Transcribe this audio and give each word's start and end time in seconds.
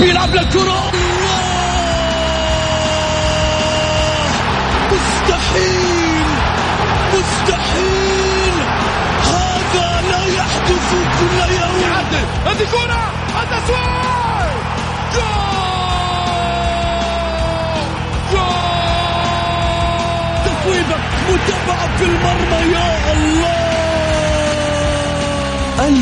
بيلعب 0.00 0.34
للكرة 0.34 0.92
مستحيل. 4.92 6.26
مستحيل. 7.14 8.54
هذا 9.24 10.02
لا 10.10 10.24
يحدث 10.26 10.90
كل 11.20 11.38
يوم. 11.54 11.80
يعدل. 11.80 12.26
هذه 12.46 12.66
كرة. 12.72 13.02
التسويق 13.42 13.90
جول. 15.14 15.50
متابعة 21.30 21.96
في 21.96 22.04
المرمى 22.04 22.72
يا 22.72 23.12
الله. 23.12 23.69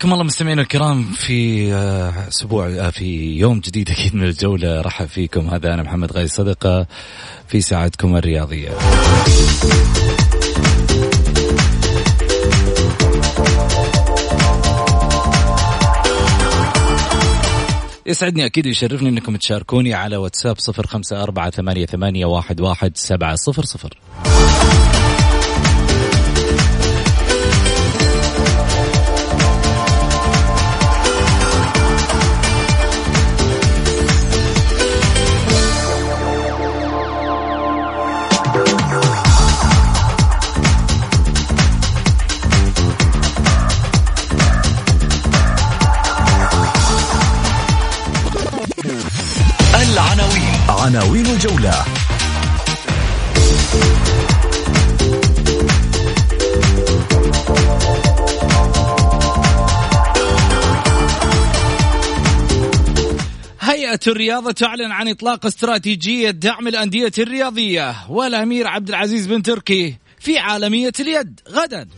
حياكم 0.00 0.12
الله 0.12 0.24
مستمعينا 0.24 0.62
الكرام 0.62 1.02
في 1.02 1.72
آه، 1.74 2.28
أسبوع 2.28 2.66
آه، 2.66 2.90
في 2.90 3.36
يوم 3.36 3.60
جديد 3.60 3.90
أكيد 3.90 4.14
من 4.14 4.24
الجولة. 4.24 4.80
رحب 4.80 5.06
فيكم. 5.06 5.48
هذا 5.48 5.74
أنا 5.74 5.82
محمد 5.82 6.12
غاي 6.12 6.26
صدقة 6.26 6.86
في 7.48 7.60
ساعتكم 7.60 8.16
الرياضية. 8.16 8.70
يسعدني 18.06 18.46
أكيد 18.46 18.66
ويشرفني 18.66 19.08
أنكم 19.08 19.36
تشاركوني 19.36 19.94
على 19.94 20.16
واتساب 20.16 20.58
صفر 20.58 20.86
خمسة 20.86 21.22
أربعة 21.22 21.50
ثمانية, 21.50 21.86
ثمانية 21.86 22.26
واحد, 22.26 22.60
واحد 22.60 22.96
سبعة 22.96 23.34
صفر 23.34 23.64
صفر. 23.64 23.98
هيئة 63.60 64.00
الرياضة 64.06 64.52
تعلن 64.52 64.92
عن 64.92 65.08
إطلاق 65.08 65.46
استراتيجية 65.46 66.30
دعم 66.30 66.68
الأندية 66.68 67.12
الرياضية 67.18 67.94
والأمير 68.08 68.66
عبد 68.66 68.88
العزيز 68.88 69.26
بن 69.26 69.42
تركي 69.42 69.96
في 70.20 70.38
عالمية 70.38 70.92
اليد 71.00 71.40
غدا. 71.48 71.88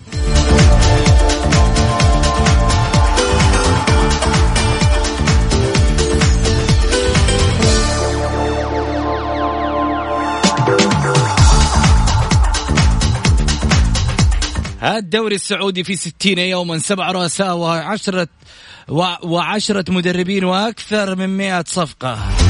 الدوري 14.82 15.34
السعودي 15.34 15.84
في 15.84 15.96
ستين 15.96 16.38
يوما 16.38 16.78
سبع 16.78 17.10
رؤساء 17.10 17.56
وعشرة 17.56 18.28
وعشرة 19.22 19.84
مدربين 19.92 20.44
وأكثر 20.44 21.16
من 21.16 21.36
مئة 21.36 21.64
صفقة. 21.66 22.41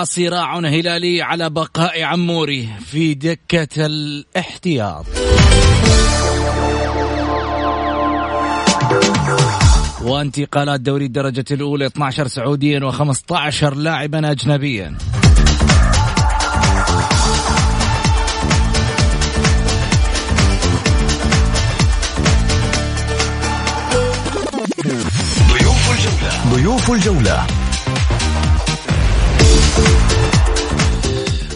وصراع 0.00 0.58
هلالي 0.58 1.22
على 1.22 1.50
بقاء 1.50 2.02
عموري 2.02 2.68
في 2.86 3.14
دكة 3.14 3.86
الاحتياط. 3.86 5.06
وانتقالات 10.02 10.80
دوري 10.80 11.04
الدرجة 11.04 11.44
الأولى 11.50 11.86
12 11.86 12.28
سعوديا 12.28 12.90
و15 12.90 13.62
لاعبا 13.62 14.30
أجنبيا. 14.30 14.98
ضيوف 25.50 25.90
الجولة. 25.90 26.54
ضيوف 26.54 26.90
الجولة. 26.90 27.67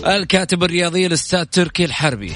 الكاتب 0.07 0.65
الرياضي 0.65 1.07
الأستاذ 1.07 1.45
تركي 1.45 1.85
الحربي. 1.85 2.33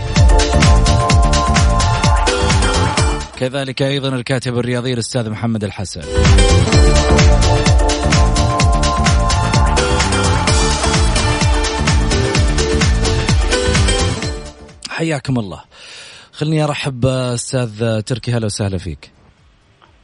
كذلك 3.39 3.83
أيضا 3.83 4.09
الكاتب 4.09 4.59
الرياضي 4.59 4.93
الأستاذ 4.93 5.31
محمد 5.31 5.65
الحسن. 5.65 6.01
حياكم 14.91 15.39
الله. 15.39 15.61
خلني 16.33 16.65
أرحب 16.65 17.07
أستاذ 17.07 18.01
تركي 18.01 18.33
هلا 18.33 18.47
وسهلا 18.47 18.79
فيك. 18.79 19.11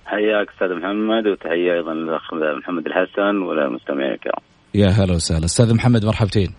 حياك 0.06 0.48
أستاذ 0.54 0.68
محمد 0.68 1.26
وتحية 1.26 1.72
أيضا 1.74 1.94
للاخ 1.94 2.22
محمد 2.58 2.86
الحسن 2.86 3.36
وللمستمعين 3.36 4.12
الكرام. 4.12 4.42
يا 4.74 4.88
هلا 4.88 5.14
وسهلا. 5.14 5.44
أستاذ 5.44 5.74
محمد 5.74 6.04
مرحبتين. 6.04 6.54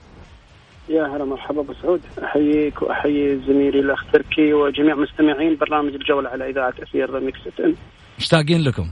يا 0.89 1.03
هلا 1.07 1.25
مرحبا 1.25 1.61
أبو 1.61 1.73
سعود. 1.81 2.01
أحييك 2.23 2.81
وأحيي 2.81 3.39
زميلي 3.47 3.79
الأخ 3.79 4.11
تركي 4.13 4.53
وجميع 4.53 4.95
مستمعين 4.95 5.55
برنامج 5.55 5.93
الجولة 5.93 6.29
على 6.29 6.49
إذاعة 6.49 6.73
أثير 6.83 7.19
ميكس 7.19 7.39
إف 7.47 7.61
إم. 7.61 7.75
مشتاقين 8.19 8.61
لكم. 8.61 8.89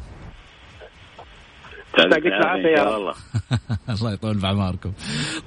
يعطيك 2.00 2.26
العافية 2.26 2.70
يا 2.70 2.84
رب. 2.84 2.96
الله 2.98 3.14
الله 4.00 4.14
يطول 4.14 4.38
بعماركم 4.38 4.92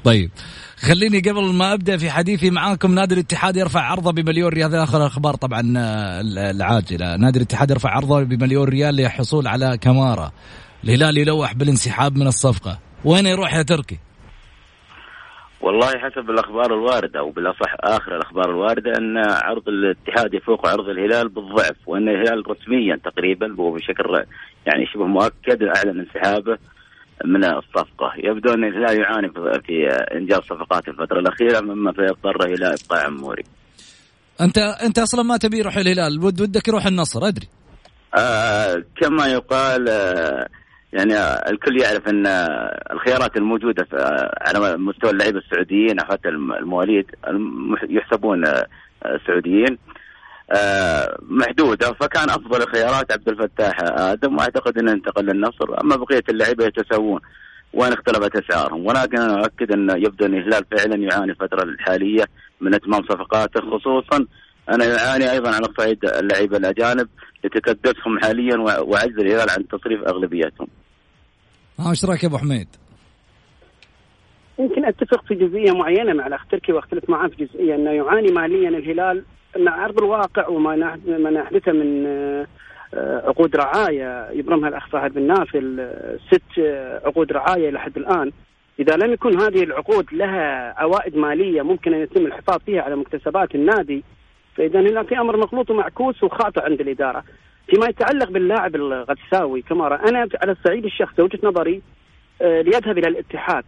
طيب 0.05 0.31
خليني 0.77 1.21
قبل 1.21 1.53
ما 1.53 1.73
أبدأ 1.73 1.97
في 1.97 2.11
حديثي 2.11 2.51
معاكم 2.51 2.95
نادي 2.95 3.15
الاتحاد 3.15 3.57
يرفع 3.57 3.81
عرضه 3.81 4.13
بمليون 4.13 4.49
ريال. 4.49 4.69
هذا 4.69 4.83
آخر 4.83 4.99
الاخبار 4.99 5.35
طبعا 5.35 5.75
آه، 5.77 6.21
العاجلة. 6.51 7.17
نادي 7.17 7.39
الاتحاد 7.39 7.71
يرفع 7.71 7.91
عرضه 7.91 8.23
بمليون 8.23 8.69
ريال 8.69 8.95
للحصول 8.95 9.47
على 9.47 9.79
كمارا 9.81 10.33
الهلال 10.85 11.19
يلوح 11.19 11.55
بالانسحاب 11.55 12.17
من 12.17 12.27
الصفقة. 12.27 12.79
وين 13.05 13.27
يروح 13.27 13.55
يا 13.55 13.63
تركي؟ 13.63 13.99
والله 15.65 15.99
حسب 15.99 16.31
الأخبار 16.31 16.75
الواردة 16.75 17.21
أو 17.21 17.31
بالأصح 17.31 17.75
آخر 17.81 18.17
الأخبار 18.17 18.51
الواردة 18.51 18.93
أن 18.99 19.19
عرض 19.19 19.69
الاتحاد 19.69 20.35
يفوق 20.35 20.69
عرض 20.69 20.89
الهلال 20.89 21.29
بالضعف 21.29 21.77
وأن 21.87 22.09
الهلال 22.09 22.51
رسميا 22.51 23.01
تقريبا 23.05 23.55
وبشكل 23.59 24.25
يعني 24.67 24.87
شبه 24.87 25.07
مؤكد 25.07 25.63
اعلن 25.63 26.01
انسحابه 26.01 26.59
من 27.25 27.45
الصفقة، 27.45 28.13
يبدو 28.19 28.55
أن 28.55 28.65
الهلال 28.65 29.01
يعاني 29.01 29.29
في 29.67 29.89
إنجاز 30.15 30.39
صفقات 30.39 30.89
الفترة 30.89 31.19
الأخيرة 31.19 31.61
مما 31.61 31.93
سيضطر 31.93 32.45
إلى 32.45 32.75
إبقاء 32.75 33.07
عموري. 33.07 33.45
أنت 34.41 34.59
أنت 34.59 34.99
أصلا 34.99 35.23
ما 35.23 35.37
تبي 35.37 35.59
يروح 35.59 35.77
الهلال 35.77 36.25
ود 36.25 36.41
ودك 36.41 36.69
يروح 36.69 36.87
النصر 36.87 37.29
أدري. 37.29 37.49
آه 38.15 38.85
كما 39.01 39.27
يقال 39.27 39.89
آه 39.89 40.49
يعني 40.95 41.15
الكل 41.51 41.81
يعرف 41.81 42.09
إن 42.09 42.27
الخيارات 42.93 43.37
الموجودة 43.37 43.87
على 44.41 44.77
مستوى 44.77 45.11
اللعيبة 45.11 45.39
السعوديين 45.39 46.01
أو 46.01 46.07
حتى 46.07 46.29
المواليد 46.29 47.07
يحسبون 47.89 48.45
سعوديين 49.27 49.79
آه، 50.51 51.19
محدودة. 51.23 51.93
فكان 51.93 52.31
أفضل 52.31 52.63
الخيارات 52.63 53.13
عبد 53.13 53.29
الفتاح 53.29 53.77
آدم 53.83 54.37
وأعتقد 54.37 54.79
إنه 54.79 54.93
انتقل 54.93 55.27
للنصر. 55.27 55.81
أما 55.81 55.97
بقية 55.97 56.23
اللعيبة 56.29 56.65
يتساوون 56.65 57.21
وان 57.73 57.93
اختلفت 57.93 58.37
أسعارهم. 58.37 58.87
ولكن 58.87 59.19
أنا 59.19 59.45
أؤكد 59.45 59.73
إن 59.73 59.91
يبدو 59.91 60.27
إن 60.27 60.35
الهلال 60.35 60.65
فعلا 60.77 60.97
يعاني 60.97 61.31
الفترة 61.31 61.63
الحالية 61.63 62.25
من 62.61 62.75
إتمام 62.75 63.03
صفقاته 63.03 63.61
خصوصا 63.61 64.27
أنا 64.69 64.85
يعاني 64.85 65.33
أيضا 65.33 65.51
على 65.51 65.69
صعيد 65.79 66.05
اللعيبة 66.05 66.57
الأجانب 66.57 67.09
لتكدسهم 67.45 68.19
حاليا 68.19 68.57
وعجز 68.59 69.19
الهلال 69.19 69.51
عن 69.51 69.69
تصريف 69.69 70.03
أغلبيتهم. 70.03 70.67
ها 71.79 71.91
إيش 71.91 72.05
رايك 72.05 72.23
يا 72.23 72.29
أبو 72.29 72.39
حميد؟ 72.39 72.69
يمكن 74.59 74.85
أتفق 74.85 75.25
في 75.25 75.35
جزئية 75.35 75.73
معينة 75.73 76.13
مع 76.13 76.27
الأخ 76.27 76.47
تركي 76.47 76.73
واختلف 76.73 77.11
معاه 77.11 77.29
في 77.29 77.45
جزئية 77.45 77.75
إنه 77.75 77.91
يعاني 77.91 78.33
ماليا 78.33 78.69
الهلال 78.69 79.25
مع 79.57 79.85
ارض 79.85 79.99
الواقع 79.99 80.49
وما 80.49 80.99
ما 81.07 81.31
نحدثه 81.31 81.73
من 81.73 82.07
آه، 82.07 83.29
عقود 83.29 83.57
رعاية 83.57 84.31
يبرمها 84.31 84.69
الأخ 84.69 84.89
فهد 84.89 85.15
بن 85.15 85.27
نافل 85.27 85.81
آه، 85.81 86.19
ست 86.27 86.59
آه، 86.59 87.01
عقود 87.07 87.33
رعاية 87.33 87.71
لحد 87.71 87.97
الآن 87.97 88.33
إذا 88.79 88.97
لم 88.97 89.13
يكن 89.13 89.41
هذه 89.41 89.63
العقود 89.63 90.07
لها 90.13 90.75
عوائد 90.81 91.17
مالية 91.17 91.63
ممكن 91.63 91.95
أن 91.95 92.01
يتم 92.01 92.27
الحفاظ 92.27 92.59
فيها 92.67 92.83
على 92.83 92.97
مكتسبات 92.97 93.55
النادي 93.55 94.05
فإذا 94.57 94.81
هنا 94.81 95.03
في 95.03 95.19
أمر 95.19 95.37
مخلوط 95.37 95.71
ومعكوس 95.71 96.23
وخاطئ 96.23 96.61
عند 96.65 96.81
الإدارة. 96.81 97.25
فيما 97.69 97.87
يتعلق 97.87 98.31
باللاعب 98.31 98.75
الغساوي 98.75 99.63
كمارا 99.63 100.09
أنا 100.09 100.29
على 100.43 100.53
الصعيد 100.53 100.85
الشخصي 100.85 101.23
وجهة 101.23 101.39
نظري 101.43 101.83
ليذهب 102.41 102.99
إلى 102.99 103.09
الاتحاد 103.09 103.65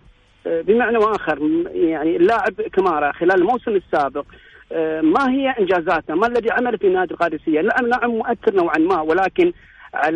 بمعنى 0.46 0.98
واخر 0.98 1.38
يعني 1.74 2.16
اللاعب 2.16 2.52
كمارا 2.72 3.12
خلال 3.12 3.34
الموسم 3.34 3.70
السابق 3.70 4.24
آه، 4.72 5.00
ما 5.00 5.30
هي 5.30 5.50
إنجازاته؟ 5.50 6.14
ما 6.14 6.26
الذي 6.26 6.50
عمل 6.50 6.78
في 6.78 6.88
نادي 6.88 7.14
القادسية؟ 7.14 7.60
نعم 7.60 7.86
نعم 7.88 8.10
مؤثر 8.10 8.54
نوعا 8.54 8.78
ما 8.78 9.00
ولكن 9.00 9.52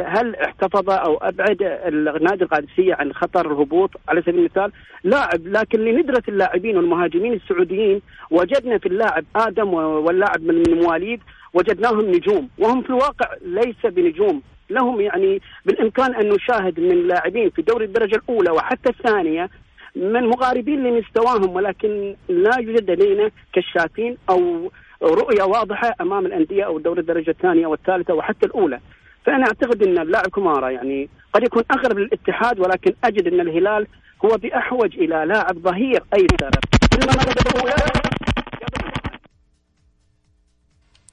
هل 0.06 0.36
احتفظ 0.36 0.90
أو 0.90 1.16
أبعد 1.16 1.56
النادي 1.86 2.44
القادسية 2.44 2.94
عن 2.94 3.12
خطر 3.12 3.52
الهبوط 3.52 3.90
على 4.08 4.22
سبيل 4.22 4.38
المثال؟ 4.38 4.72
لاعب 5.04 5.46
لكن 5.46 5.84
لندرة 5.84 6.22
اللاعبين 6.28 6.76
والمهاجمين 6.76 7.32
السعوديين 7.32 8.02
وجدنا 8.30 8.78
في 8.78 8.86
اللاعب 8.86 9.24
آدم 9.36 9.74
واللاعب 9.74 10.42
من 10.42 10.62
المواليد 10.68 11.20
وجدناهم 11.54 12.10
نجوم 12.10 12.48
وهم 12.58 12.82
في 12.82 12.90
الواقع 12.90 13.28
ليس 13.42 13.86
بنجوم 13.86 14.42
لهم 14.70 15.00
يعني 15.00 15.40
بالإمكان 15.66 16.14
أن 16.14 16.28
نشاهد 16.28 16.80
من 16.80 17.08
لاعبين 17.08 17.50
في 17.50 17.62
دوري 17.62 17.84
الدرجة 17.84 18.16
الأولى 18.16 18.50
وحتى 18.50 18.90
الثانية 18.90 19.50
من 19.96 20.26
مقاربين 20.28 20.82
لمستواهم 20.82 21.50
ولكن 21.56 22.14
لا 22.28 22.58
يوجد 22.58 22.90
لدينا 22.90 23.30
كشافين 23.52 24.16
أو 24.30 24.70
رؤية 25.02 25.42
واضحة 25.42 25.94
أمام 26.00 26.26
الأندية 26.26 26.64
أو 26.64 26.76
الدوري 26.76 27.00
الدرجة 27.00 27.30
الثانية 27.30 27.66
والثالثة 27.66 28.14
وحتى 28.14 28.46
الأولى. 28.46 28.80
فأنا 29.26 29.46
أعتقد 29.46 29.82
أن 29.82 29.98
اللاعب 29.98 30.26
كمارا 30.26 30.70
يعني 30.70 31.08
قد 31.32 31.42
يكون 31.42 31.62
اقرب 31.70 31.98
للاتحاد 31.98 32.60
ولكن 32.60 32.94
أجد 33.04 33.26
أن 33.26 33.40
الهلال 33.40 33.86
هو 34.24 34.28
بأحوج 34.28 34.98
إلى 34.98 35.24
لاعب 35.26 35.58
ظهير 35.58 36.02
أيسر. 36.14 36.50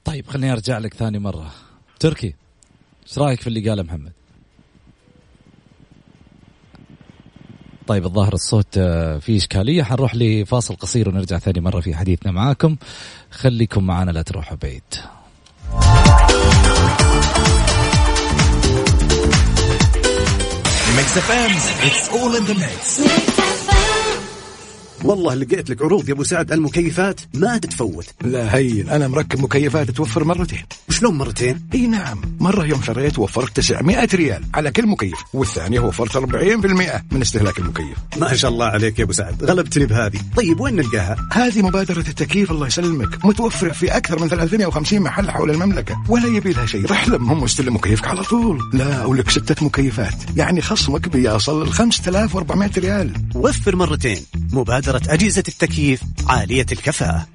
طيب 0.08 0.26
خليني 0.26 0.52
أرجع 0.52 0.78
لك 0.78 0.94
ثاني 0.94 1.18
مرة. 1.18 1.50
تركي 2.00 2.34
إيش 3.06 3.18
رأيك 3.18 3.40
في 3.40 3.46
اللي 3.46 3.68
قاله 3.68 3.82
محمد؟ 3.82 4.12
طيب 7.86 8.04
الظاهر 8.04 8.32
الصوت 8.34 8.78
آه، 8.78 9.18
فيه 9.18 9.36
إشكالية 9.36 9.82
حنروح 9.82 10.14
لفاصل 10.14 10.76
قصير 10.76 11.08
ونرجع 11.08 11.38
ثاني 11.38 11.60
مرة 11.60 11.80
في 11.80 11.94
حديثنا 11.94 12.32
معاكم 12.32 12.76
خليكم 13.30 13.84
معنا 13.84 14.10
لا 14.10 14.22
تروحوا 14.22 14.56
بعيد 14.56 14.82
it's 21.88 22.08
all 22.08 22.34
in 22.34 22.44
the 22.44 22.54
mix. 22.54 23.37
والله 25.04 25.34
لقيت 25.34 25.70
لك 25.70 25.82
عروض 25.82 26.08
يا 26.08 26.14
أبو 26.14 26.22
سعد 26.24 26.52
المكيفات 26.52 27.20
ما 27.34 27.58
تتفوت. 27.58 28.06
لا 28.22 28.56
هين 28.56 28.88
أنا 28.88 29.08
مركب 29.08 29.40
مكيفات 29.42 29.90
توفر 29.90 30.24
مرتين. 30.24 30.64
شلون 30.90 31.18
مرتين؟ 31.18 31.60
إي 31.74 31.86
نعم 31.86 32.20
مرة 32.40 32.64
يوم 32.64 32.82
شريت 32.82 33.18
وفرت 33.18 33.56
900 33.56 34.08
ريال 34.14 34.44
على 34.54 34.70
كل 34.70 34.86
مكيف 34.86 35.18
والثانية 35.34 35.80
وفرت 35.80 36.16
40% 36.16 37.02
من 37.12 37.20
استهلاك 37.22 37.58
المكيف. 37.58 37.98
ما 38.16 38.34
شاء 38.34 38.50
الله 38.50 38.66
عليك 38.66 38.98
يا 38.98 39.04
أبو 39.04 39.12
سعد 39.12 39.44
غلبتني 39.44 39.86
بهذه. 39.86 40.18
طيب 40.36 40.60
وين 40.60 40.76
نلقاها؟ 40.76 41.16
هذه 41.32 41.62
مبادرة 41.62 41.98
التكييف 42.08 42.50
الله 42.50 42.66
يسلمك 42.66 43.24
متوفرة 43.24 43.72
في 43.72 43.96
أكثر 43.96 44.22
من 44.22 44.28
350 44.28 45.00
محل 45.00 45.30
حول 45.30 45.50
المملكة 45.50 46.02
ولا 46.08 46.26
يبي 46.26 46.52
لها 46.52 46.66
شيء 46.66 46.86
رح 46.86 47.08
لمهم 47.08 47.42
واستلم 47.42 47.74
مكيفك 47.74 48.06
على 48.06 48.22
طول. 48.22 48.70
لا 48.72 49.04
ولك 49.04 49.30
ستة 49.30 49.66
مكيفات 49.66 50.14
يعني 50.36 50.60
خصمك 50.60 51.08
بيصل 51.08 51.72
5400 51.72 52.70
ريال. 52.78 53.12
وفر 53.34 53.76
مرتين. 53.76 54.22
مبادرة 54.52 54.87
مبادرة 54.88 55.12
أجهزة 55.14 55.42
التكييف 55.48 56.00
عالية 56.28 56.66
الكفاءة. 56.72 57.26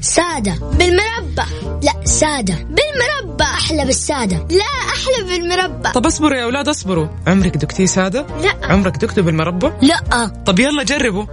سادة 0.00 0.54
بالمربى 0.54 1.42
لا 1.82 2.04
سادة 2.04 2.54
بالمربى 2.54 3.44
أحلى 3.44 3.84
بالسادة. 3.84 4.46
لا 4.50 4.64
أحلى 4.64 5.24
بالمربى 5.28 5.90
طب 5.90 6.06
اصبروا 6.06 6.38
يا 6.38 6.44
أولاد 6.44 6.68
اصبروا. 6.68 7.08
عمرك 7.26 7.56
ذقتي 7.56 7.86
سادة؟ 7.86 8.26
لا. 8.42 8.66
عمرك 8.66 8.96
ذقتي 8.96 9.22
بالمربى؟ 9.22 9.70
لا. 9.86 10.26
طب 10.46 10.58
يلا 10.58 10.82
جربوا. 10.82 11.26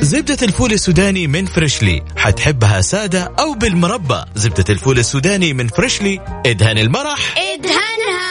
زبدة 0.00 0.38
الفول 0.42 0.72
السوداني 0.72 1.26
من 1.26 1.46
Freshly. 1.46 2.02
حتحبها 2.16 2.80
سادة 2.80 3.32
أو 3.40 3.54
بالمربى 3.54 4.24
زبدة 4.34 4.64
الفول 4.70 4.98
السوداني 4.98 5.52
من 5.52 5.68
Freshly. 5.68 6.42
إدهن 6.46 6.78
المرح. 6.78 7.34
إدهنها. 7.38 8.25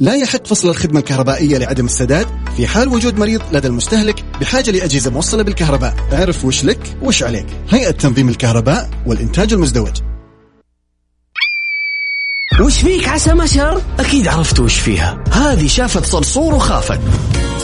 لا 0.00 0.14
يحق 0.14 0.46
فصل 0.46 0.68
الخدمة 0.68 1.00
الكهربائية 1.00 1.58
لعدم 1.58 1.86
السداد 1.86 2.26
في 2.56 2.66
حال 2.66 2.88
وجود 2.88 3.18
مريض 3.18 3.42
لدى 3.52 3.68
المستهلك 3.68 4.24
بحاجة 4.40 4.70
لأجهزة 4.70 5.10
موصلة 5.10 5.42
بالكهرباء. 5.42 5.94
اعرف 6.12 6.44
وش 6.44 6.64
لك 6.64 6.96
وش 7.02 7.22
عليك. 7.22 7.46
هيئة 7.68 7.90
تنظيم 7.90 8.28
الكهرباء 8.28 8.90
والإنتاج 9.06 9.52
المزدوج. 9.52 10.00
وش 12.60 12.80
فيك 12.80 13.08
عسى 13.08 13.34
مشر؟ 13.34 13.82
أكيد 14.00 14.28
عرفت 14.28 14.60
وش 14.60 14.74
فيها. 14.80 15.24
هذه 15.32 15.66
شافت 15.66 16.06
صرصور 16.06 16.54
وخافت. 16.54 17.00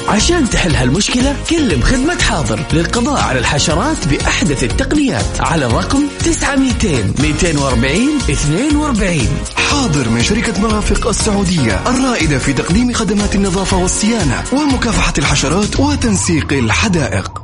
عشان 0.08 0.50
تحل 0.50 0.76
هالمشكلة 0.76 1.36
كلم 1.50 1.82
خدمة 1.82 2.22
حاضر 2.22 2.60
للقضاء 2.72 3.20
على 3.22 3.38
الحشرات 3.38 4.08
بأحدث 4.08 4.64
التقنيات 4.64 5.40
على 5.40 5.66
الرقم 5.66 6.02
9200 6.24 7.22
240 7.22 8.18
42 8.30 9.28
حاضر 9.56 10.08
من 10.08 10.22
شركة 10.22 10.60
مرافق 10.60 11.08
السعودية 11.08 11.80
الرائدة 11.86 12.38
في 12.38 12.52
تقديم 12.52 12.92
خدمات 12.92 13.34
النظافة 13.34 13.76
والصيانة 13.76 14.42
ومكافحة 14.52 15.12
الحشرات 15.18 15.80
وتنسيق 15.80 16.52
الحدائق. 16.52 17.43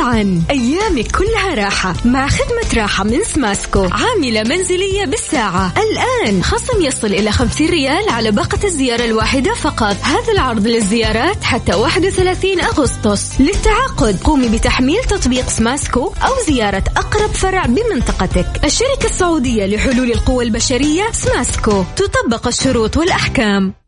طبعا. 0.00 0.42
أيامك 0.50 1.16
كلها 1.16 1.54
راحة 1.54 1.94
مع 2.04 2.28
خدمة 2.28 2.82
راحة 2.82 3.04
من 3.04 3.24
سماسكو. 3.24 3.88
عاملة 3.92 4.42
منزلية 4.42 5.04
بالساعة. 5.04 5.72
الآن 5.76 6.42
خصم 6.44 6.82
يصل 6.82 7.06
إلى 7.06 7.32
50 7.32 7.68
ريال 7.68 8.08
على 8.08 8.30
باقة 8.30 8.58
الزيارة 8.64 9.04
الواحدة 9.04 9.54
فقط. 9.54 9.96
هذا 10.02 10.32
العرض 10.32 10.66
للزيارات 10.66 11.44
حتى 11.44 11.74
31 11.74 12.60
أغسطس. 12.60 13.40
للتعاقد 13.40 14.20
قومي 14.24 14.48
بتحميل 14.48 15.04
تطبيق 15.04 15.48
سماسكو 15.48 16.12
أو 16.22 16.32
زيارة 16.46 16.84
أقرب 16.96 17.30
فرع 17.30 17.66
بمنطقتك. 17.66 18.64
الشركة 18.64 19.04
السعودية 19.04 19.66
لحلول 19.66 20.12
القوى 20.12 20.44
البشرية 20.44 21.04
سماسكو. 21.12 21.84
تطبق 21.96 22.46
الشروط 22.46 22.96
والأحكام. 22.96 23.79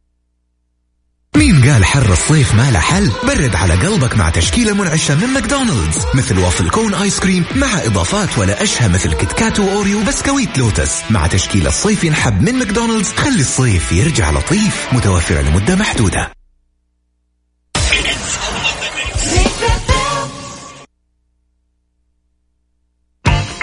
مين 1.36 1.70
قال 1.70 1.84
حر 1.84 2.12
الصيف 2.12 2.54
ما 2.54 2.70
له 2.70 2.78
حل؟ 2.78 3.10
برد 3.24 3.56
على 3.56 3.74
قلبك 3.74 4.16
مع 4.16 4.30
تشكيلة 4.30 4.74
منعشة 4.74 5.14
من 5.14 5.26
ماكدونالدز 5.26 5.98
مثل 6.14 6.38
waffle 6.38 6.71
cone 6.71 6.94
ice 6.94 7.21
cream 7.21 7.44
مع 7.56 7.66
إضافات 7.84 8.38
ولا 8.38 8.62
أشهى 8.62 8.88
مثل 8.88 9.12
KitKat 9.14 9.32
و 9.32 9.61
Oreo 9.61 9.99
وبسكويت 10.00 10.58
لوتس. 10.58 11.00
مع 11.10 11.26
تشكيلة 11.26 11.68
الصيف 11.68 12.04
ينحب 12.04 12.42
من 12.42 12.54
ماكدونالدز 12.54 13.12
خلي 13.12 13.40
الصيف 13.40 13.92
يرجع 13.92 14.30
لطيف 14.30 14.88
متوفرة 14.92 15.40
لمدة 15.40 15.74
محدودة. 15.74 16.32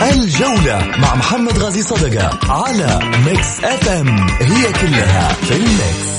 الجولة 0.02 0.92
مع 0.98 1.16
محمد 1.16 1.58
غازي 1.58 1.84
صدقة 1.84 2.40
على 2.52 3.00
ميكس 3.26 3.64
أف 3.64 3.90
أم. 3.90 4.28
هي 4.30 4.74
كلها 4.74 5.34
في 5.34 5.56
الميكس. 5.56 6.10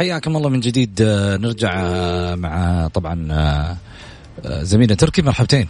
حياكم 0.00 0.36
الله 0.36 0.48
من 0.48 0.60
جديد. 0.60 1.02
آه، 1.02 1.36
نرجع 1.36 1.72
آه، 1.76 2.34
مع 2.34 2.88
طبعا 2.88 3.28
آه، 3.32 3.76
زميلنا 4.62 4.94
تركي 4.94 5.22
مرحبتين. 5.22 5.68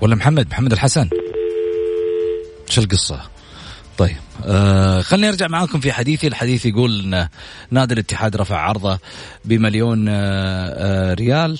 ولا 0.00 0.16
محمد 0.16 0.48
محمد 0.50 0.72
الحسن. 0.72 1.08
شو 2.68 2.80
القصة؟ 2.80 3.20
طيب 3.98 4.16
آه 4.46 5.00
خليني 5.00 5.28
أرجع 5.28 5.48
معاكم 5.48 5.80
في 5.80 5.92
حديثي. 5.92 6.26
الحديث 6.26 6.66
يقول 6.66 7.14
إن 7.14 7.28
نادي 7.70 7.94
الاتحاد 7.94 8.36
رفع 8.36 8.56
عرضه 8.56 8.98
بمليون 9.44 10.08
آه 10.08 10.12
آه 10.12 11.14
ريال. 11.14 11.58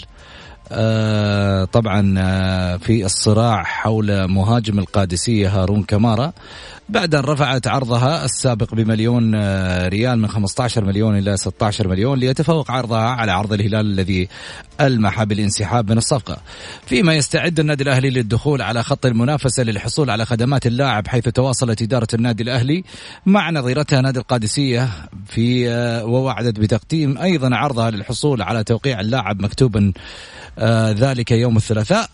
آه 0.72 1.64
طبعا 1.64 2.14
آه 2.18 2.76
في 2.76 3.04
الصراع 3.04 3.62
حول 3.62 4.24
مهاجم 4.24 4.78
القادسية 4.78 5.48
هارون 5.48 5.82
كمارا. 5.82 6.32
بعد 6.88 7.14
أن 7.14 7.24
رفعت 7.24 7.66
عرضها 7.66 8.24
السابق 8.24 8.74
بمليون 8.74 9.34
آه، 9.34 9.88
ريال 9.88 10.18
من 10.18 10.28
15 10.28 10.84
مليون 10.84 11.18
إلى 11.18 11.36
16 11.36 11.88
مليون 11.88 12.18
ليتفوق 12.18 12.70
عرضها 12.70 13.08
على 13.08 13.32
عرض 13.32 13.52
الهلال 13.52 13.86
الذي 13.86 14.28
ألمح 14.80 15.24
بالانسحاب 15.24 15.90
من 15.90 15.98
الصفقة. 15.98 16.36
فيما 16.86 17.14
يستعد 17.14 17.60
النادي 17.60 17.82
الأهلي 17.82 18.10
للدخول 18.10 18.62
على 18.62 18.82
خط 18.82 19.06
المنافسة 19.06 19.62
للحصول 19.62 20.10
على 20.10 20.24
خدمات 20.24 20.66
اللاعب 20.66 21.08
حيث 21.08 21.28
تواصلت 21.28 21.82
إدارة 21.82 22.08
النادي 22.14 22.42
الأهلي 22.42 22.84
مع 23.26 23.50
نظيرتها 23.50 24.00
نادي 24.00 24.18
القادسية 24.18 24.88
في 25.26 25.70
آه، 25.70 26.04
ووعدت 26.04 26.60
بتقديم 26.60 27.18
أيضا 27.18 27.56
عرضها 27.56 27.90
للحصول 27.90 28.42
على 28.42 28.64
توقيع 28.64 29.00
اللاعب 29.00 29.42
مكتوبا 29.42 29.92
آه، 30.58 30.92
ذلك 30.92 31.30
يوم 31.30 31.56
الثلاثاء. 31.56 32.10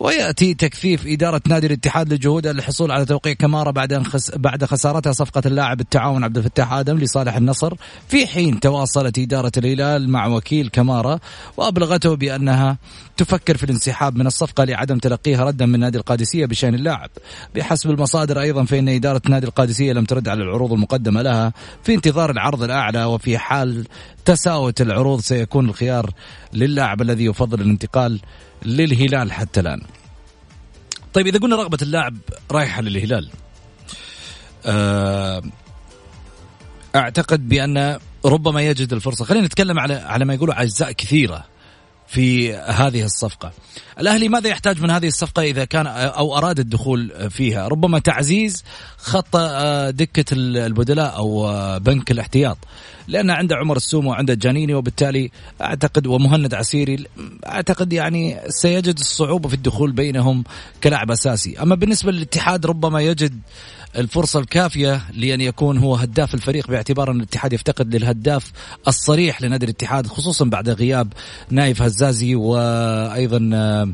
ويأتي 0.00 0.54
تكثيف 0.54 1.06
إدارة 1.06 1.40
نادي 1.48 1.66
الاتحاد 1.66 2.12
لجهودها 2.12 2.52
للحصول 2.52 2.92
على 2.92 3.04
توقيع 3.04 3.32
كمارا 3.32 3.70
بعد 3.70 3.92
أن 3.92 4.06
خس 4.06 4.30
بعد 4.36 4.64
خسارتها 4.64 5.12
صفقة 5.12 5.42
اللاعب 5.46 5.80
التعاون 5.80 6.24
عبد 6.24 6.38
الفتاح 6.38 6.72
آدم 6.72 6.98
لصالح 6.98 7.36
النصر. 7.36 7.74
في 8.08 8.26
حين 8.26 8.60
تواصلت 8.60 9.18
إدارة 9.18 9.52
الهلال 9.56 10.10
مع 10.10 10.26
وكيل 10.26 10.68
كمارا 10.68 11.18
وأبلغته 11.56 12.16
بأنها 12.16 12.78
تفكر 13.16 13.56
في 13.56 13.64
الانسحاب 13.64 14.16
من 14.16 14.26
الصفقة 14.26 14.64
لعدم 14.64 14.98
تلقيها 14.98 15.44
ردا 15.44 15.66
من 15.66 15.80
نادي 15.80 15.98
القادسية 15.98 16.46
بشأن 16.46 16.74
اللاعب. 16.74 17.10
بحسب 17.54 17.90
المصادر 17.90 18.40
أيضا 18.40 18.64
فإن 18.64 18.88
إدارة 18.88 19.22
نادي 19.28 19.46
القادسية 19.46 19.92
لم 19.92 20.04
ترد 20.04 20.28
على 20.28 20.42
العروض 20.42 20.72
المقدمة 20.72 21.22
لها. 21.22 21.52
في 21.82 21.94
انتظار 21.94 22.30
العرض 22.30 22.62
الأعلى 22.62 23.04
وفي 23.04 23.38
حال 23.38 23.86
تساوت 24.24 24.80
العروض 24.80 25.20
سيكون 25.20 25.68
الخيار 25.68 26.10
للاعب 26.52 27.02
الذي 27.02 27.24
يفضل 27.24 27.60
الانتقال 27.60 28.20
للهلال 28.66 29.32
حتى 29.32 29.60
الآن. 29.60 29.80
طيب 31.14 31.26
إذا 31.26 31.38
قلنا 31.38 31.56
رغبة 31.56 31.78
اللاعب 31.82 32.16
رايحة 32.50 32.82
للهلال 32.82 33.30
آه، 34.66 35.42
أعتقد 36.96 37.48
بأن 37.48 37.98
ربما 38.24 38.62
يجد 38.62 38.92
الفرصة 38.92 39.24
خلينا 39.24 39.46
نتكلم 39.46 39.78
على 39.78 39.94
على 39.94 40.24
ما 40.24 40.34
يقولوا 40.34 40.62
اجزاء 40.62 40.92
كثيرة 40.92 41.44
في 42.08 42.54
هذه 42.54 43.04
الصفقة. 43.04 43.52
الأهلي 44.00 44.28
ماذا 44.28 44.48
يحتاج 44.48 44.82
من 44.82 44.90
هذه 44.90 45.06
الصفقة 45.06 45.42
إذا 45.42 45.64
كان 45.64 45.86
أو 45.86 46.38
أراد 46.38 46.58
الدخول 46.58 47.30
فيها؟ 47.30 47.68
ربما 47.68 47.98
تعزيز 47.98 48.64
خط 48.96 49.36
آه، 49.36 49.90
دكة 49.90 50.24
البدلاء 50.32 51.16
أو 51.16 51.48
آه، 51.48 51.78
بنك 51.78 52.10
الاحتياط. 52.10 52.58
لأن 53.08 53.30
عنده 53.30 53.56
عمر 53.56 53.76
السومة 53.76 54.10
وعنده 54.10 54.34
جانيني 54.34 54.74
وبالتالي 54.74 55.30
أعتقد 55.60 56.06
ومهند 56.06 56.54
عسيري 56.54 57.04
أعتقد 57.46 57.92
يعني 57.92 58.40
سيجد 58.48 58.98
الصعوبة 58.98 59.48
في 59.48 59.54
الدخول 59.54 59.92
بينهم 59.92 60.44
كلاعب 60.84 61.10
أساسي. 61.10 61.62
أما 61.62 61.74
بالنسبة 61.74 62.12
للاتحاد 62.12 62.66
ربما 62.66 63.00
يجد 63.00 63.40
الفرصة 63.96 64.40
الكافية 64.40 65.02
لأن 65.12 65.40
يكون 65.40 65.78
هو 65.78 65.94
هداف 65.94 66.34
الفريق 66.34 66.68
باعتبار 66.68 67.10
أن 67.10 67.16
الاتحاد 67.16 67.52
يفتقد 67.52 67.96
للهداف 67.96 68.52
الصريح 68.88 69.42
لنادي 69.42 69.64
الاتحاد 69.64 70.06
خصوصا 70.06 70.44
بعد 70.44 70.68
غياب 70.68 71.12
نايف 71.50 71.82
هزازي 71.82 72.34
وأيضا 72.34 73.50
آه، 73.54 73.88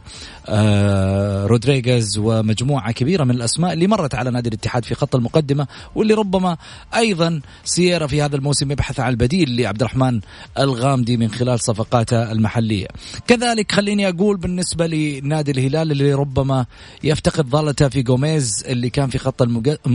آه، 0.48 1.46
رودريغيز 1.46 2.18
ومجموعة 2.18 2.92
كبيرة 2.92 3.24
من 3.24 3.30
الأسماء 3.30 3.72
اللي 3.72 3.86
مرت 3.86 4.14
على 4.14 4.30
نادي 4.30 4.48
الاتحاد 4.48 4.84
في 4.84 4.94
خط 4.94 5.16
المقدمة 5.16 5.66
واللي 5.94 6.14
ربما 6.14 6.56
أيضا 6.96 7.40
سيارة 7.64 8.06
في 8.06 8.22
هذا 8.22 8.36
الموسم 8.36 8.72
يبحث 8.72 9.00
عن 9.00 9.10
البديل 9.10 9.56
لعبد 9.56 9.80
الرحمن 9.80 10.20
الغامدي 10.58 11.16
من 11.16 11.30
خلال 11.30 11.60
صفقاته 11.60 12.32
المحلية. 12.32 12.86
كذلك 13.26 13.72
خليني 13.72 14.08
أقول 14.08 14.36
بالنسبة 14.36 14.86
لنادي 14.86 15.50
الهلال 15.50 15.92
اللي 15.92 16.14
ربما 16.14 16.66
يفتقد 17.04 17.46
ظلته 17.46 17.88
في 17.88 18.02
جوميز 18.02 18.64
اللي 18.66 18.90
كان 18.90 19.08
في 19.08 19.18
خط 19.18 19.42
المقدمة 19.42 19.91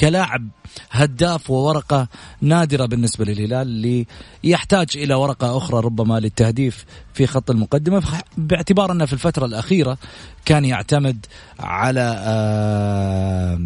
كلاعب 0.00 0.48
هداف 0.90 1.50
وورقة 1.50 2.08
نادرة 2.40 2.86
بالنسبة 2.86 3.24
للهلال 3.24 3.68
اللي 3.68 4.06
يحتاج 4.44 4.86
إلى 4.96 5.14
ورقة 5.14 5.56
أخرى 5.56 5.80
ربما 5.80 6.20
للتهديف 6.20 6.84
في 7.14 7.26
خط 7.26 7.50
المقدمة. 7.50 8.02
باعتبار 8.38 8.92
أنه 8.92 9.04
في 9.06 9.12
الفترة 9.12 9.46
الأخيرة 9.46 9.98
كان 10.44 10.64
يعتمد 10.64 11.26
على 11.60 12.16
آه، 12.18 13.60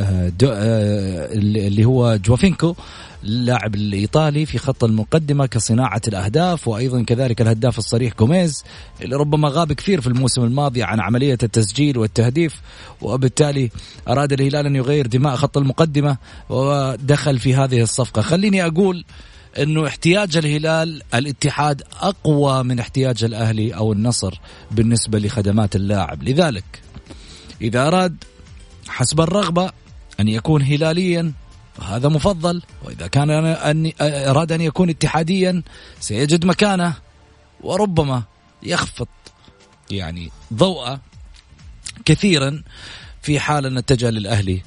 آه، 0.00 0.32
آه، 0.44 1.32
اللي 1.32 1.84
هو 1.84 2.16
جوافينكو 2.16 2.74
اللاعب 3.24 3.74
الإيطالي 3.74 4.46
في 4.46 4.58
خط 4.58 4.84
المقدمة 4.84 5.46
كصناعة 5.46 6.00
الأهداف 6.08 6.68
وأيضا 6.68 7.02
كذلك 7.02 7.40
الهداف 7.40 7.78
الصريح 7.78 8.14
جوميز 8.18 8.64
اللي 9.02 9.16
ربما 9.16 9.48
غاب 9.48 9.72
كثير 9.72 10.00
في 10.00 10.06
الموسم 10.06 10.44
الماضي 10.44 10.82
عن 10.82 11.00
عملية 11.00 11.38
التسجيل 11.42 11.98
والتهديف 11.98 12.60
وبالتالي 13.00 13.70
أراد 14.08 14.32
الهلال 14.32 14.66
أن 14.66 14.76
يغير 14.76 15.06
دماء 15.06 15.36
خط 15.36 15.58
المقدمة 15.58 16.16
ودخل 16.48 17.38
في 17.38 17.54
هذه 17.54 17.82
الصفقة. 17.82 18.22
خليني 18.22 18.66
أقول 18.66 19.04
إنه 19.58 19.86
احتياج 19.86 20.36
الهلال 20.36 21.02
الاتحاد 21.14 21.82
أقوى 22.00 22.64
من 22.64 22.78
احتياج 22.78 23.24
الأهلي 23.24 23.74
أو 23.74 23.92
النصر 23.92 24.40
بالنسبة 24.70 25.18
لخدمات 25.18 25.76
اللاعب. 25.76 26.22
لذلك 26.22 26.82
إذا 27.60 27.86
أراد 27.86 28.24
حسب 28.88 29.20
الرغبة 29.20 29.72
أن 30.20 30.28
يكون 30.28 30.62
هلاليا 30.62 31.32
هذا 31.80 32.08
مفضل. 32.08 32.62
وإذا 32.84 33.06
كان 33.06 33.30
أن 33.30 33.92
أراد 34.00 34.52
أن 34.52 34.60
يكون 34.60 34.90
اتحاديا 34.90 35.62
سيجد 36.00 36.44
مكانه 36.44 36.94
وربما 37.60 38.22
يخفض 38.62 39.08
يعني 39.90 40.30
ضوءه 40.54 41.00
كثيرا 42.04 42.62
في 43.22 43.40
حال 43.40 43.66
أن 43.66 43.78
اتجه 43.78 44.10
للأهلي 44.10 44.62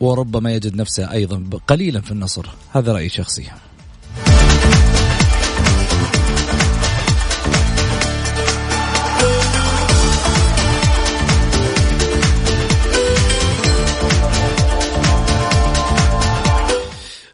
وربما 0.00 0.54
يجد 0.54 0.76
نفسه 0.76 1.12
أيضا 1.12 1.58
قليلا 1.66 2.00
في 2.00 2.10
النصر. 2.10 2.46
هذا 2.72 2.92
رأيي 2.92 3.08
شخصي 3.08 3.50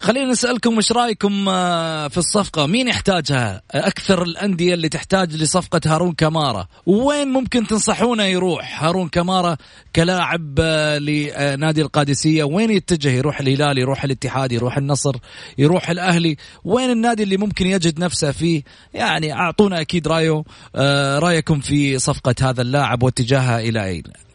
خلينا 0.08 0.30
نسألكم 0.30 0.78
وش 0.78 0.92
رأيكم 0.92 1.48
آه، 1.48 2.08
في 2.08 2.18
الصفقة؟ 2.18 2.66
مين 2.66 2.88
يحتاجها؟ 2.88 3.62
أكثر 3.70 4.22
الأندية 4.22 4.74
اللي 4.74 4.88
تحتاج 4.88 5.36
لصفقة 5.36 5.80
هارون 5.86 6.12
كمارة 6.12 6.68
وين 6.86 7.28
ممكن 7.28 7.66
تنصحونه 7.66 8.24
يروح؟ 8.24 8.84
هارون 8.84 9.08
كمارة 9.08 9.58
كلاعب 9.96 10.54
آه، 10.60 10.98
لنادي 10.98 11.82
القادسية. 11.82 12.44
وين 12.44 12.70
يتجه؟ 12.70 13.08
يروح 13.08 13.40
الهلال 13.40 13.78
يروح 13.78 14.04
الاتحاد 14.04 14.52
يروح 14.52 14.76
النصر 14.76 15.16
يروح 15.58 15.90
الأهلي. 15.90 16.36
وين 16.64 16.90
النادي 16.90 17.22
اللي 17.22 17.36
ممكن 17.36 17.66
يجد 17.66 18.00
نفسه 18.00 18.32
فيه؟ 18.32 18.62
يعني 18.94 19.32
أعطونا 19.32 19.80
أكيد 19.80 20.08
رأيه 20.08 20.42
آه، 20.76 21.18
رأيكم 21.18 21.60
في 21.60 21.98
صفقة 21.98 22.34
هذا 22.42 22.62
اللاعب 22.62 23.02
واتجاهها 23.02 23.60
إلى 23.60 23.84
أين. 23.84 24.27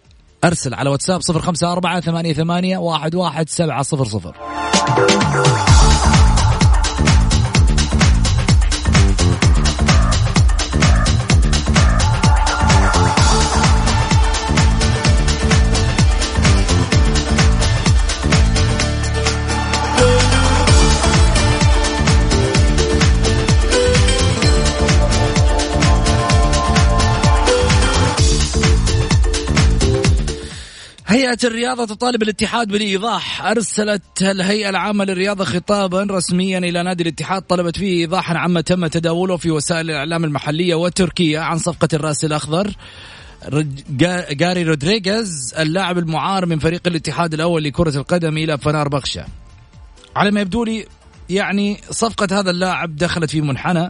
أرسل 0.44 0.74
على 0.74 0.90
واتساب 0.90 1.22
صفر 1.22 1.42
خمسة 1.42 1.72
أربعة 1.72 2.02
ثمانية 2.02 2.34
ثمانية 2.34 2.78
واحد 2.78 3.16
واحد 3.16 3.50
سبعة 3.50 3.82
صفر 3.82 4.06
صفر. 4.06 4.36
هيئة 31.14 31.38
الرياضة 31.44 31.86
تطالب 31.86 32.24
الاتحاد 32.24 32.68
بالإيضاح 32.68 33.46
أرسلت 33.46 34.22
الهيئة 34.22 34.70
العامة 34.70 35.06
للرياضة 35.06 35.46
خطابا 35.46 36.08
رسميا 36.12 36.58
إلى 36.58 36.84
نادي 36.84 37.04
الاتحاد 37.04 37.42
طلبت 37.42 37.78
فيه 37.78 38.02
إيضاحا 38.02 38.38
عما 38.38 38.62
تم 38.62 38.88
تداوله 38.88 39.38
في 39.38 39.52
وسائل 39.52 39.90
الإعلام 39.90 40.24
المحلية 40.24 40.76
والتركية 40.76 41.40
عن 41.40 41.58
صفقة 41.58 41.88
الرأس 41.94 42.26
الأخضر 42.26 42.72
جاري 44.32 44.64
رودريغيز 44.64 45.54
اللاعب 45.60 45.98
المعار 45.98 46.46
من 46.46 46.60
فريق 46.60 46.82
الاتحاد 46.88 47.34
الأول 47.34 47.64
لكرة 47.64 47.98
القدم 47.98 48.38
إلى 48.38 48.58
فنار 48.58 48.90
بخشة 48.90 49.26
على 50.16 50.32
ما 50.32 50.42
يبدو 50.42 50.64
لي 50.64 50.86
يعني 51.30 51.82
صفقة 51.90 52.40
هذا 52.40 52.52
اللاعب 52.52 52.96
دخلت 52.96 53.30
في 53.30 53.42
منحنى. 53.42 53.90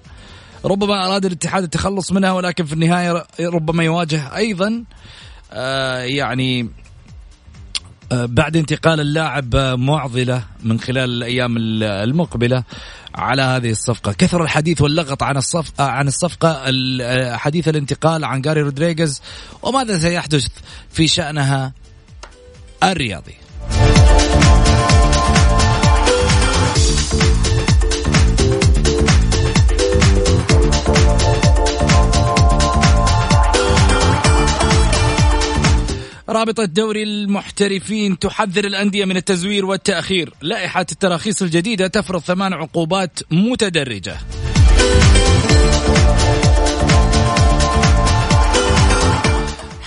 ربما 0.65 1.05
أراد 1.07 1.25
الاتحاد 1.25 1.63
التخلص 1.63 2.11
منها 2.11 2.31
ولكن 2.31 2.65
في 2.65 2.73
النهاية 2.73 3.25
ربما 3.39 3.83
يواجه 3.83 4.35
أيضا 4.35 4.83
آه 5.51 5.99
يعني 5.99 6.82
بعد 8.11 8.57
انتقال 8.57 8.99
اللاعب 8.99 9.55
معضلة 9.79 10.43
من 10.63 10.79
خلال 10.79 11.09
الأيام 11.09 11.55
المقبلة 11.83 12.63
على 13.15 13.41
هذه 13.41 13.71
الصفقة. 13.71 14.13
كثر 14.13 14.43
الحديث 14.43 14.81
واللغط 14.81 15.23
عن 15.23 15.37
الصف 15.37 15.71
آه، 15.79 15.83
عن 15.83 16.07
الصفقة 16.07 16.63
آه، 17.01 17.35
حديث 17.35 17.67
الانتقال 17.67 18.25
عن 18.25 18.41
جاري 18.41 18.61
رودريغيز 18.61 19.21
وماذا 19.61 19.99
سيحدث 19.99 20.47
في 20.89 21.07
شأنها 21.07 21.73
الرياضي؟ 22.83 23.35
رابطة 36.29 36.65
دوري 36.65 37.03
المحترفين 37.03 38.19
تحذر 38.19 38.65
الأندية 38.65 39.05
من 39.05 39.17
التزوير 39.17 39.65
والتأخير. 39.65 40.33
لائحة 40.41 40.85
التراخيص 40.91 41.41
الجديدة 41.41 41.87
تفرض 41.87 42.21
ثمان 42.21 42.53
عقوبات 42.53 43.19
متدرجة. 43.31 44.17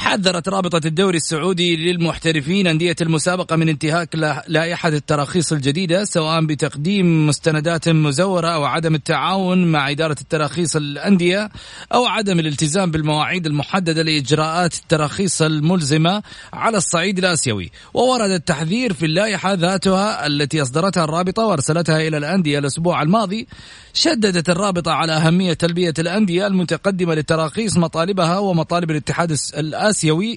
حذرت 0.07 0.49
رابطة 0.49 0.81
الدوري 0.87 1.17
السعودي 1.17 1.77
للمحترفين 1.77 2.67
أندية 2.67 2.97
المسابقة 3.01 3.57
من 3.57 3.69
انتهاك 3.69 4.15
لائحة 4.49 4.89
التراخيص 4.89 5.53
الجديدة 5.53 6.05
سواء 6.05 6.45
بتقديم 6.45 7.27
مستندات 7.27 7.89
مزورة 7.89 8.49
أو 8.49 8.65
عدم 8.65 8.95
التعاون 8.95 9.73
مع 9.73 9.91
إدارة 9.91 10.17
التراخيص 10.21 10.77
الأندية 10.77 11.51
أو 11.95 12.07
عدم 12.07 12.39
الالتزام 12.39 12.91
بالمواعيد 12.91 13.47
المحددة 13.47 14.03
لإجراءات 14.03 14.75
التراخيص 14.75 15.43
الملزمة 15.43 16.23
على 16.53 16.77
الصعيد 16.77 17.19
الآسيوي. 17.19 17.71
وورد 17.95 18.31
التحذير 18.31 18.93
في 18.93 19.07
اللائحة 19.07 19.53
ذاتها 19.53 20.27
التي 20.27 20.63
أصدرتها 20.63 21.05
الرابطة 21.05 21.47
وأرسلتها 21.47 22.09
إلى 22.09 22.17
الأندية 22.17 22.59
الأسبوع 22.59 23.03
الماضي. 23.03 23.47
شددت 23.95 24.51
الرابطة 24.51 24.93
على 24.93 25.13
أهمية 25.13 25.53
تلبية 25.53 25.95
الأندية 25.99 26.47
المتقدمة 26.47 27.15
لتراخيص 27.15 27.77
مطالبها 27.77 28.39
ومطالب 28.39 28.91
الاتحاد 28.91 29.37
الآسيوي 29.57 29.96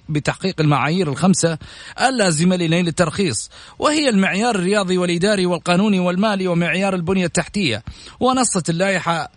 بتحقيق 0.09 0.61
المعايير 0.61 1.09
الخمسة 1.09 1.57
اللازمة 2.07 2.55
لنيل 2.55 2.87
الترخيص 2.87 3.49
وهي 3.79 4.09
المعيار 4.09 4.55
الرياضي 4.55 4.97
والإداري 4.97 5.45
والقانوني 5.45 5.99
والمالي 5.99 6.47
ومعيار 6.47 6.95
البنية 6.95 7.25
التحتية 7.25 7.83
ونصت 8.19 8.69
اللائحة 8.69 9.31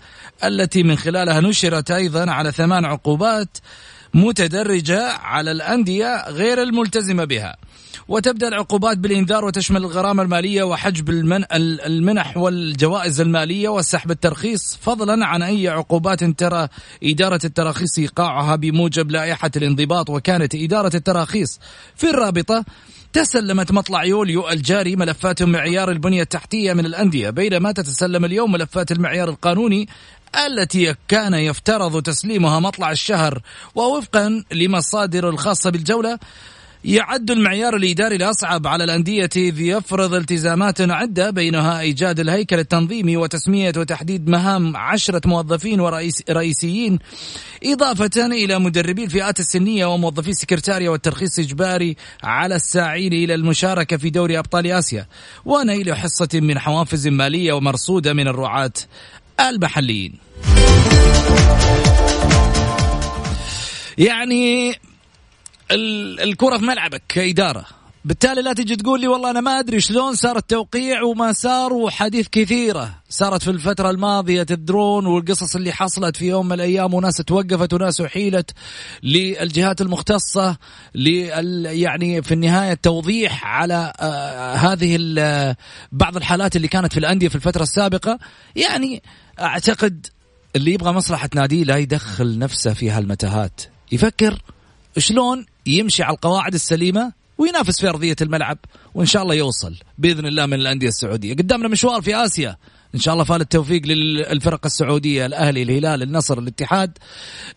التي 0.44 0.82
من 0.82 0.96
خلالها 0.96 1.40
نشرت 1.40 1.90
أيضا 1.90 2.30
على 2.30 2.52
ثمان 2.52 2.84
عقوبات 2.84 3.58
متدرجة 4.14 5.12
على 5.12 5.52
الأندية 5.52 6.30
غير 6.30 6.62
الملتزمة 6.62 7.24
بها. 7.24 7.56
وتبدأ 8.08 8.48
العقوبات 8.48 8.98
بالإنذار 8.98 9.44
وتشمل 9.44 9.80
الغرامة 9.80 10.22
المالية 10.22 10.62
وحجب 10.62 11.10
المن... 11.10 11.44
المنح 11.52 12.36
والجوائز 12.36 13.20
المالية 13.20 13.68
وسحب 13.68 14.10
الترخيص 14.10 14.78
فضلا 14.82 15.26
عن 15.26 15.42
أي 15.42 15.68
عقوبات 15.68 16.24
ترى 16.24 16.68
إدارة 17.02 17.40
التراخيص 17.44 17.98
إيقاعها 17.98 18.56
بموجب 18.56 19.10
لائحة 19.10 19.50
الانضباط. 19.56 20.10
وكانت 20.10 20.54
إدارة 20.54 20.96
التراخيص 20.96 21.60
في 21.96 22.10
الرابطة 22.10 22.64
تسلمت 23.12 23.72
مطلع 23.72 24.04
يوليو 24.04 24.48
الجاري 24.48 24.96
ملفات 24.96 25.42
معيار 25.42 25.90
البنية 25.90 26.22
التحتية 26.22 26.72
من 26.72 26.86
الأندية. 26.86 27.30
بينما 27.30 27.72
تتسلم 27.72 28.24
اليوم 28.24 28.52
ملفات 28.52 28.92
المعيار 28.92 29.28
القانوني 29.28 29.88
التي 30.46 30.94
كان 31.08 31.34
يفترض 31.34 32.02
تسليمها 32.02 32.60
مطلع 32.60 32.90
الشهر 32.90 33.42
ووفقا 33.74 34.44
لمصادر 34.52 35.28
الخاصة 35.28 35.70
بالجولة 35.70 36.18
يعد 36.84 37.30
المعيار 37.30 37.76
الإداري 37.76 38.16
الأصعب 38.16 38.66
على 38.66 38.84
الأندية 38.84 39.30
إذ 39.36 39.60
يفرض 39.60 40.14
التزامات 40.14 40.80
عدة 40.80 41.30
بينها 41.30 41.80
إيجاد 41.80 42.20
الهيكل 42.20 42.58
التنظيمي 42.58 43.16
وتسمية 43.16 43.72
وتحديد 43.76 44.28
مهام 44.28 44.76
عشرة 44.76 45.20
موظفين 45.26 45.80
ورئيسيين 45.80 46.98
إضافة 47.64 48.26
إلى 48.26 48.58
مدربي 48.58 49.04
الفئات 49.04 49.40
السنية 49.40 49.86
وموظفي 49.86 50.30
السكرتارية 50.30 50.88
والترخيص 50.88 51.38
إجباري 51.38 51.96
على 52.22 52.54
الساعين 52.54 53.12
إلى 53.12 53.34
المشاركة 53.34 53.96
في 53.96 54.10
دوري 54.10 54.38
أبطال 54.38 54.66
آسيا 54.66 55.06
ونيل 55.44 55.94
حصة 55.94 56.28
من 56.34 56.58
حوافز 56.58 57.08
مالية 57.08 57.52
ومرصودة 57.52 58.12
من 58.12 58.28
الرعاة 58.28 58.72
المحليين. 59.40 60.18
يعني 63.98 64.74
الكرة 66.22 66.58
في 66.58 66.64
ملعبك 66.64 67.02
كإدارة. 67.08 67.66
بالتالي 68.04 68.42
لا 68.42 68.52
تجي 68.52 68.76
تقول 68.76 69.00
لي 69.00 69.08
والله 69.08 69.30
أنا 69.30 69.40
ما 69.40 69.58
أدري 69.58 69.80
شلون 69.80 70.14
صار 70.14 70.36
التوقيع 70.36 71.02
وما 71.02 71.32
صار 71.32 71.72
وحديث 71.72 72.28
كثيرة 72.28 72.90
صارت 73.08 73.42
في 73.42 73.50
الفترة 73.50 73.90
الماضية 73.90 74.42
تدرون 74.42 75.06
والقصص 75.06 75.56
اللي 75.56 75.72
حصلت 75.72 76.16
في 76.16 76.26
يوم 76.26 76.46
من 76.46 76.52
الأيام 76.52 76.94
وناس 76.94 77.16
توقفت 77.16 77.72
وناس 77.72 78.00
أحيلت 78.00 78.50
للجهات 79.02 79.80
المختصة 79.80 80.56
لل 80.94 81.66
يعني 81.66 82.22
في 82.22 82.34
النهاية 82.34 82.74
توضيح 82.74 83.46
على 83.46 83.92
آه 84.00 84.54
هذه 84.54 84.96
بعض 85.92 86.16
الحالات 86.16 86.56
اللي 86.56 86.68
كانت 86.68 86.92
في 86.92 86.98
الأندية 86.98 87.28
في 87.28 87.34
الفترة 87.34 87.62
السابقة. 87.62 88.18
يعني 88.56 89.02
أعتقد 89.40 90.06
اللي 90.56 90.72
يبغى 90.72 90.92
مصلحة 90.92 91.28
ناديه 91.34 91.64
لا 91.64 91.76
يدخل 91.76 92.38
نفسه 92.38 92.74
في 92.74 92.90
هالمتاهات. 92.90 93.60
يفكر 93.92 94.42
شلون 94.98 95.46
يمشي 95.66 96.02
على 96.02 96.14
القواعد 96.14 96.54
السليمة 96.54 97.21
وينافس 97.42 97.80
في 97.80 97.88
أرضية 97.88 98.16
الملعب 98.22 98.58
وإن 98.94 99.06
شاء 99.06 99.22
الله 99.22 99.34
يوصل 99.34 99.74
بإذن 99.98 100.26
الله 100.26 100.46
من 100.46 100.54
الأندية 100.54 100.88
السعودية. 100.88 101.34
قدامنا 101.34 101.68
مشوار 101.68 102.02
في 102.02 102.16
آسيا. 102.16 102.56
إن 102.94 103.00
شاء 103.00 103.14
الله 103.14 103.24
فال 103.24 103.40
التوفيق 103.40 103.86
للفرق 103.86 104.66
السعودية 104.66 105.26
الأهلي 105.26 105.62
الهلال 105.62 106.02
النصر 106.02 106.38
الاتحاد 106.38 106.98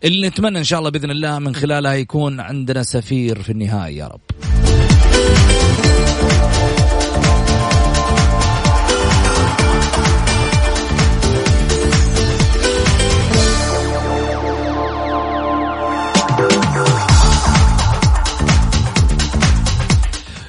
اللي 0.03 0.27
نتمنى 0.27 0.59
إن 0.59 0.63
شاء 0.63 0.79
الله 0.79 0.89
بإذن 0.89 1.11
الله 1.11 1.39
من 1.39 1.55
خلالها 1.55 1.93
يكون 1.93 2.39
عندنا 2.39 2.83
سفير 2.83 3.41
في 3.41 3.51
النهائي 3.51 3.97
يا 3.97 4.07
رب. 4.07 4.21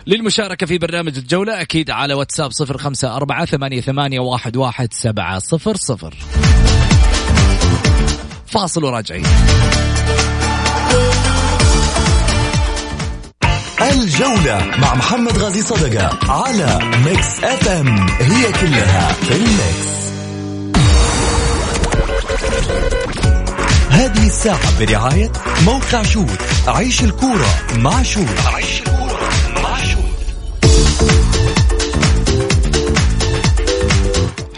للمشاركة 0.06 0.66
في 0.66 0.78
برنامج 0.78 1.18
الجولة 1.18 1.60
أكيد 1.60 1.90
على 1.90 2.14
واتساب 2.14 2.50
صفر 2.50 2.78
خمسة 2.78 3.16
أربعة 3.16 3.44
ثمانية, 3.44 3.80
ثمانية 3.80 4.20
واحد, 4.20 4.56
واحد 4.56 4.92
سبعة 4.92 5.38
صفر 5.38 5.76
صفر. 5.76 6.14
فاصل 8.46 8.84
وراجعين. 8.84 9.24
الجولة 13.80 14.70
مع 14.78 14.94
محمد 14.94 15.38
غازي 15.38 15.62
صدقة 15.62 16.32
على 16.32 16.78
Mix 17.04 17.44
FM 17.44 18.08
هي 18.08 18.52
كلها 18.52 19.12
في 19.12 19.36
ال 19.36 19.48
Mix. 19.48 19.96
هذه 23.90 24.26
الساعة 24.26 24.78
برعاية 24.80 25.32
موقع 25.64 26.02
شوت 26.02 26.38
عيش 26.66 27.04
الكورة 27.04 27.48
مع 27.76 28.02
شوت. 28.02 28.46
عيش 28.46 28.80
الكورة 28.80 29.05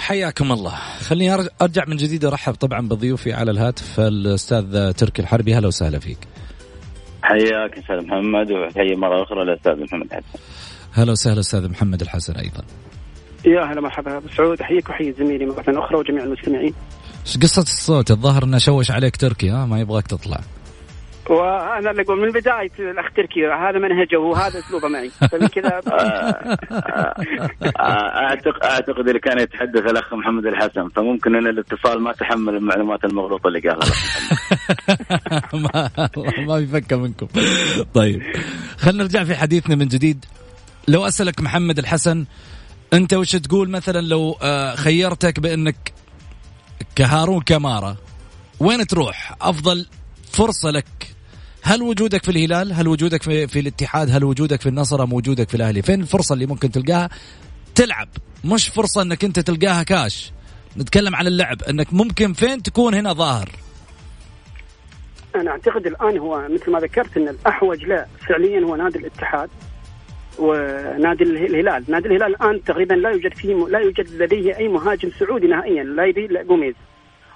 حياكم 0.08 0.52
الله. 0.52 0.74
خليني 1.00 1.34
أرجع 1.62 1.84
من 1.88 1.96
جديد 1.96 2.24
ارحب 2.24 2.54
طبعا 2.54 2.88
بضيوفي 2.88 3.32
على 3.32 3.50
الهاتف 3.50 4.00
الأستاذ 4.00 4.92
تركي 4.92 5.22
الحربي. 5.22 5.54
هلا 5.54 5.66
وسهلا 5.66 5.98
فيك. 5.98 6.18
حياك 7.22 7.78
أستاذ 7.78 8.06
محمد 8.06 8.52
وتحيه 8.52 8.96
مرة 8.96 9.22
أخرى 9.22 9.44
للاستاذ 9.44 9.72
محمد 9.72 10.06
حسن. 10.12 10.38
هلا 10.92 11.12
وسهلا 11.12 11.40
أستاذ 11.40 11.68
محمد 11.68 12.00
الحسن 12.00 12.32
أيضا. 12.32 12.64
يا 13.44 13.72
هلا 13.72 13.80
مرحبا 13.80 14.16
ابو 14.16 14.28
سعود 14.36 14.60
أحييك 14.60 14.88
وأحيي 14.88 15.12
زميلي 15.12 15.46
مرة 15.46 15.84
أخرى 15.84 15.98
وجميع 15.98 16.24
المستمعين. 16.24 16.74
إيش 17.26 17.36
قصة 17.36 17.62
الصوت؟ 17.62 18.10
الظاهر 18.10 18.44
إنه 18.44 18.58
شوش 18.58 18.90
عليك 18.90 19.16
تركي 19.16 19.50
ها؟ 19.50 19.66
ما 19.66 19.80
يبغاك 19.80 20.06
تطلع. 20.06 20.40
وأنا 21.28 21.90
اللي 21.90 22.02
أقول 22.02 22.20
من 22.20 22.32
بداية 22.32 22.70
الاخ 22.78 23.12
تركي 23.16 23.46
هذا 23.46 23.78
منهجه 23.78 24.16
وهذا 24.16 24.58
أسلوبه 24.58 24.88
معي. 24.88 25.10
فمن 25.10 25.46
كذا 25.48 25.68
اعتقد 27.76 28.62
أعتقد 28.64 29.08
اللي 29.08 29.20
كان 29.20 29.38
يتحدث 29.38 29.90
الأخ 29.90 30.14
محمد 30.14 30.46
الحسن 30.46 30.88
فممكن 30.88 31.34
إن 31.34 31.46
الاتصال 31.46 32.00
ما 32.00 32.12
تحمل 32.12 32.56
المعلومات 32.56 33.04
المغلوطة 33.04 33.48
اللي 33.48 33.60
قالها 33.60 33.92
ما 35.64 35.90
ما 36.38 36.58
بيفكر 36.58 36.96
منكم. 36.96 37.26
طيب 37.94 38.22
خلينا 38.78 39.02
نرجع 39.02 39.24
في 39.24 39.34
حديثنا 39.34 39.76
من 39.76 39.88
جديد. 39.88 40.24
لو 40.88 41.06
أسألك 41.06 41.40
محمد 41.40 41.78
الحسن 41.78 42.24
أنت 42.92 43.14
وش 43.14 43.32
تقول 43.32 43.70
مثلا 43.70 44.00
لو 44.00 44.36
آه، 44.42 44.74
خيرتك 44.74 45.40
بأنك 45.40 45.92
كهارون 46.96 47.40
كمارة 47.40 47.96
وين 48.60 48.86
تروح؟ 48.86 49.34
أفضل 49.42 49.86
فرصة 50.32 50.70
لك 50.70 51.17
هل 51.68 51.82
وجودك 51.82 52.24
في 52.24 52.30
الهلال؟ 52.30 52.72
هل 52.72 52.88
وجودك 52.88 53.22
في, 53.22 53.46
في 53.46 53.60
الاتحاد؟ 53.60 54.10
هل 54.10 54.24
وجودك 54.24 54.60
في 54.60 54.68
النصر 54.68 55.02
أم 55.02 55.12
وجودك 55.12 55.48
في 55.48 55.54
الأهلي؟ 55.54 55.82
فين 55.82 56.00
الفرصة 56.00 56.32
اللي 56.34 56.46
ممكن 56.46 56.70
تلقاها؟ 56.70 57.08
تلعب. 57.74 58.08
مش 58.44 58.68
فرصة 58.68 59.02
إنك 59.02 59.24
أنت 59.24 59.40
تلقاها 59.40 59.82
كاش. 59.82 60.32
نتكلم 60.76 61.16
عن 61.16 61.26
اللعب. 61.26 61.62
إنك 61.62 61.92
ممكن 61.94 62.32
فين 62.32 62.62
تكون 62.62 62.94
هنا 62.94 63.12
ظاهر؟ 63.12 63.48
أنا 65.34 65.50
أعتقد 65.50 65.86
الآن 65.86 66.18
هو 66.18 66.48
مثل 66.50 66.70
ما 66.70 66.78
ذكرت 66.78 67.16
إن 67.16 67.28
الأحوج 67.28 67.84
له 67.84 68.06
فعليا 68.28 68.60
هو 68.60 68.76
نادي 68.76 68.98
الاتحاد 68.98 69.48
ونادي 70.38 71.24
اله- 71.24 71.46
الهلال، 71.46 71.84
نادي 71.88 72.08
الهلال 72.08 72.34
الآن 72.42 72.64
تقريبا 72.64 72.94
لا 72.94 73.10
يوجد 73.10 73.34
فيه 73.34 73.54
لا 73.68 73.78
يوجد 73.78 74.10
لديه 74.22 74.56
أي 74.56 74.68
مهاجم 74.68 75.10
سعودي 75.18 75.46
نهائيا. 75.46 75.84
لا 75.84 76.04
يدري 76.06 76.26
الا 76.26 76.42
جوميز. 76.42 76.74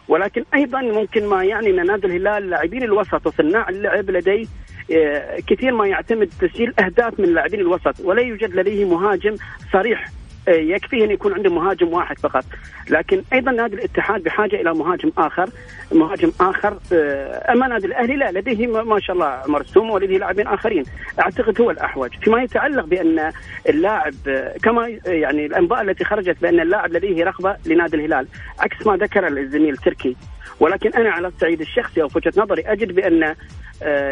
ولكن 0.08 0.44
أيضا 0.54 0.80
ممكن 0.80 1.26
ما 1.26 1.44
يعني 1.44 1.70
أن 1.70 1.86
نادي 1.86 2.06
الهلال 2.06 2.50
لاعبين 2.50 2.82
الوسط 2.82 3.26
وصناع 3.26 3.68
اللعب 3.68 4.10
لديه 4.10 4.46
آه، 4.92 5.40
كثير 5.46 5.74
ما 5.74 5.86
يعتمد 5.86 6.30
تسجيل 6.40 6.74
أهداف 6.80 7.20
من 7.20 7.34
لاعبين 7.34 7.60
الوسط 7.60 8.00
ولا 8.00 8.22
يوجد 8.22 8.54
لديه 8.54 8.84
مهاجم 8.84 9.36
صريح 9.72 10.08
يكفيه 10.48 11.04
أن 11.04 11.10
يكون 11.10 11.34
عنده 11.34 11.50
مهاجم 11.50 11.92
واحد 11.92 12.18
فقط. 12.18 12.44
لكن 12.90 13.22
أيضا 13.32 13.52
نادي 13.52 13.74
الاتحاد 13.74 14.22
بحاجة 14.22 14.56
إلى 14.56 14.74
مهاجم 14.74 15.12
آخر. 15.18 15.48
مهاجم 15.92 16.32
آخر 16.40 16.78
آه، 16.92 17.52
أما 17.52 17.68
نادي 17.68 17.86
الأهلي 17.86 18.16
لا 18.16 18.30
لديه 18.32 18.66
ما 18.66 19.00
شاء 19.00 19.16
الله 19.16 19.26
عمر 19.26 19.60
السومه 19.60 19.94
ولديه 19.94 20.18
لاعبين 20.18 20.46
آخرين. 20.46 20.84
أعتقد 21.20 21.60
هو 21.60 21.70
الأحوج. 21.70 22.10
فيما 22.22 22.42
يتعلق 22.42 22.84
بأن 22.84 23.32
اللاعب 23.68 24.14
كما 24.62 24.98
آه، 25.06 25.10
يعني 25.10 25.46
الأنباء 25.46 25.82
التي 25.82 26.04
خرجت 26.04 26.36
بأن 26.42 26.60
اللاعب 26.60 26.92
لديه 26.92 27.24
رغبة 27.24 27.56
لنادي 27.66 27.96
الهلال 27.96 28.26
عكس 28.60 28.86
ما 28.86 28.96
ذكر 28.96 29.26
الزميل 29.26 29.76
تركي. 29.76 30.16
ولكن 30.60 30.90
أنا 30.92 31.10
على 31.10 31.28
الصعيد 31.28 31.60
الشخصي 31.60 32.02
أو 32.02 32.08
في 32.08 32.18
وجهة 32.18 32.32
نظري 32.36 32.62
أجد 32.62 32.92
بأن 32.92 33.34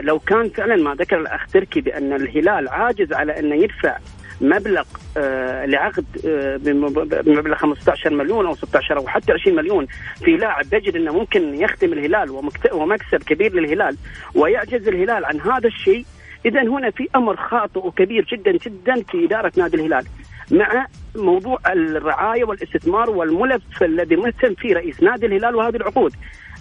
لو 0.01 0.19
كان 0.19 0.49
فعلا 0.49 0.77
ما 0.77 0.95
ذكر 0.95 1.21
الأخ 1.21 1.47
تركي 1.53 1.81
بأن 1.81 2.13
الهلال 2.13 2.69
عاجز 2.69 3.13
على 3.13 3.39
انه 3.39 3.55
يدفع 3.55 3.97
مبلغ 4.41 4.83
آه 5.17 5.65
لعقد 5.67 6.05
آه 6.27 6.57
بم- 6.57 6.93
بمبلغ 7.05 7.55
15 7.57 8.11
مليون 8.15 8.47
أو 8.47 8.55
16 8.55 8.97
أو 8.97 9.07
حتى 9.09 9.33
20 9.33 9.57
مليون 9.57 9.87
في 10.25 10.31
لاعب 10.37 10.65
يجد 10.73 10.97
إنه 10.97 11.13
ممكن 11.13 11.55
يخدم 11.55 11.93
الهلال 11.93 12.31
ومكسب 12.73 13.23
كبير 13.27 13.53
للهلال 13.55 13.97
ويعجز 14.35 14.89
الهلال 14.89 15.25
عن 15.25 15.41
هذا 15.41 15.67
الشيء. 15.69 16.05
اذا 16.47 16.63
هنا 16.63 16.91
في 16.91 17.09
أمر 17.17 17.37
خاطئ 17.37 17.79
وكبير 17.87 18.25
جدا 18.33 18.53
جدا 18.53 19.03
في 19.03 19.25
إدارة 19.25 19.53
نادي 19.57 19.77
الهلال. 19.77 20.05
مع 20.51 20.87
موضوع 21.17 21.59
الرعاية 21.73 22.45
والاستثمار 22.45 23.11
والملف 23.11 23.83
الذي 23.83 24.17
مثل 24.17 24.57
فيه 24.57 24.75
رئيس 24.75 25.03
نادي 25.03 25.27
الهلال 25.27 25.55
وهذه 25.57 25.77
العقود. 25.77 26.13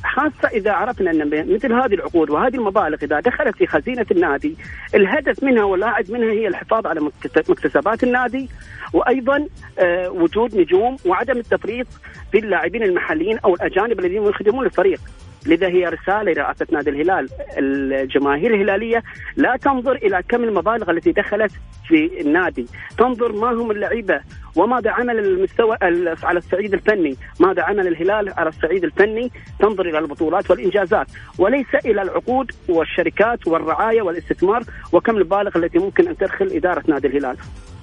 خاصة 0.06 0.48
إذا 0.54 0.72
عرفنا 0.72 1.12
أن 1.12 1.54
مثل 1.54 1.74
هذه 1.74 1.94
العقود 1.94 2.30
وهذه 2.30 2.56
المبالغ 2.56 2.98
إذا 3.04 3.20
دخلت 3.20 3.56
في 3.56 3.68
خزينة 3.68 4.06
النادي 4.12 4.56
الهدف 4.96 5.44
منها 5.44 5.64
واللاعب 5.64 6.12
منها 6.12 6.32
هي 6.32 6.48
الحفاظ 6.48 6.88
على 6.88 7.00
مكتس- 7.02 7.50
مكتسبات 7.50 8.04
النادي 8.04 8.50
وأيضا 8.94 9.48
آه، 9.80 10.10
وجود 10.10 10.56
نجوم 10.58 10.98
وعدم 11.06 11.38
التفريط 11.38 11.88
في 12.32 12.40
اللاعبين 12.40 12.84
المحليين 12.84 13.38
أو 13.40 13.54
الأجانب 13.56 14.00
الذين 14.00 14.24
يخدمون 14.24 14.66
الفريق. 14.66 15.00
لذا 15.46 15.68
هي 15.68 15.86
رسالة 15.86 16.32
لرئاسة 16.32 16.68
نادي 16.72 16.90
الهلال. 16.90 17.30
الجماهير 17.58 18.54
الهلالية 18.56 19.04
لا 19.36 19.58
تنظر 19.62 19.92
إلى 19.96 20.24
كم 20.30 20.44
المبالغ 20.44 20.92
التي 20.92 21.12
دخلت 21.12 21.52
في 21.88 22.22
النادي. 22.22 22.66
تنظر 22.98 23.32
ما 23.32 23.52
هم 23.52 23.72
اللعيبة 23.72 24.22
وماذا 24.60 24.92
عمل 24.92 25.20
المستوى 25.20 25.78
ال- 25.84 26.16
على 26.24 26.38
الصعيد 26.38 26.74
الفني 26.74 27.16
ماذا 27.40 27.64
عمل 27.64 27.88
الهلال 27.88 28.34
على 28.38 28.50
الصعيد 28.50 28.84
الفني 28.84 29.32
تنظر 29.60 29.86
إلى 29.90 30.00
البطولات 30.00 30.52
والإنجازات. 30.52 31.08
وليس 31.38 31.76
إلى 31.86 32.02
العقود 32.02 32.52
والشركات 32.70 33.48
والرعاية 33.48 34.02
والاستثمار 34.02 34.62
وكم 34.94 35.16
المبالغ 35.16 35.58
التي 35.58 35.80
ممكن 35.80 36.08
أن 36.08 36.18
تدخل 36.18 36.46
إدارة 36.48 36.84
نادي 36.88 37.08
الهلال. 37.08 37.38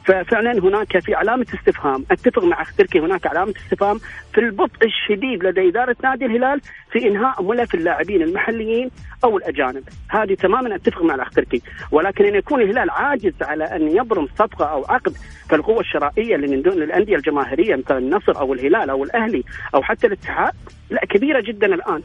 ففعلا 0.07 0.53
هناك 0.53 0.99
في 0.99 1.15
علامة 1.15 1.47
استفهام. 1.55 2.05
أتفق 2.11 2.45
مع 2.45 2.63
أخ 2.63 2.75
تركي 2.77 3.01
هناك 3.01 3.27
علامة 3.27 3.55
استفهام 3.65 3.99
في 4.35 4.39
البطء 4.41 4.85
الشديد 4.87 5.45
لدى 5.45 5.69
إدارة 5.69 5.97
نادي 6.05 6.27
الهلال 6.27 6.61
في 6.93 7.09
إنهاء 7.09 7.43
ملف 7.43 7.75
اللاعبين 7.75 8.23
المحليين 8.23 8.91
أو 9.25 9.37
الأجانب. 9.39 9.83
هذه 10.09 10.35
تماما 10.35 10.75
أتفق 10.75 11.03
مع 11.03 11.15
الأخ 11.15 11.31
تركي 11.31 11.63
ولكن 11.91 12.25
أن 12.25 12.35
يكون 12.35 12.61
الهلال 12.63 12.91
عاجز 12.91 13.33
على 13.43 13.65
أن 13.65 13.97
يبرم 13.97 14.27
صفقة 14.39 14.65
أو 14.65 14.85
عقد 14.89 15.17
كالقوة 15.51 15.81
الشرائية 15.81 16.35
اللي 16.37 16.47
من 16.47 16.63
دون 16.63 16.83
الأندية 16.83 17.17
الجماهيرية 17.17 17.77
مثل 17.77 17.99
النصر 17.99 18.41
أو 18.41 18.55
الهلال 18.55 18.91
أو 18.91 19.05
الأهلي 19.05 19.45
أو 19.75 19.83
حتى 19.83 20.07
الاتحاد 20.07 20.53
لا 20.91 21.01
كبيرة 21.11 21.41
جدا 21.41 21.67
الآن. 21.67 22.03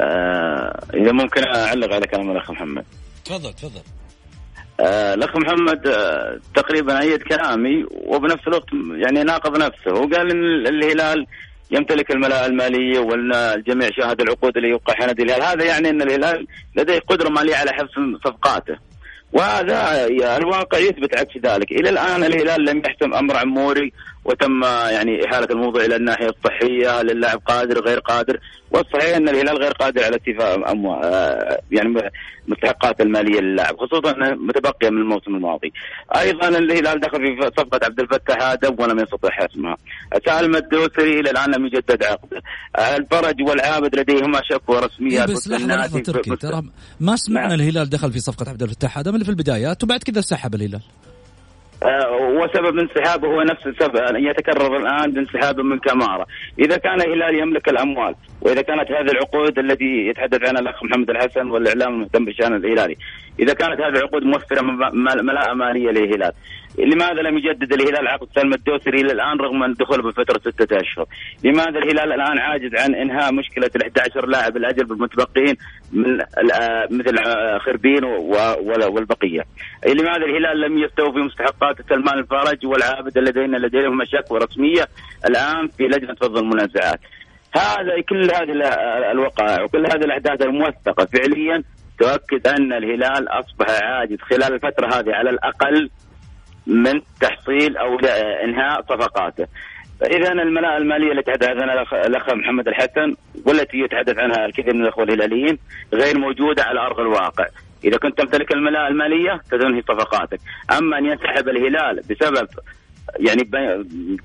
آه 0.00 0.86
إذا 0.94 1.12
ممكن 1.12 1.44
أعلق 1.44 1.94
على 1.94 2.06
كلام 2.06 2.30
الأخ 2.30 2.50
محمد. 2.50 2.84
تفضل 3.24 3.52
تفضل. 3.52 3.80
آه، 4.80 5.14
الأخ 5.14 5.36
محمد 5.36 5.86
آه، 5.86 6.40
تقريبا 6.54 7.00
أيد 7.00 7.22
كلامي 7.22 7.84
وبنفس 7.90 8.48
الوقت 8.48 8.68
يعني 8.96 9.22
ناقض 9.22 9.56
نفسه. 9.56 9.92
وقال 9.92 10.30
إن 10.30 10.66
الهلال 10.66 11.26
يمتلك 11.70 12.10
الملاءة 12.10 12.46
المالية 12.46 12.98
وإن 12.98 13.34
الجميع 13.34 13.90
شاهد 13.90 14.20
العقود 14.20 14.56
اللي 14.56 14.68
يوقعها 14.68 15.06
نادي 15.06 15.22
الهلال. 15.22 15.42
هذا 15.42 15.64
يعني 15.64 15.90
إن 15.90 16.02
الهلال 16.02 16.46
لديه 16.76 16.98
قدرة 16.98 17.28
مالية 17.28 17.56
على 17.56 17.72
حفظ 17.72 17.88
صفقاته. 18.24 18.76
وهذا 19.36 20.06
يا 20.06 20.36
الواقع 20.36 20.78
يثبت 20.78 21.18
عكس 21.18 21.36
ذلك. 21.36 21.72
إلى 21.72 21.88
الآن 21.88 22.24
الهلال 22.24 22.64
لم 22.64 22.78
يحسم 22.78 23.14
أمر 23.14 23.36
عموري 23.36 23.92
وتم 24.26 24.62
يعني 24.90 25.24
احاله 25.24 25.46
الموضوع 25.50 25.84
إلى 25.84 25.96
الناحية 25.96 26.28
الصحية 26.28 27.02
للاعب 27.02 27.40
قادر 27.46 27.80
غير 27.80 27.98
قادر 27.98 28.38
والصحيح 28.70 29.16
أن 29.16 29.28
الهلال 29.28 29.58
غير 29.58 29.72
قادر 29.72 30.04
على 30.04 30.16
اتفاق 30.16 30.70
اموال 30.70 31.04
آه، 31.04 31.60
يعني 31.70 32.10
مستحقات 32.48 33.00
المالية 33.00 33.40
للاعب 33.40 33.76
خصوصا 33.76 34.16
انه 34.16 34.34
متبقية 34.34 34.90
من 34.90 34.98
الموسم 34.98 35.34
الماضي. 35.34 35.72
أيضا 36.16 36.48
الهلال 36.48 37.00
دخل 37.00 37.18
في 37.18 37.50
صفقة 37.56 37.80
عبد 37.82 38.00
الفتاح 38.00 38.42
آدم 38.42 38.76
ولم 38.78 38.98
يستطع 38.98 39.28
حسمها. 39.30 39.76
سالم 40.26 40.56
الدوسري 40.56 41.20
إلى 41.20 41.30
الآن 41.30 41.50
لم 41.50 41.66
يجدد 41.66 42.04
عقده. 42.04 42.42
الفرج 42.78 43.42
والعابد 43.48 43.96
لديهما 43.98 44.40
شكوى 44.44 44.78
رسميه 44.78 45.20
إيه 45.20 45.26
بس 45.26 45.48
لحظه 45.48 45.76
لحظة 45.76 46.00
تركي 46.00 46.36
ترى 46.36 46.62
ما 47.00 47.16
سمعنا 47.16 47.48
نعم. 47.48 47.60
الهلال 47.60 47.90
دخل 47.90 48.12
في 48.12 48.18
صفقة 48.18 48.50
عبد 48.50 48.62
الفتاح 48.62 48.98
هذا 48.98 49.10
من 49.10 49.22
في 49.22 49.28
البدايات 49.28 49.84
وبعد 49.84 50.02
كذا 50.02 50.20
سحب 50.20 50.54
الهلال 50.54 50.80
وسبب 52.20 52.78
انسحابه 52.78 53.28
هو 53.28 53.42
نفس 53.42 53.66
السبب 53.66 54.16
يتكرر 54.16 54.76
الآن 54.76 55.12
بانسحابه 55.12 55.62
من 55.62 55.78
كمارة، 55.78 56.26
إذا 56.58 56.76
كان 56.76 57.00
الهلال 57.00 57.34
يملك 57.34 57.68
الأموال 57.68 58.14
وإذا 58.40 58.62
كانت 58.62 58.90
هذه 58.90 59.10
العقود 59.10 59.58
التي 59.58 60.06
يتحدث 60.06 60.48
عنها 60.48 60.60
الأخ 60.60 60.84
محمد 60.84 61.10
الحسن 61.10 61.50
والإعلام 61.50 61.94
المهتم 61.94 62.24
بالشان 62.24 62.56
الهلالي، 62.56 62.96
إذا 63.40 63.54
كانت 63.54 63.80
هذه 63.80 63.98
العقود 63.98 64.22
موفرة 64.22 64.62
ملاءه 65.22 65.54
مالية 65.54 65.90
للهلال، 65.90 66.32
لماذا 66.78 67.22
لم 67.22 67.38
يجدد 67.38 67.72
الهلال 67.72 68.08
عقد 68.08 68.28
سلم 68.34 68.54
الدوسري 68.54 69.00
إلى 69.00 69.12
الآن 69.12 69.38
رغم 69.38 69.72
دخل 69.72 70.02
بفترة 70.02 70.50
ستة 70.50 70.76
أشهر؟ 70.76 71.06
لماذا 71.44 71.78
الهلال 71.78 72.12
الآن 72.12 72.38
عاجز 72.38 72.74
عن 72.74 72.94
إنهاء 72.94 73.34
مشكلة 73.34 73.70
ال 73.76 73.82
11 73.82 74.26
لاعب 74.26 74.56
الأجل 74.56 74.84
بالمتبقين 74.84 75.56
من 75.92 76.18
مثل 76.90 77.16
خربين 77.60 78.04
والبقية؟ 78.04 79.42
لماذا 79.86 80.24
الهلال 80.24 80.60
لم 80.60 80.78
يستوفي 80.78 81.18
مستحقات 81.18 81.76
سلمان 81.88 82.18
الفرج 82.18 82.66
والعابد 82.66 83.18
الذين 83.18 83.56
لديهم 83.56 84.04
شكوى 84.04 84.38
رسميه 84.38 84.86
الآن 85.28 85.68
في 85.68 85.84
لجنة 85.84 86.14
فض 86.14 86.38
المنازعات؟ 86.38 87.00
هذا 87.54 88.00
كل 88.08 88.22
هذه 88.22 88.52
الوقائع 89.10 89.64
وكل 89.64 89.86
هذه 89.86 90.04
الأحداث 90.04 90.42
الموثقة 90.42 91.04
فعليا 91.04 91.62
تؤكد 91.98 92.46
أن 92.46 92.72
الهلال 92.72 93.28
أصبح 93.28 93.66
عاجز 93.82 94.18
خلال 94.20 94.54
الفترة 94.54 94.86
هذه 94.86 95.12
على 95.12 95.30
الأقل 95.30 95.90
من 96.66 97.00
تحصيل 97.20 97.76
أو 97.76 97.98
إنهاء 98.44 98.82
صفقاته. 98.82 99.46
اذا 100.02 100.32
الملاءه 100.32 100.76
المالية 100.76 101.12
التي 101.12 101.32
تحدث 101.32 101.62
عنها 101.62 102.06
الاخ 102.06 102.34
محمد 102.34 102.68
الحسن 102.68 103.14
والتي 103.46 103.78
يتحدث 103.78 104.18
عنها 104.18 104.46
الكثير 104.46 104.74
من 104.74 104.82
الأخوة 104.82 105.04
الهلاليين 105.04 105.58
غير 105.92 106.18
موجودة 106.18 106.62
على 106.62 106.80
أرض 106.80 107.00
الواقع. 107.00 107.46
إذا 107.84 107.96
كنت 107.98 108.18
تمتلك 108.18 108.52
الملاءه 108.52 108.88
المالية 108.88 109.40
ستنهي 109.46 109.82
صفقاتك، 109.82 110.40
أما 110.78 110.98
أن 110.98 111.06
ينسحب 111.06 111.48
الهلال 111.48 111.96
بسبب 112.10 112.48
يعني 113.18 113.50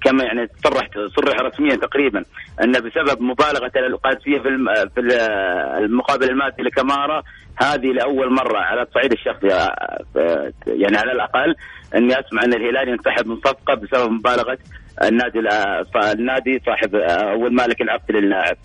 كما 0.04 0.23
يعني 0.23 0.49
صرح 0.63 0.88
صرح 1.15 1.39
رسميا 1.39 1.75
تقريبا 1.75 2.23
أن 2.63 2.71
بسبب 2.71 3.21
مبالغة 3.21 3.71
القادسيه 3.75 4.39
في 4.39 4.49
في 4.95 5.01
المقابل 5.80 6.30
المادي 6.30 6.63
لكمارا 6.63 7.23
هذه 7.58 7.88
لأول 7.88 8.34
مرة 8.34 8.58
على 8.58 8.82
الصعيد 8.82 9.12
الشخصي 9.12 9.47
يعني 10.67 10.97
على 10.97 11.12
الأقل 11.12 11.56
أني 11.95 12.19
أسمع 12.19 12.43
أن 12.43 12.54
الهلال 12.54 12.89
ينسحب 12.89 13.27
من 13.27 13.36
صفقة 13.36 13.73
بسبب 13.73 14.12
مبالغة 14.12 14.58
النادي 15.04 15.39
النادي 16.13 16.62
صاحب 16.65 16.95
أو 16.95 17.47
المالك 17.47 17.82
العقد 17.82 18.12
للاعب. 18.12 18.58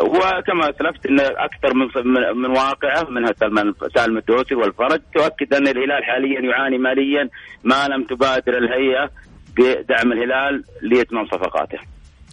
وكما 0.00 0.70
اسلفت 0.70 1.06
أن 1.06 1.20
أكثر 1.20 1.74
من 1.74 1.88
من 2.36 2.50
واقعة 2.50 3.10
منها 3.10 3.32
سلمان 3.40 3.74
سالم 3.94 4.16
الدوسي 4.16 4.54
والفرج 4.54 5.00
تؤكد 5.14 5.54
أن 5.54 5.68
الهلال 5.68 6.04
حاليا 6.04 6.40
يعاني 6.40 6.78
ماليا 6.78 7.28
ما 7.64 7.88
لم 7.88 8.04
تبادر 8.04 8.58
الهيئة 8.58 9.10
بدعم 9.58 10.12
الهلال 10.12 10.64
ليتمام 10.82 11.26
صفقاته. 11.26 11.78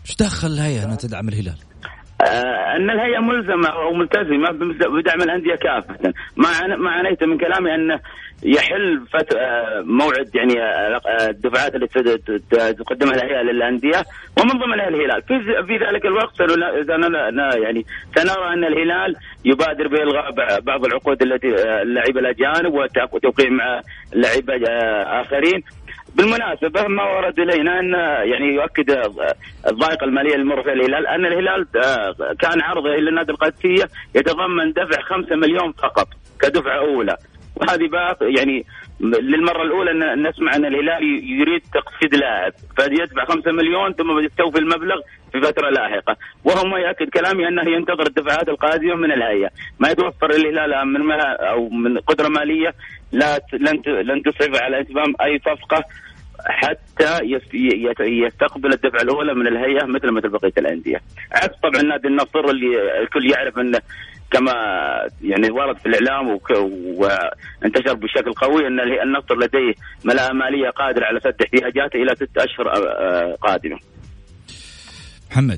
إيش 0.06 0.16
دخل 0.16 0.48
الهيئة 0.48 0.86
أنها 0.86 0.96
تدعم 0.96 1.28
الهلال؟ 1.28 1.58
آه 2.22 2.76
أن 2.76 2.90
الهيئة 2.90 3.20
ملزمة 3.20 3.70
أو 3.70 3.94
ملتزمة 3.94 4.52
بدعم 5.00 5.22
الأندية 5.22 5.56
كافة، 5.56 6.14
ما 6.38 6.76
ما 6.78 6.92
عنيت 6.92 7.24
من 7.24 7.38
كلامي 7.38 7.76
انه 7.76 8.00
يحل 8.44 9.06
فت... 9.14 9.36
آه، 9.36 9.82
موعد 9.82 10.36
يعني 10.36 10.62
آه، 10.64 11.30
الدفعات 11.30 11.76
التي 11.76 12.18
تقدمها 12.74 13.14
الهيئة 13.14 13.42
للأندية 13.42 14.04
ومن 14.40 14.52
ضمنها 14.52 14.88
الهلال، 14.88 15.22
في 15.22 15.34
في 15.68 15.74
ذلك 15.86 16.06
الوقت 16.06 16.40
يعني 17.64 17.86
سنرى 18.16 18.54
أن 18.54 18.64
الهلال 18.64 19.16
يبادر 19.46 19.88
بإلغاء 19.88 20.32
بعض 20.62 20.86
العقود 20.86 21.22
التي 21.22 21.48
آه، 21.48 21.82
اللعيبة 21.82 22.20
الأجانب 22.20 22.74
وتوقيع 23.14 23.50
مع 23.50 23.82
لعيبه 24.16 24.56
آخرين 25.22 25.64
بالمناسبة 26.16 26.88
ما 26.88 27.04
ورد 27.04 27.40
إلينا 27.40 27.80
أن 27.80 27.94
يعني 28.30 28.46
يؤكد 28.56 28.92
الضائقة 29.68 30.04
المالية 30.06 30.36
المر 30.36 30.64
فيها 30.64 30.74
الهلال 30.74 31.08
أن 31.08 31.26
الهلال 31.26 31.68
كان 32.40 32.62
عرضه 32.62 32.90
إلى 32.90 33.10
النادي 33.10 33.32
القادسية 33.32 33.84
يتضمن 34.16 34.74
دفع 34.74 35.02
5 35.02 35.36
مليون 35.36 35.72
فقط 35.72 36.08
كدفعة 36.42 36.78
أولى. 36.78 37.18
وهذه 37.56 37.88
بقى 37.88 38.18
يعني 38.22 38.66
للمرة 39.02 39.64
الأولى 39.64 40.16
نسمع 40.16 40.56
أن 40.56 40.66
الهلال 40.66 41.04
يريد 41.40 41.62
تقصيد 41.74 42.16
لاعب 42.16 42.52
فيدفع 42.78 43.26
5 43.26 43.52
مليون 43.52 43.94
ثم 43.94 44.20
يستوفي 44.20 44.60
المبلغ 44.60 44.96
في 45.32 45.42
فترة 45.42 45.70
لاحقة. 45.70 46.16
وهو 46.44 46.68
ما 46.68 46.80
يأكد 46.80 47.10
كلامي 47.10 47.48
أنه 47.48 47.70
ينتظر 47.70 48.08
الدفعات 48.08 48.50
القادمة 48.50 48.96
من 48.96 49.12
الهيئة. 49.12 49.50
ما 49.80 49.90
يتوفر 49.90 50.30
الهلال 50.30 50.88
من 50.88 51.12
أو 51.22 51.70
من 51.70 51.98
قدرة 51.98 52.28
مالية 52.28 52.74
لا 53.14 53.42
لن 53.54 53.82
لن 53.86 54.24
تصرف 54.24 54.62
على 54.62 54.82
اتمام 54.82 55.14
أي 55.22 55.40
صفقة 55.40 55.84
حتى 56.46 57.20
يستقبل 58.00 58.74
الدفعة 58.74 59.02
الأولى 59.02 59.34
من 59.34 59.48
الهيئة 59.48 59.86
مثل 59.86 60.12
مثل 60.12 60.30
بقيه 60.30 60.54
الأندية. 60.58 61.02
عكس 61.32 61.56
طبعا 61.64 61.82
نادي 61.82 62.08
النصر 62.08 62.40
اللي 62.50 63.02
الكل 63.02 63.32
يعرف 63.32 63.60
إنه 63.60 63.80
كما 64.32 64.54
يعني 65.22 65.52
ورد 65.52 65.78
في 65.78 65.86
الإعلام 65.86 66.40
وانتشر 66.98 67.94
بشكل 67.94 68.34
قوي 68.34 68.68
إن 68.68 68.80
النصر 68.80 69.38
لديه 69.38 69.74
ملاءه 70.06 70.34
مالية 70.34 70.70
قادرة 70.70 71.06
على 71.06 71.20
سد 71.20 71.42
احتياجاته 71.42 71.98
إلى 71.98 72.16
ست 72.16 72.38
أشهر 72.38 72.70
آه، 72.70 72.78
آه، 72.78 73.36
قادمة. 73.36 73.80
محمد 75.32 75.58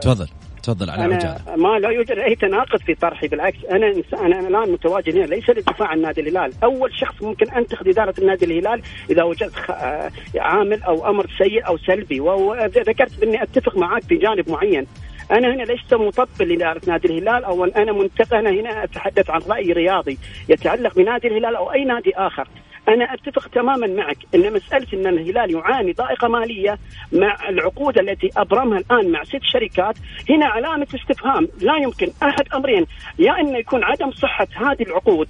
تفضل 0.00 0.28
تفضل 0.62 0.90
على 0.90 1.04
أنا 1.04 1.14
عجالة. 1.14 1.56
ما 1.56 1.78
لا 1.78 1.88
يوجد 1.88 2.18
أي 2.18 2.34
تناقض 2.34 2.78
في 2.78 2.94
طرحي 2.94 3.28
بالعكس 3.28 3.64
أنا 3.70 4.02
أنا 4.12 4.48
الآن 4.48 4.72
متواجد 4.72 5.16
هنا 5.16 5.24
ليس 5.24 5.50
للدفاع 5.50 5.88
عن 5.88 6.02
نادي 6.02 6.20
الهلال، 6.20 6.52
أول 6.64 6.94
شخص 6.94 7.22
ممكن 7.22 7.50
انتقد 7.50 7.88
إدارة 7.88 8.14
النادي 8.18 8.44
الهلال 8.44 8.82
إذا 9.10 9.22
وجدت 9.22 9.70
آه، 9.70 10.10
عامل 10.36 10.82
أو 10.82 11.10
أمر 11.10 11.26
سيء 11.38 11.66
أو 11.66 11.78
سلبي. 11.78 12.20
وذكرت 12.20 13.22
اني 13.22 13.42
أتفق 13.42 13.76
معك 13.76 14.02
في 14.02 14.16
جانب 14.16 14.50
معين. 14.50 14.86
أنا 15.30 15.54
هنا 15.54 15.62
لست 15.62 15.94
مطبل 15.94 16.48
لإدارة 16.48 16.80
نادي 16.86 17.08
الهلال 17.08 17.44
أو 17.44 17.64
أنا 17.64 17.92
منتقد 17.92 18.34
أنا 18.34 18.50
هنا 18.50 18.84
أتحدث 18.84 19.30
عن 19.30 19.40
رأي 19.48 19.72
رياضي 19.72 20.18
يتعلق 20.48 20.94
بنادي 20.94 21.28
الهلال 21.28 21.56
أو 21.56 21.72
أي 21.72 21.84
نادي 21.84 22.12
آخر. 22.16 22.48
أنا 22.90 23.14
أتفق 23.14 23.48
تماما 23.48 23.86
معك 23.86 24.16
إن 24.34 24.52
مسألة 24.52 24.86
إن 24.94 25.06
الهلال 25.06 25.54
يعاني 25.54 25.92
ضائقة 25.92 26.28
مالية 26.28 26.78
مع 27.12 27.48
العقود 27.48 27.98
التي 27.98 28.30
أبرمها 28.36 28.78
الآن 28.78 29.12
مع 29.12 29.24
ست 29.24 29.42
شركات 29.42 29.96
هنا 30.30 30.46
علامة 30.46 30.86
استفهام. 30.94 31.48
لا 31.60 31.76
يمكن 31.76 32.08
أحد 32.22 32.44
أمرين. 32.54 32.86
يا 33.18 33.32
ان 33.40 33.56
يكون 33.56 33.84
عدم 33.84 34.10
صحة 34.10 34.48
هذه 34.56 34.82
العقود 34.82 35.28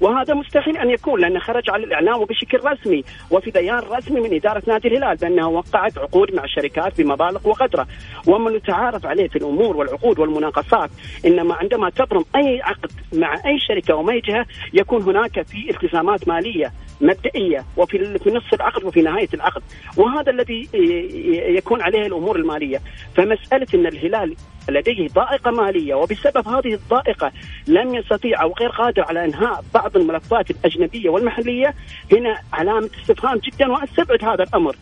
وهذا 0.00 0.34
مستحيل 0.34 0.76
أن 0.76 0.90
يكون 0.90 1.20
لأنه 1.20 1.40
خرج 1.40 1.70
على 1.70 1.84
الإعلام 1.84 2.20
وبشكل 2.20 2.58
رسمي 2.64 3.04
وفي 3.30 3.50
بيان 3.50 3.78
رسمي 3.78 4.20
من 4.20 4.34
إدارة 4.34 4.62
نادي 4.66 4.88
الهلال 4.88 5.16
بأنها 5.16 5.46
وقعت 5.46 5.98
عقود 5.98 6.34
مع 6.34 6.46
شركات 6.46 7.00
بمبالغ 7.00 7.48
وقدرة. 7.48 7.86
ومن 8.26 8.54
يتعارف 8.54 9.06
عليه 9.06 9.28
في 9.28 9.36
الأمور 9.36 9.76
والعقود 9.76 10.18
والمناقصات 10.18 10.90
إنما 11.26 11.54
عندما 11.54 11.90
تبرم 11.90 12.24
أي 12.36 12.62
عقد 12.62 12.90
مع 13.12 13.34
أي 13.34 13.58
شركة 13.68 13.94
وما 13.94 14.18
جهه 14.18 14.46
يكون 14.72 15.02
هناك 15.02 15.42
في 15.42 15.70
التزامات 15.70 16.28
مالية. 16.28 16.72
مبدئية 17.02 17.64
وفي 17.76 18.18
في 18.18 18.30
نصف 18.30 18.54
العقد 18.54 18.84
وفي 18.84 19.02
نهاية 19.02 19.28
العقد. 19.34 19.62
وهذا 19.96 20.30
الذي 20.30 20.68
يكون 21.56 21.82
عليه 21.82 22.06
الأمور 22.06 22.36
المالية. 22.36 22.80
فمسألة 23.16 23.66
أن 23.74 23.86
الهلال 23.86 24.36
لديه 24.68 25.08
ضائقة 25.08 25.50
مالية 25.50 25.94
وبسبب 25.94 26.48
هذه 26.48 26.74
الضائقة 26.74 27.32
لم 27.66 27.94
يستطيع 27.94 28.42
أو 28.42 28.52
غير 28.60 28.68
قادر 28.70 29.02
على 29.02 29.24
إنهاء 29.24 29.64
بعض 29.74 29.96
الملفات 29.96 30.50
الأجنبية 30.50 31.10
والمحلية 31.10 31.74
هنا 32.12 32.40
علامة 32.52 32.90
استفهام 33.00 33.38
جدا 33.38 33.72
وأستبعد 33.72 34.24
هذا 34.24 34.42
الأمر. 34.44 34.76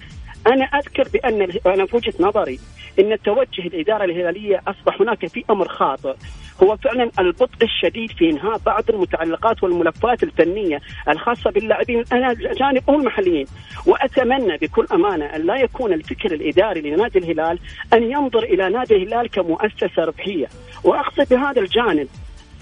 أنا 0.47 0.65
أذكر 0.65 1.09
بأن 1.13 1.43
أنا 1.67 1.87
في 1.87 1.97
وجهة 1.97 2.15
نظري 2.21 2.61
إن 2.99 3.13
التوجه 3.13 3.63
الإدارة 3.67 4.05
الهلالية 4.05 4.63
أصبح 4.69 5.01
هناك 5.01 5.27
في 5.27 5.45
أمر 5.51 5.69
خاطئ. 5.69 6.15
هو 6.63 6.77
فعلا 6.77 7.11
البطء 7.19 7.63
الشديد 7.63 8.11
في 8.11 8.31
إنهاء 8.31 8.59
بعض 8.67 8.85
المتعلقات 8.91 9.63
والملفات 9.63 10.23
الفنية 10.23 10.81
الخاصة 11.09 11.51
باللاعبين. 11.51 12.05
الاجانب 12.13 12.83
أو 12.89 12.95
المحليين 12.95 13.47
وأتمنى 13.87 14.57
بكل 14.57 14.87
أمانة 14.93 15.25
أن 15.25 15.47
لا 15.47 15.57
يكون 15.57 15.93
الفكر 15.93 16.33
الإداري 16.33 16.81
لنادي 16.81 17.19
الهلال 17.19 17.59
أن 17.93 18.03
ينظر 18.03 18.43
إلى 18.43 18.69
نادي 18.69 18.97
الهلال 18.97 19.31
كمؤسسة 19.31 20.05
ربحية. 20.05 20.47
وأقصد 20.85 21.29
بهذا 21.31 21.61
الجانب 21.61 22.09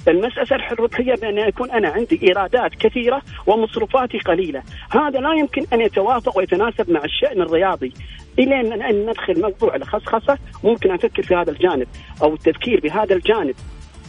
المسألة 0.09 0.73
الربحية 0.73 1.15
بأن 1.15 1.39
يكون 1.39 1.71
أنا 1.71 1.89
عندي 1.89 2.21
إيرادات 2.23 2.71
كثيرة 2.75 3.23
ومصروفاتي 3.47 4.19
قليلة. 4.19 4.63
هذا 4.91 5.21
لا 5.21 5.33
يمكن 5.35 5.67
أن 5.73 5.81
يتوافق 5.81 6.39
ويتناسب 6.39 6.91
مع 6.91 7.05
الشأن 7.05 7.43
الرياضي. 7.43 7.93
الين 8.39 8.83
ان 8.83 9.07
ندخل 9.07 9.41
موضوع 9.41 9.77
الخصخصه 9.77 10.39
ممكن 10.65 10.91
أفكر 10.91 11.23
في 11.23 11.35
هذا 11.35 11.51
الجانب 11.51 11.87
أو 12.23 12.35
التفكير 12.35 12.81
بهذا 12.81 13.15
الجانب. 13.15 13.55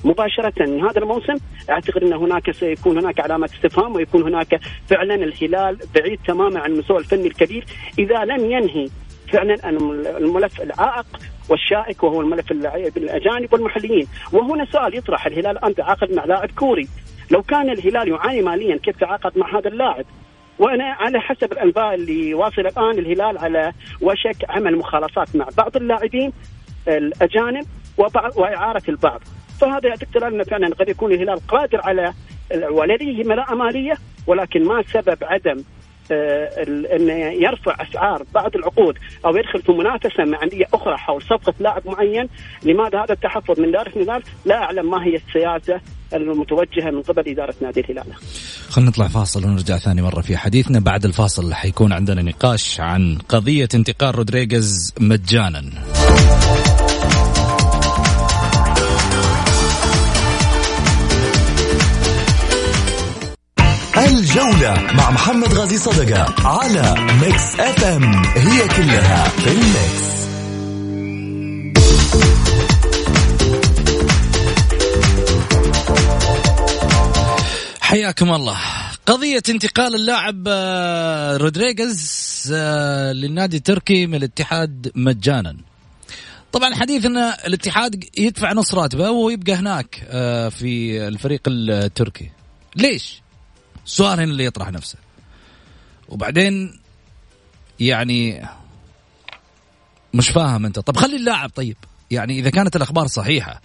مباشرة 0.04 0.88
هذا 0.90 1.00
الموسم. 1.00 1.36
أعتقد 1.70 2.04
أن 2.04 2.14
هناك 2.14 2.52
سيكون 2.52 2.98
هناك 2.98 3.20
علامة 3.20 3.46
استفهام 3.46 3.96
ويكون 3.96 4.24
هناك 4.24 4.60
فعلا 4.88 5.16
الهلال 5.16 5.78
بعيد 5.96 6.20
تماما 6.28 6.60
عن 6.60 6.72
المستوى 6.72 6.98
الفني 6.98 7.28
الكبير. 7.28 7.66
إذا 8.00 8.26
لم 8.26 8.52
ينهي 8.52 8.88
فعلا 9.34 9.70
الملف 10.18 10.62
العائق 10.62 11.06
والشائك 11.50 12.04
وهو 12.04 12.22
الملف 12.22 12.52
الاجانب 12.52 13.54
والمحليين. 13.54 14.08
وهنا 14.34 14.66
سؤال 14.66 14.98
يطرح 14.98 15.26
الهلال 15.26 15.66
انت 15.66 15.80
عاقد 15.80 16.12
مع 16.14 16.26
لاعب 16.26 16.52
كوري. 16.52 16.88
لو 17.32 17.42
كان 17.42 17.70
الهلال 17.70 18.10
يعاني 18.10 18.42
ماليا 18.42 18.78
كيف 18.78 18.98
تعاقد 18.98 19.38
مع 19.38 19.58
هذا 19.60 19.68
اللاعب؟ 19.68 20.06
وأنا 20.60 20.84
على 20.84 21.20
حسب 21.20 21.52
الأنباء 21.52 21.96
اللي 21.96 22.34
واصل 22.34 22.62
الآن 22.62 23.00
الهلال 23.00 23.38
على 23.38 23.74
وشك 24.02 24.50
عمل 24.50 24.78
مخالصات 24.78 25.36
مع 25.36 25.48
بعض 25.58 25.76
اللاعبين 25.76 26.34
الأجانب 26.88 27.66
وبعض 27.98 28.38
وإعارة 28.38 28.84
البعض. 28.90 29.22
فهذا 29.62 29.88
يعتقد 29.88 30.24
ان 30.24 30.44
فعلا 30.44 30.76
قد 30.76 30.90
يكون 30.90 31.12
الهلال 31.14 31.48
قادر 31.48 31.82
على 31.84 32.14
ولديه 32.72 33.24
ملاءه 33.24 33.56
مالية 33.56 33.94
ولكن 34.28 34.64
ما 34.64 34.84
سبب 34.94 35.18
عدم 35.22 35.64
آه، 36.12 36.50
أنه 36.96 37.14
يرفع 37.14 37.76
أسعار 37.82 38.24
بعض 38.34 38.56
العقود 38.56 38.98
أو 39.26 39.38
يدخل 39.38 39.62
في 39.62 39.72
منافسة 39.72 40.24
مع 40.26 40.44
انديه 40.44 40.66
أخرى 40.74 40.98
حول 40.98 41.22
صفقة 41.22 41.54
لاعب 41.60 41.82
معين، 41.88 42.30
لماذا 42.64 43.04
هذا 43.04 43.14
التحفظ 43.14 43.60
من 43.60 43.72
دارة 43.72 43.90
الهلال؟ 43.90 44.24
لا 44.46 44.56
أعلم 44.56 44.92
ما 44.92 45.06
هي 45.06 45.16
السياسة 45.16 45.82
المتوجهة 46.14 46.92
من 46.92 47.02
قبل 47.02 47.30
إدارة 47.30 47.56
نادي 47.62 47.80
الهلال. 47.80 48.14
خلينا 48.70 48.90
نطلع 48.90 49.08
فاصل 49.08 49.46
ونرجع 49.46 49.78
ثاني 49.78 50.02
مرة 50.02 50.22
في 50.22 50.38
حديثنا 50.38 50.80
بعد 50.80 51.06
الفاصل 51.06 51.54
حيكون 51.54 51.94
عندنا 51.94 52.22
نقاش 52.22 52.80
عن 52.80 53.18
قضية 53.30 53.70
انتقال 53.76 54.16
رودريغيز 54.16 54.94
مجانا. 55.00 55.64
الجولة 64.06 64.74
مع 64.94 65.12
محمد 65.12 65.54
غازي 65.54 65.78
صدقة 65.78 66.48
على 66.48 66.96
Mix 67.22 67.60
FM. 67.60 68.24
هي 68.36 68.68
كلها 68.68 69.24
في 69.30 69.52
ال 69.52 69.63
Mix. 69.63 70.10
حياكم 77.82 78.34
الله. 78.34 78.58
قضية 79.06 79.42
انتقال 79.50 79.96
اللاعب 79.96 80.44
آه، 80.48 81.38
رودريغيز 81.38 82.52
آه، 82.56 83.12
للنادي 83.12 83.58
التركي 83.58 84.08
من 84.08 84.16
الاتحاد 84.16 84.92
مجانا. 84.96 85.58
طبعا 86.52 86.76
حديث 86.76 87.06
إن 87.06 87.18
الاتحاد 87.18 88.04
يدفع 88.18 88.54
نص 88.54 88.74
راتبه 88.74 89.10
ويبقى 89.12 89.54
هناك 89.54 90.04
آه، 90.10 90.50
في 90.50 91.02
الفريق 91.08 91.42
التركي. 91.48 92.32
ليش؟ 92.76 93.22
السؤال 93.90 94.20
هنا 94.20 94.24
اللي 94.24 94.46
يطرح 94.46 94.72
نفسه. 94.72 94.98
وبعدين 96.10 96.80
يعني 97.80 98.48
مش 100.14 100.30
فاهم 100.30 100.66
انت. 100.66 100.80
طب 100.80 100.98
خلي 100.98 101.16
اللاعب 101.16 101.50
طيب. 101.50 101.78
يعني 102.12 102.40
إذا 102.40 102.50
كانت 102.50 102.76
الأخبار 102.76 103.08
صحيحة 103.08 103.62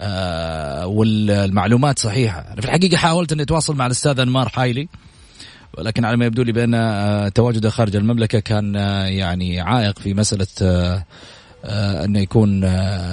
آه 0.00 0.86
والمعلومات 0.86 1.98
صحيحة. 1.98 2.40
أنا 2.40 2.60
في 2.60 2.66
الحقيقة 2.66 2.96
حاولت 2.96 3.32
إني 3.32 3.42
أتواصل 3.42 3.76
مع 3.76 3.86
الأستاذ 3.86 4.20
أنمار 4.20 4.48
حايلي 4.48 4.88
ولكن 5.78 6.04
على 6.04 6.16
ما 6.16 6.24
يبدو 6.26 6.42
لي 6.42 6.52
بأن 6.52 6.74
آه 6.74 7.28
تواجده 7.28 7.70
خارج 7.70 7.96
المملكة 7.96 8.38
كان 8.38 8.76
آه 8.76 9.04
يعني 9.06 9.60
عائق 9.60 9.98
في 9.98 10.14
مسألة 10.14 10.46
آه 10.62 11.04
انه 12.04 12.18
يكون 12.20 12.60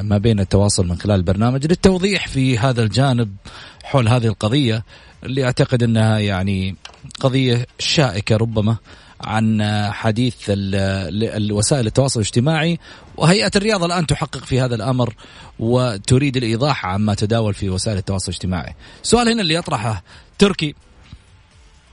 ما 0.02 0.18
بين 0.18 0.40
التواصل 0.40 0.88
من 0.88 0.98
خلال 0.98 1.16
البرنامج 1.16 1.68
للتوضيح 1.68 2.28
في 2.28 2.58
هذا 2.58 2.84
الجانب 2.84 3.36
حول 3.84 4.08
هذه 4.08 4.28
القضية. 4.28 4.84
اللي 5.24 5.46
أعتقد 5.46 5.84
إنها 5.84 6.20
يعني 6.20 6.76
قضية 7.20 7.66
شائكة 7.80 8.38
ربما 8.38 8.78
عن 9.22 9.64
حديث 9.92 10.36
الوسائل 10.48 11.88
التواصل 11.88 12.20
الاجتماعي 12.20 12.80
وهيئة 13.18 13.52
الرياضه 13.56 13.86
الآن 13.86 14.08
تحقق 14.08 14.46
في 14.46 14.62
هذا 14.62 14.76
الأمر 14.76 15.14
وتريد 15.60 16.38
الإيضاح 16.38 16.86
عما 16.86 17.14
تداول 17.14 17.54
في 17.54 17.70
وسائل 17.70 17.98
التواصل 17.98 18.32
الاجتماعي. 18.32 18.76
السؤال 19.04 19.30
هنا 19.30 19.42
اللي 19.42 19.54
يطرحه 19.54 20.04
تركي 20.38 20.76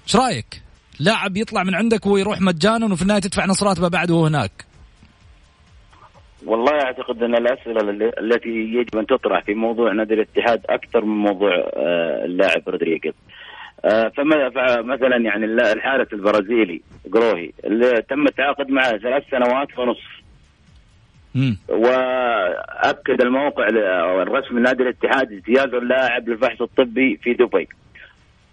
إيش 0.06 0.16
رأيك؟ 0.16 0.62
لاعب 0.98 1.36
يطلع 1.36 1.62
من 1.62 1.74
عندك 1.74 2.06
ويروح 2.06 2.40
مجانا 2.40 2.92
وفي 2.92 3.02
النهاية 3.02 3.20
تدفع 3.20 3.46
نص 3.46 3.62
راتبه 3.62 3.88
بعد 3.88 4.10
وهو 4.10 4.26
هناك. 4.26 4.64
والله 6.46 6.72
أعتقد 6.72 7.22
أن 7.22 7.34
الأسئلة 7.34 7.80
التي 8.20 8.48
يجب 8.48 8.98
أن 8.98 9.06
تطرح 9.06 9.42
في 9.44 9.54
موضوع 9.54 9.92
نادي 9.92 10.14
الاتحاد 10.14 10.60
أكثر 10.68 11.04
من 11.04 11.16
موضوع 11.16 11.54
آه، 11.76 12.24
اللاعب 12.24 12.68
رودريغيز. 12.68 13.14
آه، 13.84 14.08
فمثلا 14.08 15.16
يعني 15.16 15.44
الحارس 15.44 16.12
البرازيلي 16.12 16.80
جروهي 17.06 17.50
اللي 17.64 18.02
تم 18.08 18.26
التعاقد 18.26 18.70
معه 18.70 18.98
ثلاث 18.98 19.22
سنوات 19.30 19.78
ونصف. 19.78 20.24
وأكد 21.68 23.20
الموقع 23.22 23.68
الرسمي 24.22 24.60
نادي 24.60 24.82
الاتحاد 24.82 25.32
اجتياز 25.32 25.74
اللاعب 25.74 26.28
للفحص 26.28 26.62
الطبي 26.62 27.16
في 27.16 27.34
دبي. 27.34 27.68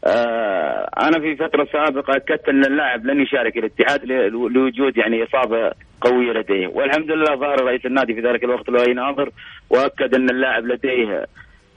آه 0.05 0.89
أنا 0.99 1.19
في 1.19 1.35
فترة 1.35 1.67
سابقة 1.73 2.15
أكدت 2.15 2.49
أن 2.49 2.65
اللاعب 2.65 3.05
لن 3.05 3.21
يشارك 3.21 3.57
الاتحاد 3.57 4.05
لوجود 4.05 4.97
يعني 4.97 5.23
إصابة 5.23 5.71
قويه 6.01 6.31
لديه. 6.33 6.67
والحمد 6.67 7.11
لله 7.11 7.35
ظهر 7.35 7.61
رئيس 7.63 7.85
النادي 7.85 8.13
في 8.13 8.21
ذلك 8.21 8.43
الوقت 8.43 8.69
لؤي 8.69 8.93
ناظر 8.93 9.29
وأكد 9.69 10.15
أن 10.15 10.29
اللاعب 10.29 10.65
لديه 10.65 11.25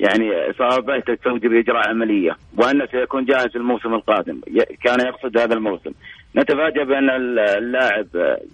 يعني 0.00 0.50
إصابة 0.50 0.98
تستوجب 1.00 1.52
إجراء 1.52 1.88
عملية 1.88 2.36
وانه 2.56 2.86
سيكون 2.86 3.24
جاهز 3.24 3.56
الموسم 3.56 3.94
القادم. 3.94 4.40
كان 4.84 5.00
يقصد 5.00 5.38
هذا 5.38 5.54
الموسم. 5.54 5.92
نتفاجأ 6.36 6.84
بأن 6.84 7.10
اللاعب 7.10 8.06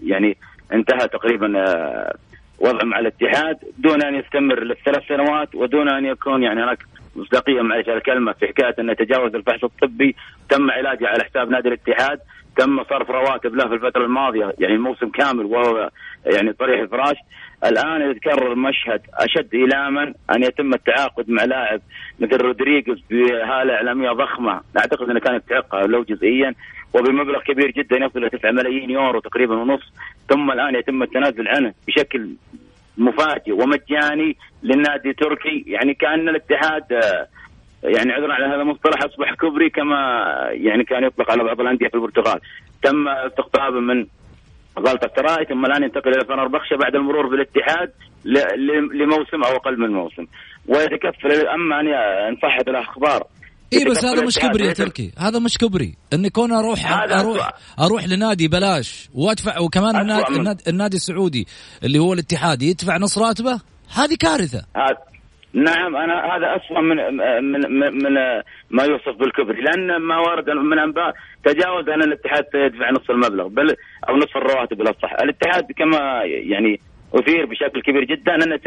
يعني 0.04 0.36
انتهى 0.72 1.08
تقريبا 1.08 1.58
آه، 1.58 2.14
وضع 2.58 2.84
مع 2.84 2.98
الاتحاد 2.98 3.56
دون 3.78 4.02
أن 4.02 4.14
يستمر 4.14 4.64
للثلاث 4.64 5.02
سنوات 5.08 5.54
ودون 5.54 5.88
أن 5.88 6.04
يكون 6.04 6.42
يعني 6.42 6.62
هناك 6.62 6.78
مصداقية 7.16 7.62
معلش 7.62 7.88
الكلمة 7.88 8.32
في 8.32 8.46
حكاية 8.46 8.74
انه 8.78 8.92
تجاوز 8.92 9.34
الفحص 9.34 9.64
الطبي 9.64 10.16
تم 10.48 10.70
علاجه 10.70 11.08
على 11.08 11.24
حساب 11.24 11.50
نادي 11.50 11.68
الاتحاد. 11.68 12.20
تم 12.60 12.84
صرف 12.84 13.10
رواتب 13.10 13.54
له 13.54 13.68
في 13.68 13.74
الفترة 13.74 14.04
الماضية 14.04 14.52
يعني 14.58 14.74
الموسم 14.74 15.08
كامل 15.08 15.44
وهو 15.44 15.90
يعني 16.26 16.52
طريح 16.52 16.80
الفراش. 16.80 17.16
الآن 17.64 18.10
يتكرر 18.10 18.54
مشهد 18.54 19.00
أشد 19.14 19.54
ايلاما 19.54 20.02
أن 20.02 20.42
يتم 20.42 20.74
التعاقد 20.74 21.30
مع 21.30 21.44
لاعب 21.44 21.80
مثل 22.20 22.36
رودريغيز 22.36 22.98
بهالة 23.10 23.74
إعلامية 23.74 24.10
ضخمة. 24.10 24.60
أعتقد 24.78 25.10
إنه 25.10 25.20
كان 25.20 25.36
يستحقها 25.36 25.86
لو 25.86 26.02
جزئيا 26.02 26.54
وبمبلغ 26.94 27.42
كبير 27.42 27.70
جدا 27.70 27.96
يصل 27.96 28.18
إلى 28.18 28.30
9 28.30 28.50
ملايين 28.50 28.90
يورو 28.90 29.20
تقريبا 29.20 29.54
ونص. 29.54 29.92
ثم 30.28 30.50
الآن 30.50 30.74
يتم 30.74 31.02
التنازل 31.02 31.48
عنه 31.48 31.74
بشكل 31.86 32.30
مفاجئ 32.98 33.52
ومجاني 33.52 34.36
للنادي 34.62 35.10
التركي 35.10 35.64
يعني 35.66 35.94
كأن 35.94 36.28
الاتحاد 36.28 36.84
يعني 37.84 38.12
عذرا 38.12 38.32
على 38.34 38.46
هذا 38.46 38.62
المصطلح 38.62 38.98
أصبح 39.04 39.34
كبري 39.34 39.70
كما 39.70 39.96
يعني 40.50 40.84
كان 40.84 41.04
يطلق 41.04 41.30
على 41.30 41.44
بعض 41.44 41.60
الأندية 41.60 41.88
في 41.88 41.94
البرتغال. 41.94 42.40
تم 42.82 43.08
استقطابه 43.08 43.80
من 43.80 44.06
غلطة 44.78 45.10
سراي 45.16 45.44
ثم 45.44 45.66
الآن 45.66 45.82
ينتقل 45.82 46.10
إلى 46.10 46.24
فنربخشة 46.24 46.76
بعد 46.76 46.94
المرور 46.94 47.26
بالاتحاد 47.26 47.92
لموسم 48.94 49.42
أو 49.44 49.56
أقل 49.56 49.78
من 49.78 49.90
موسم. 49.92 50.26
ويتكفل 50.68 51.46
اما 51.48 51.80
أن 51.80 51.86
أن 52.28 52.36
صحت 52.42 52.68
الأخبار. 52.68 53.26
اي 53.72 53.84
بس 53.84 54.04
هذا 54.04 54.24
مش 54.24 54.38
كبري 54.38 54.66
يا 54.66 54.72
تركي 54.72 55.12
هذا 55.18 55.38
مش 55.38 55.58
كبري. 55.58 55.94
اني 56.12 56.30
كون 56.30 56.52
أروح 56.52 56.92
أروح 56.92 57.50
أروح 57.80 58.08
لنادي 58.08 58.48
بلاش. 58.48 59.08
وادفع 59.14 59.60
وكمان 59.60 59.96
النادي, 59.96 60.36
النادي, 60.36 60.62
النادي 60.68 60.96
السعودي 60.96 61.46
اللي 61.84 61.98
هو 61.98 62.12
الاتحاد 62.12 62.62
يدفع 62.62 62.96
نص 62.96 63.18
راتبه؟ 63.18 63.60
هذه 63.94 64.16
كارثة. 64.20 64.64
نعم 65.52 65.96
أنا 65.96 66.36
هذا 66.36 66.56
اسوء 66.56 66.80
من 66.80 66.96
من 67.42 67.60
من 68.02 68.14
ما 68.70 68.84
يوصف 68.84 69.16
بالكبري 69.18 69.62
لأن 69.62 69.96
ما 69.96 70.18
ورد 70.18 70.50
من 70.50 70.78
أنباء 70.78 71.14
تجاوز 71.44 71.88
ان 71.88 72.02
الاتحاد 72.02 72.44
سيدفع 72.52 72.90
نصف 72.90 73.10
المبلغ 73.10 73.48
بل 73.48 73.76
أو 74.08 74.16
نصف 74.16 74.36
الرواتب 74.36 74.80
الاصح 74.80 75.12
الاتحاد 75.12 75.72
كما 75.72 76.22
يعني 76.24 76.80
أثير 77.14 77.46
بشكل 77.46 77.82
كبير 77.82 78.04
جدا 78.04 78.34
انه 78.34 78.60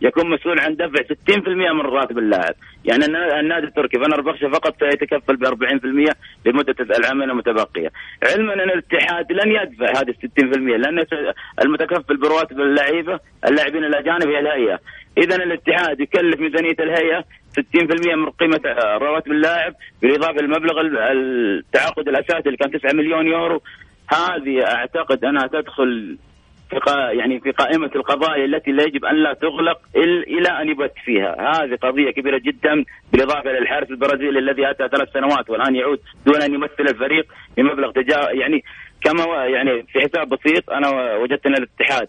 يكون 0.00 0.30
مسؤول 0.30 0.60
عن 0.60 0.76
دفع 0.76 1.02
60% 1.30 1.48
من 1.48 1.80
راتب 1.80 2.18
اللاعب، 2.18 2.54
يعني 2.84 3.04
النادي 3.40 3.66
التركي 3.66 3.98
فنربخشة 3.98 4.48
فقط 4.48 4.74
سيتكفل 4.80 5.36
ب 5.36 5.44
40% 5.44 6.12
لمدة 6.46 6.74
العامين 6.98 7.30
المتبقية، 7.30 7.88
علما 8.28 8.54
أن 8.54 8.60
الاتحاد 8.60 9.32
لن 9.32 9.52
يدفع 9.52 10.00
هذه 10.00 10.12
60% 10.12 10.76
لأن 10.76 11.04
المتكفل 11.64 12.16
برواتب 12.16 12.60
اللعيبة 12.60 13.18
اللاعبين 13.48 13.84
الأجانب 13.84 14.28
هي 14.28 14.38
الهيئه، 14.38 14.78
اذا 15.18 15.36
الاتحاد 15.36 16.00
يكلف 16.00 16.40
ميزانية 16.40 16.76
الهيئة 16.80 17.24
60% 17.60 18.14
من 18.16 18.30
قيمة 18.30 18.60
رواتب 18.98 19.32
اللاعب 19.32 19.74
بالاضافه 20.02 20.40
لمبلغ 20.42 20.80
التعاقد 20.80 22.08
الأساسي 22.08 22.46
اللي 22.46 22.56
كان 22.56 22.70
9 22.70 22.92
مليون 22.92 23.26
يورو. 23.26 23.62
هذه 24.08 24.64
أعتقد 24.66 25.24
أنها 25.24 25.46
تدخل 25.46 26.18
في 26.70 26.78
يعني 27.18 27.40
في 27.40 27.50
قائمة 27.50 27.90
القضايا 27.96 28.44
التي 28.44 28.70
لا 28.70 28.82
يجب 28.82 29.04
أن 29.04 29.16
لا 29.16 29.32
تغلق 29.32 29.80
إلى 30.26 30.48
أن 30.48 30.68
يبت 30.68 30.92
فيها. 31.04 31.36
هذه 31.40 31.74
قضية 31.74 32.10
كبيرة 32.10 32.38
جدا 32.38 32.84
بالإضافة 33.12 33.50
للحارس 33.50 33.90
البرازيلي 33.90 34.38
الذي 34.38 34.70
أتى 34.70 34.88
ثلاث 34.88 35.08
سنوات 35.12 35.50
والآن 35.50 35.76
يعود 35.76 36.00
دون 36.26 36.42
أن 36.42 36.54
يمثل 36.54 36.80
الفريق 36.80 37.26
بمبلغ 37.56 37.90
تجاه 37.90 38.28
يعني 38.30 38.64
كما 39.04 39.46
يعني 39.46 39.82
في 39.82 40.00
حساب 40.00 40.28
بسيط 40.28 40.70
أنا 40.70 41.14
وجدت 41.14 41.46
أن 41.46 41.54
الاتحاد. 41.54 42.08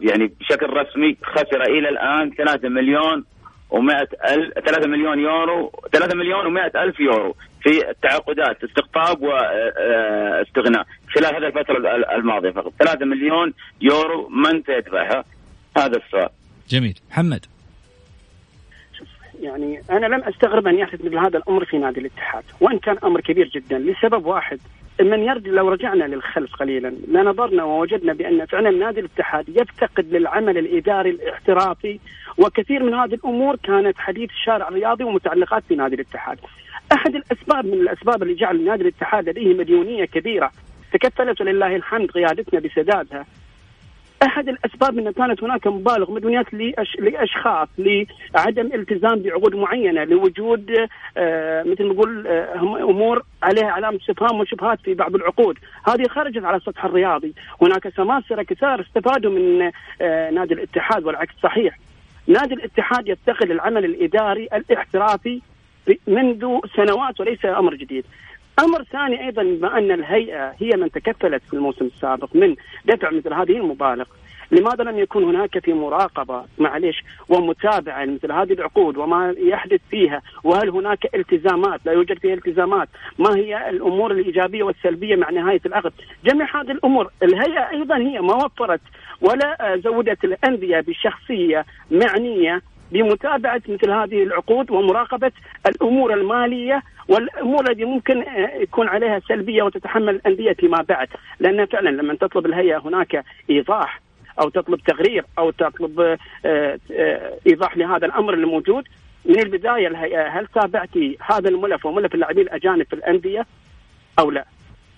يعني 0.00 0.26
بشكل 0.40 0.66
رسمي 0.66 1.16
خسر 1.22 1.62
إلى 1.62 1.88
الآن 1.88 2.30
3 2.30 2.68
مليون 2.68 3.24
و100 3.70 4.30
ألف 4.30 4.58
3 4.58 4.88
مليون 4.88 5.18
يورو 5.18 5.72
3 5.92 6.16
مليون 6.16 6.56
و100 6.56 6.76
ألف 6.76 7.00
يورو 7.00 7.36
في 7.62 7.90
التعاقدات 7.90 8.64
استقطاب 8.64 9.22
واستغناء 9.22 10.86
خلال 11.14 11.36
هذه 11.36 11.46
الفترة 11.46 11.76
الماضية 12.16 12.50
فقط 12.50 12.72
3 12.78 13.04
مليون 13.04 13.54
يورو 13.80 14.28
من 14.28 14.62
سيدفعها؟ 14.62 15.24
هذا 15.76 15.96
السؤال. 15.96 16.28
جميل، 16.68 16.98
محمد. 17.10 17.46
يعني 19.40 19.82
أنا 19.90 20.06
لم 20.06 20.24
أستغرب 20.24 20.66
أن 20.66 20.78
يحدث 20.78 21.04
مثل 21.04 21.18
هذا 21.18 21.38
الأمر 21.38 21.64
في 21.64 21.78
نادي 21.78 22.00
الاتحاد 22.00 22.44
وإن 22.60 22.78
كان 22.78 22.98
أمر 23.04 23.20
كبير 23.20 23.48
جدا 23.48 23.78
لسبب 23.78 24.26
واحد 24.26 24.60
من 25.00 25.22
يرد 25.22 25.48
لو 25.48 25.68
رجعنا 25.68 26.04
للخلف 26.04 26.54
قليلا 26.56 26.94
لنظرنا 27.08 27.64
ووجدنا 27.64 28.12
بأن 28.12 28.46
فعلا 28.46 28.70
نادي 28.70 29.00
الاتحاد 29.00 29.48
يفتقد 29.48 30.14
للعمل 30.14 30.58
الإداري 30.58 31.10
الاحترافي 31.10 31.98
وكثير 32.38 32.82
من 32.82 32.94
هذه 32.94 33.14
الأمور 33.14 33.56
كانت 33.56 33.98
حديث 33.98 34.30
الشارع 34.30 34.68
الرياضي 34.68 35.04
ومتعلقات 35.04 35.62
في 35.68 35.74
نادي 35.74 35.94
الاتحاد. 35.94 36.38
أحد 36.92 37.14
الأسباب 37.14 37.66
من 37.66 37.72
الأسباب 37.72 38.22
اللي 38.22 38.34
جعل 38.34 38.64
نادي 38.64 38.82
الاتحاد 38.82 39.28
لديه 39.28 39.54
مديونية 39.54 40.04
كبيرة 40.04 40.50
تكفلت 40.92 41.40
ولله 41.40 41.76
الحمد 41.76 42.10
قيادتنا 42.10 42.60
بسدادها 42.60 43.26
أحد 44.26 44.48
الأسباب 44.48 44.98
انه 44.98 45.12
كانت 45.12 45.42
هناك 45.42 45.66
مبالغ 45.66 46.10
مديونيات 46.10 46.54
لأش... 46.54 46.96
لأشخاص 46.98 47.68
لعدم 47.78 48.66
التزام 48.74 49.18
بعقود 49.22 49.54
معينة 49.54 50.04
لوجود 50.04 50.70
آه 51.16 51.62
مثل 51.62 51.84
ما 51.84 51.92
نقول 51.92 52.26
آه 52.26 52.54
أمور 52.90 53.22
عليها 53.42 53.70
علامة 53.70 53.96
استفهام 53.96 54.40
وشبهات 54.40 54.80
في 54.80 54.94
بعض 54.94 55.14
العقود، 55.14 55.58
هذه 55.88 56.08
خرجت 56.08 56.44
على 56.44 56.56
السطح 56.56 56.84
الرياضي، 56.84 57.34
هناك 57.62 57.88
سماسرة 57.88 58.42
كثار 58.42 58.80
استفادوا 58.80 59.30
من 59.30 59.70
آه 60.00 60.30
نادي 60.30 60.54
الاتحاد 60.54 61.04
والعكس 61.04 61.34
صحيح. 61.42 61.78
نادي 62.26 62.54
الاتحاد 62.54 63.08
يفتقد 63.08 63.50
العمل 63.50 63.84
الإداري 63.84 64.48
الاحترافي 64.54 65.40
منذ 66.06 66.58
سنوات 66.76 67.20
وليس 67.20 67.44
أمر 67.44 67.74
جديد. 67.74 68.04
أمر 68.60 68.82
ثاني 68.82 69.24
أيضا 69.26 69.42
بما 69.42 69.78
أن 69.78 69.90
الهيئة 69.90 70.54
هي 70.58 70.70
من 70.76 70.90
تكفلت 70.90 71.42
في 71.50 71.54
الموسم 71.54 71.84
السابق 71.84 72.28
من 72.36 72.56
دفع 72.84 73.10
مثل 73.10 73.32
هذه 73.34 73.56
المبالغ. 73.56 74.04
لماذا 74.50 74.84
لم 74.84 74.98
يكن 74.98 75.24
هناك 75.24 75.58
في 75.58 75.72
مراقبة؟ 75.72 76.44
معلش 76.58 77.04
ومتابعة 77.28 78.04
لمثل 78.04 78.32
هذه 78.32 78.52
العقود 78.52 78.96
وما 78.96 79.34
يحدث 79.38 79.80
فيها؟ 79.90 80.22
وهل 80.44 80.68
هناك 80.70 81.14
التزامات؟ 81.14 81.80
لا 81.86 81.92
يوجد 81.92 82.18
فيها 82.18 82.34
التزامات. 82.34 82.88
ما 83.18 83.36
هي 83.36 83.70
الأمور 83.70 84.10
الإيجابية 84.12 84.62
والسلبية 84.62 85.16
مع 85.16 85.30
نهاية 85.30 85.60
العقد؟ 85.66 85.92
جميع 86.24 86.60
هذه 86.60 86.70
الأمور 86.70 87.10
الهيئة 87.22 87.70
أيضا 87.70 87.96
هي 87.96 88.20
ما 88.20 88.34
وفرت 88.34 88.80
ولا 89.20 89.80
زودت 89.84 90.24
الأندية 90.24 90.80
بشخصية 90.80 91.64
معنية 91.90 92.62
بمتابعة 92.92 93.62
مثل 93.68 93.90
هذه 93.90 94.22
العقود 94.22 94.70
ومراقبة 94.70 95.32
الأمور 95.66 96.14
المالية 96.14 96.82
والأمور 97.08 97.70
التي 97.70 97.84
ممكن 97.84 98.24
يكون 98.60 98.88
عليها 98.88 99.20
سلبية 99.28 99.62
وتتحمل 99.62 100.08
الأندية 100.14 100.52
فيما 100.52 100.82
بعد 100.88 101.08
لأن 101.40 101.66
فعلا 101.66 101.90
لما 101.90 102.14
تطلب 102.14 102.46
الهيئة 102.46 102.78
هناك 102.78 103.24
إيضاح 103.50 104.00
أو 104.40 104.48
تطلب 104.48 104.80
تقرير 104.80 105.24
أو 105.38 105.50
تطلب 105.50 106.18
إيضاح 107.46 107.76
لهذا 107.76 108.06
الأمر 108.06 108.34
الموجود 108.34 108.84
من 109.24 109.38
البداية 109.40 109.88
الهيئة 109.88 110.28
هل 110.28 110.46
تابعتي 110.46 111.18
هذا 111.20 111.48
الملف 111.48 111.86
وملف 111.86 112.14
اللاعبين 112.14 112.44
الأجانب 112.44 112.86
في 112.86 112.92
الأندية 112.92 113.46
أو 114.18 114.30
لا؟ 114.30 114.44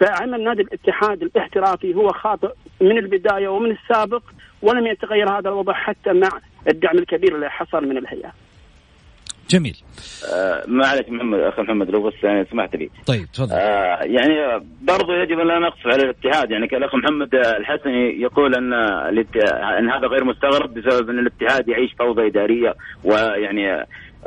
فعمل 0.01 0.45
نادي 0.45 0.63
الاتحاد 0.63 1.23
الاحترافي 1.23 1.95
هو 1.95 2.13
خاطئ 2.13 2.53
من 2.81 2.99
البداية 2.99 3.49
ومن 3.49 3.71
السابق 3.71 4.23
ولم 4.63 4.87
يتغير 4.87 5.39
هذا 5.39 5.49
الوضع 5.49 5.73
حتى 5.73 6.13
مع 6.13 6.29
الدعم 6.69 6.99
الكبير 6.99 7.35
اللي 7.35 7.51
حصل 7.51 7.89
من 7.89 7.99
الهيئة. 7.99 8.33
جميل. 9.51 9.77
آه 10.35 10.65
معلش 10.69 11.09
محمد 11.09 11.41
أخي 11.41 11.63
محمد 11.63 11.91
لو 11.91 12.03
بس 12.03 12.15
يعني 12.23 12.45
سمحت 12.45 12.77
لي. 12.77 12.91
طيب 13.07 13.25
تفضل. 13.35 13.53
آه 13.53 13.99
يعني 14.03 14.65
برضو 14.83 15.13
يجب 15.13 15.39
أن 15.39 15.47
لا 15.47 15.59
نقصف 15.59 15.87
على 15.87 16.03
الاتحاد 16.03 16.51
يعني 16.51 16.65
الأخ 16.65 16.95
محمد 16.95 17.35
الحسني 17.35 18.21
يقول 18.21 18.55
أن 18.55 18.73
أن 19.79 19.91
هذا 19.91 20.07
غير 20.07 20.25
مستغرب 20.25 20.75
بسبب 20.75 21.11
أن 21.11 21.19
الاتحاد 21.19 21.69
يعيش 21.69 21.91
فوضى 21.99 22.27
إدارية 22.27 22.75
ويعني 23.05 23.73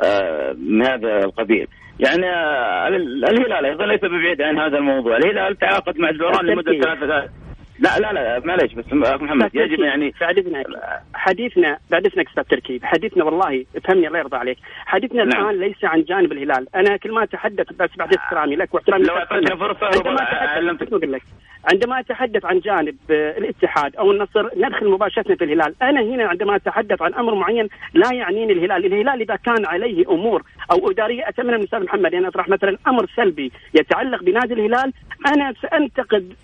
آه 0.04 0.52
من 0.58 0.86
هذا 0.86 1.18
القبيل. 1.24 1.66
يعني 2.00 2.26
آه 2.26 2.88
الهلال 2.88 3.64
أيضا 3.66 3.86
ليس 3.86 4.00
ببعيد 4.00 4.42
عن 4.42 4.58
هذا 4.58 4.78
الموضوع. 4.78 5.16
الهلال 5.16 5.58
تعاقد 5.58 5.98
مع 5.98 6.08
الدوران 6.08 6.46
لمدة 6.46 6.72
ثلاثة 6.72 7.28
لا 7.78 7.98
لا 7.98 8.12
لا 8.12 8.42
معليش 8.44 8.72
بس 8.72 8.84
محمد 8.92 9.50
يجب 9.54 9.80
يعني 9.80 10.12
حديثنا 10.20 10.64
حديثنا 11.14 11.78
بعد 11.90 12.06
اذنك 12.06 12.28
أستاذ 12.28 12.44
تركي 12.44 12.80
حديثنا 12.82 13.24
والله 13.24 13.64
افهمني 13.76 14.06
الله 14.06 14.18
يرضى 14.18 14.36
عليك. 14.36 14.58
حديثنا 14.86 15.24
نعم. 15.24 15.48
الآن 15.48 15.60
ليس 15.60 15.84
عن 15.84 16.02
جانب 16.02 16.32
الهلال. 16.32 16.66
أنا 16.74 16.96
كل 16.96 17.12
ما 17.12 17.22
أتحدث 17.22 17.72
بس 17.72 17.90
بعد 17.96 18.14
احترامي 18.14 18.56
لك 18.56 18.74
واحترامي 18.74 19.04
لو 19.04 19.16
اعطيتني 19.16 19.56
فرصة 19.56 19.86
علمتك 20.56 20.92
لك 20.92 21.22
عندما 21.72 22.00
أتحدث 22.00 22.44
عن 22.44 22.60
جانب 22.60 22.96
الاتحاد 23.10 23.96
أو 23.96 24.12
النصر 24.12 24.48
ندخل 24.56 24.88
مباشرة 24.88 25.34
في 25.34 25.44
الهلال. 25.44 25.74
أنا 25.82 26.00
هنا 26.00 26.28
عندما 26.28 26.56
أتحدث 26.56 27.02
عن 27.02 27.14
أمر 27.14 27.34
معين 27.34 27.68
لا 27.94 28.12
يعنيني 28.12 28.52
الهلال. 28.52 28.86
الهلال 28.86 29.20
إذا 29.20 29.36
كان 29.36 29.66
عليه 29.66 30.08
أمور 30.10 30.42
أو 30.70 30.90
أدارية 30.90 31.28
أتمنى 31.28 31.52
من 31.52 31.58
الاستاذ 31.58 31.84
محمد 31.84 32.14
أن 32.14 32.24
اطرح 32.24 32.48
مثلا 32.48 32.78
أمر 32.86 33.06
سلبي 33.16 33.52
يتعلق 33.74 34.22
بنادي 34.22 34.54
الهلال. 34.54 34.92
أنا 35.26 35.54
سأنتقد 35.62 36.34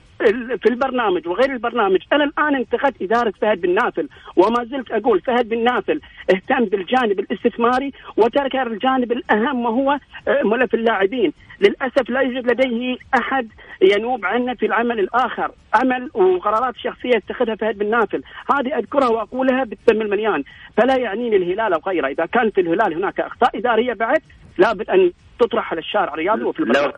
في 0.63 0.69
البرنامج 0.69 1.29
وغير 1.29 1.53
البرنامج. 1.53 1.99
أنا 2.13 2.25
الآن 2.25 2.55
انتقدت 2.57 3.03
إدارة 3.03 3.33
فهد 3.41 3.61
بن 3.61 3.75
نافل 3.75 4.09
وما 4.37 4.65
زلت 4.65 4.91
أقول 4.91 5.21
فهد 5.21 5.49
بن 5.49 5.65
نافل 5.65 6.01
اهتم 6.35 6.65
بالجانب 6.65 7.21
الاستثماري 7.21 7.93
وترك 8.17 8.57
الجانب 8.57 9.13
الأهم 9.13 9.65
وهو 9.65 9.99
ملف 10.45 10.75
اللاعبين. 10.75 11.33
للأسف 11.61 12.11
لا 12.11 12.21
يوجد 12.21 12.51
لديه 12.51 12.97
أحد 13.19 13.49
ينوب 13.83 14.25
عنه 14.25 14.55
في 14.55 14.67
العمل 14.67 15.01
الآخر. 15.01 15.51
عمل 15.75 16.11
وقرارات 16.15 16.77
شخصية 16.77 17.17
يتخذها 17.17 17.55
فهد 17.55 17.79
بن 17.79 17.91
نافل. 17.91 18.23
هذه 18.51 18.79
أذكرها 18.79 19.09
وأقولها 19.09 19.65
بالدم 19.65 20.03
المليان. 20.03 20.45
فلا 20.77 20.97
يعنيني 20.97 21.37
الهلال 21.37 21.73
أو 21.73 21.81
غيره. 21.87 22.09
إذا 22.09 22.27
كان 22.27 22.51
في 22.51 22.61
الهلال 22.61 22.95
هناك 22.95 23.21
أخطاء 23.21 23.59
إدارية 23.59 23.93
بعد 23.93 24.23
لابد 24.59 24.91
أن 24.91 25.13
تطرح 25.41 25.71
على 25.71 25.79
الشارع. 25.79 26.15
الرياضي 26.15 26.43
وفي 26.43 26.61
البرنامج 26.61 26.93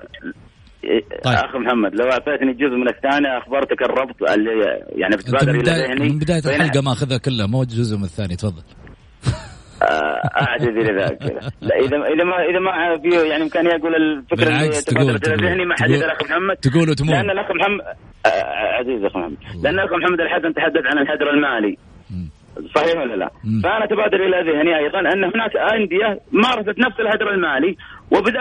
طيب. 1.25 1.35
أخ 1.35 1.57
محمد 1.57 1.95
لو 1.95 2.05
أعطيتني 2.05 2.53
جزء 2.53 2.77
من 2.77 2.89
الثاني 2.89 3.39
أخبرتك 3.39 3.83
الربط 3.83 4.31
اللي 4.31 4.51
يعني 4.89 5.17
بتبادر 5.17 5.51
إلى 5.51 5.71
ذهني. 5.71 6.09
من 6.09 6.19
بداية 6.19 6.43
الحلقة 6.47 6.83
ماخذها 6.83 7.19
كلها 7.19 7.47
مو 7.47 7.65
جزء 7.65 7.97
من 7.97 8.05
الثاني 8.05 8.37
تفضل. 8.37 8.63
أعجز 10.43 10.69
إلى 10.69 11.03
ذلك. 11.03 11.23
لا 11.61 11.77
اذا 11.77 11.97
إذا 11.97 12.25
ما 12.25 12.37
إذا 12.51 12.59
ما 12.59 12.99
في 13.03 13.29
يعني 13.29 13.43
امكانيه 13.43 13.71
أقول 13.77 13.95
الفكرة 13.95 14.49
اللي 14.49 14.81
تبادر 14.81 15.35
إلى 15.35 15.49
ذهني 15.49 15.65
ما 15.65 15.75
حدد 15.81 15.93
الاخ 15.93 16.23
محمد. 16.23 16.57
تقول 16.57 16.91
وتموت. 16.91 17.11
لأن 17.11 17.31
الأخ 17.31 17.47
محمد 17.51 17.81
عزيز 18.81 19.05
اخ 19.05 19.17
محمد. 19.17 19.37
لأن 19.63 19.75
الأخ 19.75 19.93
محمد 19.93 20.21
الحسن 20.21 20.55
تحدث 20.55 20.87
عن 20.87 20.99
الهدر 20.99 21.31
المالي. 21.31 21.79
صحيح 22.75 22.97
ولا 22.97 23.17
لا؟ 23.17 23.31
مم. 23.45 23.61
فأنا 23.63 23.87
تبادر 23.87 24.17
إلى 24.27 24.53
ذهني 24.53 24.79
أيضا 24.79 25.01
أن 25.01 25.25
هناك 25.25 25.57
أندية 25.57 26.21
مارست 26.33 26.79
نفس 26.79 27.01
الهدر 27.01 27.31
المالي 27.35 27.77
وبدا 28.11 28.41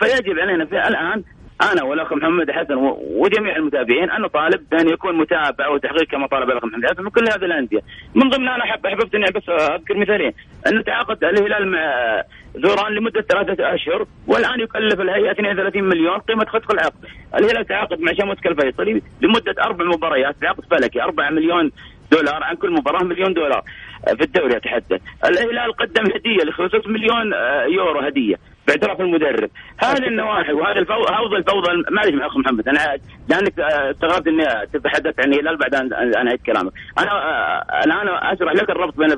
فيجب 0.00 0.38
علينا 0.38 0.64
في 0.64 0.72
الآن 0.88 1.22
أنا 1.62 1.82
والاخ 1.84 2.12
محمد 2.12 2.50
حسن 2.50 2.74
وجميع 3.00 3.56
المتابعين 3.56 4.10
ان 4.10 4.22
نطالب 4.22 4.68
بأن 4.70 4.88
يكون 4.88 5.14
متابعه 5.18 5.70
وتحقيق 5.70 6.04
كما 6.04 6.26
طالب 6.26 6.50
الاخ 6.50 6.64
محمد 6.64 6.86
حسن 6.86 7.02
من 7.02 7.10
كل 7.10 7.24
هذه 7.24 7.44
الأندية. 7.44 7.80
من 8.14 8.28
ضمنها 8.28 8.54
أنا 8.54 8.64
احب 8.64 8.86
احببت 8.86 9.14
اني 9.14 9.24
بس 9.34 9.48
أذكر 9.48 9.96
مثالين. 9.96 10.32
انه 10.66 10.82
تعاقد 10.82 11.24
الهلال 11.24 11.68
مع 11.68 12.22
زوران 12.54 12.92
لمدة 12.92 13.20
ثلاثة 13.20 13.74
أشهر 13.74 14.06
والآن 14.26 14.60
يكلف 14.60 15.00
الهيئة 15.00 15.30
32 15.30 15.84
مليون 15.84 16.18
قيمة 16.18 16.44
خطف 16.44 16.70
العقد. 16.70 17.04
الهلال 17.34 17.66
تعاقد 17.66 18.00
مع 18.00 18.12
شموسك 18.12 18.46
الفيصلي 18.46 19.02
لمدة 19.22 19.54
أربع 19.64 19.84
مباريات 19.84 20.36
بعقد 20.42 20.64
فلكي 20.70 21.02
4 21.02 21.30
مليون 21.30 21.72
دولار 22.12 22.42
عن 22.42 22.56
كل 22.56 22.70
مباراة 22.70 23.04
مليون 23.04 23.34
دولار 23.34 23.62
في 24.06 24.22
الدوري 24.24 24.56
أتحدث. 24.56 25.00
الهلال 25.24 25.72
قدم 25.72 26.04
هدية 26.04 26.44
ل 26.44 26.90
مليون 26.90 27.32
يورو 27.74 28.00
هدية. 28.00 28.36
باعتراف 28.66 29.00
المدرب. 29.00 29.50
هذه 29.78 30.06
النواحي 30.06 30.52
وهذا 30.52 30.78
الفوضى 30.78 31.12
هذا 31.12 31.36
الفوضى 31.36 31.70
معلش 31.90 32.14
مع 32.14 32.26
اخ 32.26 32.36
محمد 32.36 32.68
أنا 32.68 32.98
لأنك 33.28 33.60
استغربت 33.60 34.26
إني 34.26 34.66
تتحدث 34.72 35.20
عن 35.20 35.32
الهلال 35.32 35.56
بعد 35.56 35.74
ان 35.74 35.92
انهيت 35.92 36.42
كلامك. 36.42 36.72
أنا 36.98 37.84
الآن 37.84 38.08
أشرح 38.08 38.52
لك 38.52 38.70
الربط 38.70 38.96
بين 38.96 39.12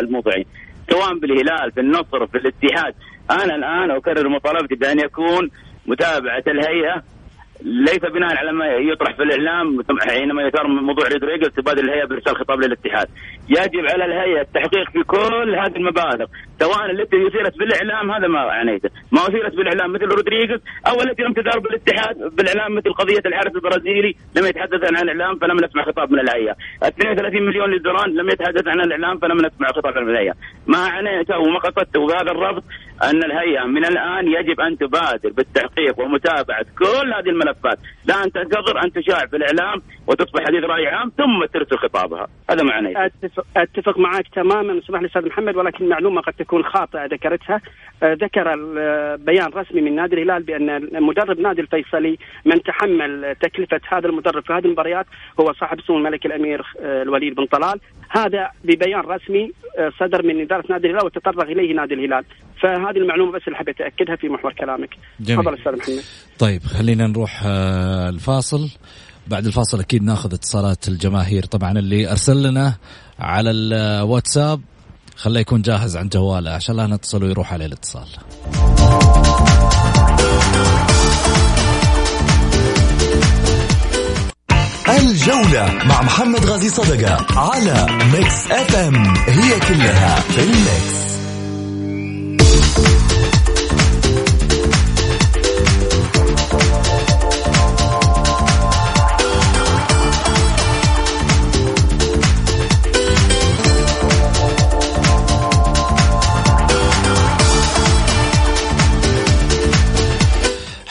الموضوعين. 0.00 0.44
سواء 0.90 1.18
بالهلال 1.18 1.72
في 1.72 1.80
النصر 1.80 2.26
في 2.26 2.38
الاتحاد. 2.38 2.94
أنا 3.30 3.54
الآن 3.54 3.90
أكرر 3.90 4.28
مطالبتي 4.28 4.74
بأن 4.74 4.98
يكون 4.98 5.50
متابعة 5.86 6.44
الهيئة. 6.46 7.02
ليس 7.62 7.98
بناء 7.98 8.36
على 8.36 8.52
ما 8.52 8.66
يطرح 8.66 9.16
في 9.16 9.22
الإعلام 9.22 9.84
حينما 10.08 10.42
يثار 10.42 10.66
موضوع 10.66 11.08
رودريغيز 11.08 11.48
تبادر 11.48 11.84
الهيئة 11.84 12.04
بإرسال 12.04 12.36
خطاب 12.36 12.60
للاتحاد. 12.60 13.08
يجب 13.48 13.86
على 13.92 14.04
الهيئة 14.04 14.40
التحقيق 14.40 14.90
في 14.90 15.02
كل 15.02 15.54
هذه 15.54 15.76
المبالغ، 15.76 16.26
سواء 16.60 16.90
التي 16.90 17.26
اثيرت 17.28 17.58
بالإعلام 17.58 18.10
هذا 18.10 18.28
ما 18.28 18.38
عنيته، 18.38 18.90
ما 19.12 19.20
اثيرت 19.28 19.54
بالإعلام 19.54 19.92
مثل 19.92 20.04
رودريغيز 20.04 20.60
أو 20.86 21.02
التي 21.02 21.22
لم 21.22 21.32
تدار 21.32 21.58
بالاتحاد 21.58 22.16
بالإعلام 22.36 22.74
مثل 22.74 22.92
قضية 22.92 23.22
الحارس 23.26 23.54
البرازيلي 23.54 24.14
لم 24.36 24.46
يتحدث 24.46 24.84
عن 24.84 25.08
الإعلام 25.08 25.38
فلم 25.38 25.56
نسمع 25.64 25.84
خطاب 25.84 26.12
من 26.12 26.20
الهيئة، 26.20 26.56
32 26.82 27.42
مليون 27.42 27.70
للدوران 27.70 28.10
لم 28.14 28.28
يتحدث 28.28 28.68
عن 28.68 28.80
الإعلام 28.80 29.18
فلم 29.18 29.36
نسمع 29.36 29.68
خطاب 29.68 29.98
من 29.98 30.10
الهيئة، 30.10 30.34
ما 30.66 30.78
عنيته 30.78 31.38
وما 31.38 31.58
قصدته 31.58 32.06
بهذا 32.06 32.30
الرفض؟ 32.30 32.62
أن 33.02 33.24
الهيئة 33.24 33.64
من 33.64 33.84
الآن 33.84 34.28
يجب 34.28 34.60
أن 34.60 34.78
تبادر 34.78 35.30
بالتحقيق 35.30 36.00
ومتابعة 36.00 36.66
كل 36.78 37.12
هذه 37.14 37.28
الملفات، 37.28 37.78
لا 38.04 38.24
أن 38.24 38.32
تنتظر 38.32 38.84
أن 38.84 38.92
تشاع 38.92 39.26
في 39.26 39.36
الإعلام 39.36 39.82
وتصبح 40.06 40.44
حديث 40.44 40.64
رأي 40.64 40.86
عام 40.86 41.12
ثم 41.18 41.44
ترسل 41.44 41.76
خطابها، 41.76 42.26
هذا 42.50 42.62
معنى 42.62 43.06
اتفق, 43.06 43.44
أتفق 43.56 43.98
معك 43.98 44.28
تماما 44.34 44.78
اسمح 44.78 45.00
لي 45.00 45.06
أستاذ 45.06 45.26
محمد 45.26 45.56
ولكن 45.56 45.88
معلومة 45.88 46.20
قد 46.20 46.34
تكون 46.48 46.64
خاطئة 46.64 47.06
ذكرتها 47.06 47.60
آه، 48.02 48.14
ذكر 48.14 48.56
بيان 49.16 49.46
رسمي 49.46 49.80
من 49.80 49.94
نادي 49.96 50.14
الهلال 50.14 50.42
بأن 50.42 51.02
مدرب 51.02 51.40
نادي 51.40 51.60
الفيصلي 51.60 52.18
من 52.44 52.62
تحمل 52.62 53.36
تكلفة 53.42 53.80
هذا 53.88 54.08
المدرب 54.08 54.42
في 54.46 54.52
هذه 54.52 54.64
المباريات 54.64 55.06
هو 55.40 55.52
صاحب 55.60 55.80
سمو 55.86 55.98
الملك 55.98 56.26
الأمير 56.26 56.60
آه، 56.80 57.02
الوليد 57.02 57.34
بن 57.34 57.46
طلال. 57.46 57.80
هذا 58.10 58.50
ببيان 58.64 59.00
رسمي 59.00 59.52
آه، 59.78 59.92
صدر 60.00 60.22
من 60.26 60.40
إدارة 60.40 60.64
نادي 60.70 60.86
الهلال 60.86 61.06
وتطرق 61.06 61.40
إليه 61.40 61.74
نادي 61.74 61.94
الهلال. 61.94 62.24
فهذه 62.62 62.96
المعلومة 62.96 63.32
بس 63.32 63.42
اللي 63.46 63.58
حبيت 63.58 63.80
اكدها 63.80 64.16
في 64.16 64.28
محور 64.28 64.52
كلامك. 64.52 64.90
تفضل 65.26 65.54
أستاذ 65.54 65.76
محمد. 65.76 66.02
طيب 66.38 66.62
خلينا 66.62 67.06
نروح 67.06 67.42
الفاصل. 68.08 68.68
بعد 69.26 69.46
الفاصل 69.46 69.80
أكيد 69.80 70.02
ناخذ 70.02 70.34
اتصالات 70.34 70.88
الجماهير. 70.88 71.42
طبعا 71.42 71.72
اللي 71.72 72.10
أرسل 72.10 72.48
لنا 72.50 72.76
على 73.18 73.50
الواتساب 73.50 74.60
خليه 75.18 75.40
يكون 75.40 75.62
جاهز 75.62 75.96
عن 75.96 76.08
جواله 76.08 76.50
عشان 76.50 76.76
لا 76.76 76.86
نتصل 76.86 77.24
ويروح 77.24 77.52
عليه 77.52 77.66
الاتصال. 77.66 78.08
الجولة 84.88 85.84
مع 85.84 86.02
محمد 86.02 86.44
غازي 86.46 86.68
صدقة 86.68 87.38
على 87.40 87.86
Mix 88.12 88.50
FM 88.50 88.94
هي 89.16 89.60
كلها 89.60 90.20
في 90.20 90.42
ال 90.42 90.61
Mix 90.61 91.17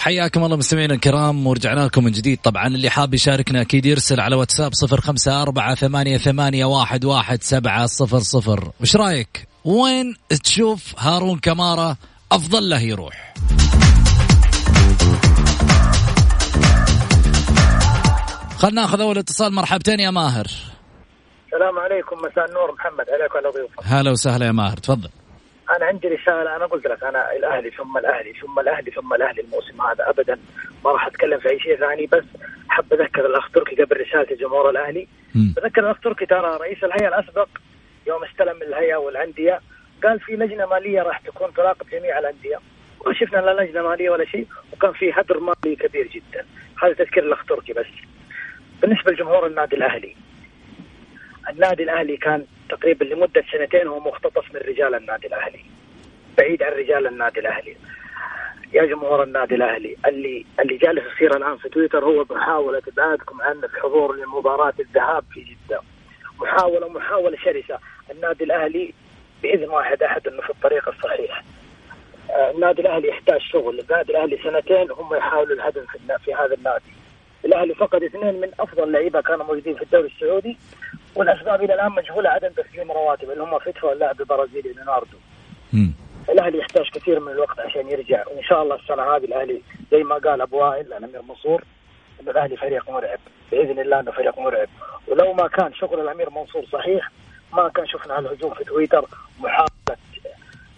حياكم 0.08 0.44
الله 0.44 0.58
مستمعينا 0.58 0.94
الكرام 0.94 1.48
ورجعنا 1.48 1.86
لكم 1.86 2.04
من 2.04 2.12
جديد. 2.12 2.40
طبعا 2.44 2.68
اللي 2.68 2.90
حاب 2.90 3.14
يشاركنا 3.14 3.62
أكيد 3.62 3.86
يرسل 3.86 4.20
على 4.20 4.36
واتساب 4.36 4.74
صفر 4.74 5.02
خمسة 5.02 5.42
أربعة 5.42 5.76
ثمانية, 5.76 6.18
ثمانية 6.18 6.66
واحد, 6.66 7.06
واحد 7.06 7.44
سبعة 7.44 7.86
صفر 7.86 8.20
صفر. 8.20 8.72
وش 8.82 8.96
رأيك؟ 8.96 9.48
وين 9.66 10.16
تشوف 10.44 10.94
هارون 10.98 11.40
كمارة 11.40 11.98
أفضل 12.32 12.70
له 12.70 12.80
يروح. 12.80 13.34
خلنا 18.58 18.82
ناخذ 18.82 19.02
أول 19.02 19.18
اتصال. 19.18 19.54
مرحبتين 19.54 20.00
يا 20.00 20.12
ماهر. 20.12 20.46
السلام 21.46 21.80
عليكم. 21.80 22.16
مساء 22.32 22.46
النور 22.46 22.72
محمد. 22.74 23.06
عليك 23.10 23.36
وعلى 23.36 23.50
ضيوفك 23.56 23.80
هلا 23.84 24.12
وسهلا 24.12 24.46
يا 24.46 24.52
ماهر. 24.52 24.78
تفضل. 24.78 25.10
أنا 25.76 25.86
عندي 25.86 26.08
رسالة 26.08 26.56
أنا 26.56 26.66
قلت 26.66 26.88
لك 26.88 27.04
أنا 27.04 27.36
الأهلي 27.36 27.70
ثم 27.70 27.98
الأهلي 27.98 28.34
ثم 28.34 28.60
الأهلي 28.60 28.92
ثم 28.92 29.14
الأهلي 29.14 29.42
الموسم 29.42 29.82
هذا 29.82 30.10
ابدا 30.10 30.40
ما 30.86 30.92
راح 30.92 31.08
أتكلم 31.08 31.40
في 31.40 31.50
أي 31.50 31.60
شيء 31.60 31.78
ثاني 31.78 32.06
بس 32.06 32.24
حب 32.70 32.94
أذكر 32.94 33.26
الأخ 33.26 33.52
تركي 33.52 33.84
قبل 33.84 34.02
رسالة 34.02 34.36
جمهور 34.36 34.70
الأهلي. 34.70 35.08
بذكر 35.56 35.82
الأخ 35.86 36.00
تركي 36.00 36.26
ترى 36.26 36.58
رئيس 36.62 36.84
الهيئة 36.84 37.08
الأسبق 37.08 37.48
يوم 38.08 38.24
استلم 38.24 38.62
الهيئة 38.62 38.96
والأندية 38.96 39.62
قال 40.04 40.20
في 40.20 40.36
لجنة 40.36 40.66
مالية 40.66 41.02
راح 41.02 41.20
تكون 41.20 41.54
تراقب 41.54 41.90
جميع 41.90 42.20
الأندية. 42.20 42.60
ما 43.06 43.14
شفنا 43.14 43.38
لا 43.38 43.62
لجنة 43.62 43.82
مالية 43.82 44.10
ولا 44.10 44.26
شيء 44.26 44.48
وكان 44.74 44.94
في 44.94 45.12
هدر 45.14 45.40
مالي 45.40 45.76
كبير 45.76 46.08
جدا. 46.08 46.46
هذا 46.84 46.94
تذكير 46.94 47.24
الأخ 47.24 47.46
تركي 47.46 47.74
بس. 47.74 47.86
بالنسبة 48.82 49.12
لجمهور 49.12 49.48
النادي 49.48 49.76
الأهلي 49.76 50.16
النادي 51.50 51.84
الأهلي 51.84 52.18
كان 52.18 52.46
تقريبا 52.70 53.04
لمدة 53.06 53.44
سنتين 53.52 53.88
هو 53.88 54.00
مختطف 54.00 54.56
من 54.56 54.62
رجال 54.62 54.96
النادي 54.96 55.28
الأهلي. 55.28 55.60
بعيد 56.38 56.64
عن 56.64 56.72
رجال 56.72 57.08
النادي 57.08 57.40
الأهلي. 57.40 57.76
يا 58.74 58.86
جمهور 58.86 59.24
النادي 59.24 59.56
الأهلي 59.56 59.98
اللي 60.08 60.46
اللي 60.60 60.78
جالس 60.78 61.04
يصير 61.16 61.38
الآن 61.38 61.58
في 61.58 61.70
تويتر 61.70 62.06
هو 62.06 62.26
محاوله 62.30 62.82
ابعادكم 62.88 63.42
عن 63.42 63.64
الحضور 63.64 64.16
لمباراة 64.16 64.74
الذهاب 64.80 65.24
في 65.34 65.40
جدة. 65.40 65.82
محاوله 66.40 66.90
محاولة 66.90 67.38
شرسة. 67.38 67.80
النادي 68.12 68.44
الأهلي 68.44 68.94
بإذن 69.44 69.70
واحد 69.70 70.04
أحد 70.04 70.28
إنه 70.28 70.42
في 70.42 70.50
الطريق 70.50 70.90
الصحيح. 70.90 71.44
آه، 72.30 72.52
النادي 72.52 72.82
الأهلي 72.82 73.08
يحتاج 73.08 73.42
شغل. 73.42 73.80
النادي 73.80 74.12
الأهلي 74.12 74.38
سنتين 74.44 74.92
هم 74.92 75.16
يحاولوا 75.16 75.56
الهدم 75.56 75.86
في, 75.86 76.00
في 76.26 76.34
هذا 76.34 76.54
النادي. 76.54 76.92
الأهلي 77.46 77.76
فقد 77.76 78.04
اثنين 78.04 78.42
من 78.42 78.52
أفضل 78.60 78.92
لعيبة 78.92 79.22
كانوا 79.22 79.46
موجودين 79.46 79.76
في 79.76 79.82
الدوري 79.82 80.08
السعودي. 80.08 80.58
والأسباب 81.18 81.64
إلى 81.64 81.74
الآن 81.74 81.92
مجهولة 81.92 82.30
عدم 82.30 82.50
تسليم 82.50 82.92
رواتب 82.92 83.32
اللي 83.32 83.44
هم 83.44 83.60
فتحوا 83.60 83.94
اللاعب 83.94 84.20
البرازيلي 84.22 84.74
ليوناردو. 84.74 85.18
الأهلي 86.30 86.58
يحتاج 86.58 86.90
كثير 86.90 87.20
من 87.20 87.32
الوقت 87.32 87.60
عشان 87.60 87.90
يرجع. 87.90 88.24
وإن 88.28 88.44
شاء 88.44 88.64
الله 88.64 88.76
السنة 88.76 89.04
هذه 89.04 89.26
الأهلي 89.26 89.62
زي 89.92 90.04
ما 90.04 90.16
قال 90.16 90.42
أبو 90.42 90.58
وائل 90.58 90.88
الأمير 90.88 91.22
منصور 91.22 91.64
انه 92.22 92.32
الأهلي 92.32 92.58
فريق 92.58 92.90
مرعب. 92.90 93.20
بإذن 93.52 93.80
الله 93.80 94.00
إنه 94.00 94.12
فريق 94.12 94.40
مرعب. 94.40 94.68
ولو 95.08 95.34
ما 95.34 95.48
كان 95.48 95.74
شغل 95.74 96.00
الأمير 96.00 96.30
منصور 96.30 96.66
صحيح 96.66 97.12
ما 97.54 97.70
كان 97.70 97.88
شفنا 97.88 98.20
الهجوم 98.20 98.54
في 98.54 98.64
تويتر 98.64 99.06
محاولة 99.40 99.98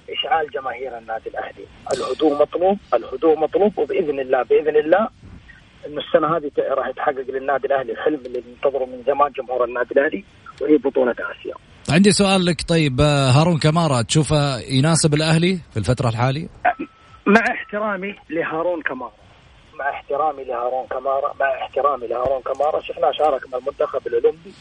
إشعال 0.10 0.50
جماهير 0.52 0.98
النادي 0.98 1.30
الأهلي. 1.30 1.66
الهدوء 1.94 2.42
مطلوب 2.42 2.78
الهدوء 2.94 3.40
مطلوب 3.40 3.80
وبإذن 3.80 4.20
الله 4.20 4.44
بإذن 4.44 4.76
الله 4.76 5.08
إنه 5.88 6.02
السنة 6.02 6.38
هذه 6.38 6.52
راح 6.72 6.88
يتحقق 6.88 7.26
للنادي 7.30 7.68
الأهلي 7.68 7.92
الحلم 7.92 8.20
اللي 8.26 8.44
ننتظره 8.50 8.86
من 8.86 9.04
زمان 9.08 9.32
جمهور 9.32 9.64
النادي 9.66 9.92
الأهلي 9.92 10.24
وهي 10.62 10.78
بطولة 10.78 11.12
آسيا. 11.12 11.54
عندي 11.90 12.12
سؤال 12.12 12.46
لك 12.46 12.62
طيب 12.68 13.02
آه، 13.02 13.30
هارون 13.32 13.58
كمارا 13.58 14.02
تشوفه 14.02 14.60
يناسب 14.60 15.14
الأهلي 15.14 15.60
في 15.72 15.78
الفترة 15.78 16.10
الحالية؟ 16.10 16.48
مع 17.26 17.42
احترامي 17.52 18.16
لهارون 18.30 18.82
كمارا 18.82 19.12
مع 19.80 19.90
احترامي 19.90 20.44
لهارون 20.44 20.88
كمارا 20.88 21.34
مع 21.40 21.46
احترامي 21.62 22.08
لهارون 22.08 22.42
كمارا 22.42 22.82
شفناه 22.82 23.12
شارك 23.12 23.42
مع 23.52 23.58
المنتخب 23.58 24.08
الأولمبي 24.08 24.54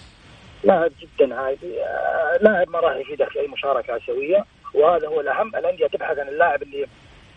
لاعب 0.64 0.90
جدا 1.00 1.34
عادي 1.34 1.82
آه، 1.82 2.38
لاعب 2.42 2.68
ما 2.70 2.80
راح 2.80 2.96
يفيدك 2.96 3.28
في 3.28 3.40
أي 3.40 3.48
مشاركة 3.48 3.96
آسيوية 3.96 4.44
وهذا 4.74 5.08
هو 5.08 5.20
الأهم 5.20 5.48
الأندية 5.48 5.86
تبحث 5.86 6.18
عن 6.18 6.28
اللاعب 6.28 6.62
اللي 6.62 6.86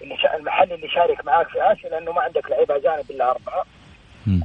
المحلي 0.03 0.75
اللي 0.75 0.89
شارك 0.89 1.25
معاك 1.25 1.47
في 1.47 1.71
آسيا 1.71 1.89
لأنه 1.89 2.11
ما 2.11 2.21
عندك 2.21 2.51
لعيبة 2.51 2.75
اجانب 2.75 3.11
إلا 3.11 3.31
أربعة. 3.31 3.65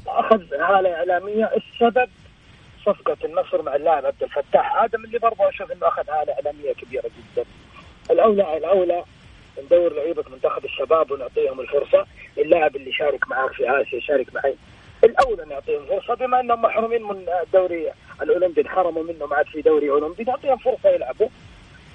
اخذ 0.07 0.55
هالة 0.55 0.95
إعلامية 0.95 1.51
السبب 1.57 2.09
صفقة 2.87 3.17
النصر 3.25 3.63
مع 3.63 3.77
اللاعب 3.77 4.07
عبد 4.07 4.23
الفتاح 4.23 4.83
آدم 4.83 5.05
اللي 5.05 5.19
برضه 5.19 5.49
أشوف 5.49 5.73
إنه 5.73 5.89
أخذ 5.89 6.11
هالة 6.11 6.33
إعلامية 6.33 6.73
كبيرة 6.73 7.03
جدا. 7.37 7.45
الاولى 8.11 8.57
الأولى 8.57 9.05
ندور 9.65 9.93
لعيبة 9.93 10.25
منتخب 10.33 10.65
الشباب 10.65 11.11
ونعطيهم 11.11 11.61
الفرصة. 11.61 12.07
اللاعب 12.39 12.77
اللي 12.77 12.93
شارك 12.93 13.29
معاك 13.31 13.53
في 13.53 13.71
آسيا 13.71 14.01
شارك 14.01 14.35
معي. 14.35 14.55
الأولى 15.05 15.45
نعطيهم 15.45 15.87
فرصة 15.87 16.15
بما 16.15 16.41
إنهم 16.41 16.63
محرومين 16.63 17.03
من 17.03 17.27
الدوري 17.43 17.93
الأولمبي 18.23 18.61
انحرموا 18.61 19.03
منه 19.03 19.27
ما 19.27 19.37
عاد 19.37 19.47
في 19.47 19.63
دوري 19.63 19.91
أولمبي 19.91 20.25
نعطيهم 20.25 20.57
فرصة 20.57 20.89
يلعبوا. 20.89 21.29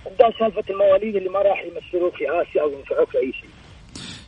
ده 0.05 0.33
سالفة 0.39 0.63
المواليد 0.69 1.15
اللي 1.15 1.29
ما 1.29 1.39
راح 1.39 1.59
يمثلوك 1.59 2.13
في 2.15 2.23
آسيا 2.23 2.61
أو 2.61 2.69
ينفعوك 2.79 3.09
في 3.09 3.17
أي 3.17 3.33
شيء. 3.41 3.49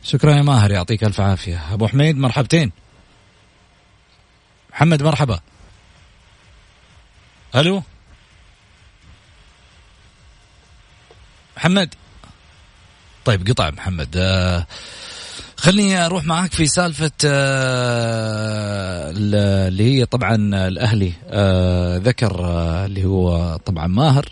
شكرا 0.02 0.32
يا 0.32 0.42
ماهر 0.42 0.70
يعطيك 0.70 1.04
ألف 1.04 1.20
عافية. 1.20 1.74
أبو 1.74 1.86
حميد 1.86 2.18
مرحبتين. 2.18 2.72
محمد 4.72 5.02
مرحبا. 5.02 5.40
ألو؟ 7.56 7.82
محمد؟ 11.56 11.94
طيب 13.24 13.48
قطع 13.48 13.70
محمد. 13.70 14.16
آه 14.16 14.66
خليني 15.56 16.06
أروح 16.06 16.24
معاك 16.24 16.52
في 16.52 16.66
سالفة 16.66 17.10
آه 17.26 19.10
اللي 19.10 20.00
هي 20.00 20.06
طبعا 20.06 20.34
الأهلي. 20.68 21.12
آه 21.28 21.96
ذكر 21.96 22.44
اللي 22.84 23.04
هو 23.04 23.56
طبعا 23.56 23.86
ماهر. 23.86 24.28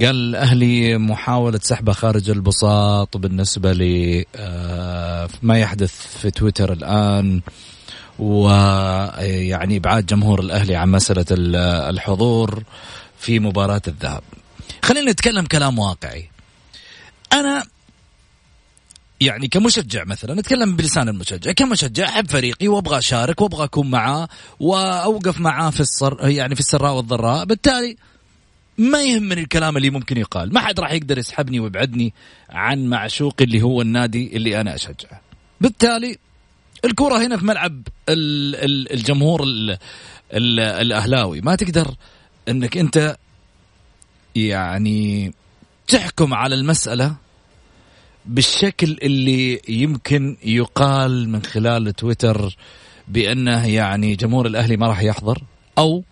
قال 0.00 0.16
الاهلي 0.16 0.98
محاولة 0.98 1.60
سحبه 1.62 1.92
خارج 1.92 2.30
البساط 2.30 3.16
بالنسبة 3.16 3.72
ل 3.72 4.24
آه، 4.36 5.28
ما 5.42 5.58
يحدث 5.58 5.92
في 6.20 6.30
تويتر 6.30 6.72
الآن 6.72 7.40
ويعني 8.18 9.76
إبعاد 9.76 10.06
جمهور 10.06 10.40
الأهلي 10.40 10.76
عن 10.76 10.90
مسألة 10.90 11.26
الحضور 11.90 12.62
في 13.18 13.38
مباراة 13.38 13.82
الذهاب. 13.88 14.22
خلينا 14.82 15.10
نتكلم 15.10 15.46
كلام 15.46 15.78
واقعي. 15.78 16.30
أنا 17.32 17.64
يعني 19.20 19.48
كمشجع 19.48 20.04
مثلا 20.04 20.34
نتكلم 20.34 20.76
بلسان 20.76 21.08
المشجع 21.08 21.52
كمشجع 21.52 22.08
أحب 22.08 22.30
فريقي 22.30 22.68
وأبغى 22.68 22.98
أشارك 22.98 23.40
وأبغى 23.40 23.64
أكون 23.64 23.90
معاه 23.90 24.28
وأوقف 24.60 25.40
معاه 25.40 25.70
في 25.70 25.80
الصر 25.80 26.28
يعني 26.28 26.54
في 26.54 26.60
السراء 26.60 26.94
والضراء 26.94 27.44
بالتالي 27.44 27.96
ما 28.80 29.02
يهمني 29.02 29.40
الكلام 29.40 29.76
اللي 29.76 29.90
ممكن 29.90 30.16
يقال. 30.16 30.54
ما 30.54 30.60
حد 30.60 30.80
راح 30.80 30.92
يقدر 30.92 31.18
يسحبني 31.18 31.60
ويبعدني 31.60 32.14
عن 32.50 32.86
معشوقي 32.86 33.44
اللي 33.44 33.62
هو 33.62 33.82
النادي 33.82 34.36
اللي 34.36 34.60
أنا 34.60 34.74
أشجعه. 34.74 35.20
بالتالي 35.60 36.16
الكرة 36.84 37.26
هنا 37.26 37.36
في 37.36 37.44
ملعب 37.44 37.82
الجمهور 38.08 39.44
الأهلاوي. 40.32 41.40
ما 41.40 41.54
تقدر 41.54 41.94
إنك 42.48 42.76
أنت 42.76 43.16
يعني 44.34 45.32
تحكم 45.88 46.34
على 46.34 46.54
المسألة 46.54 47.16
بالشكل 48.26 48.98
اللي 49.02 49.60
يمكن 49.68 50.36
يقال 50.44 51.28
من 51.28 51.42
خلال 51.42 51.92
تويتر 51.92 52.56
بأنه 53.08 53.66
يعني 53.66 54.16
جمهور 54.16 54.46
الأهلي 54.46 54.76
ما 54.76 54.86
راح 54.86 55.02
يحضر 55.02 55.42
أو 55.78 56.04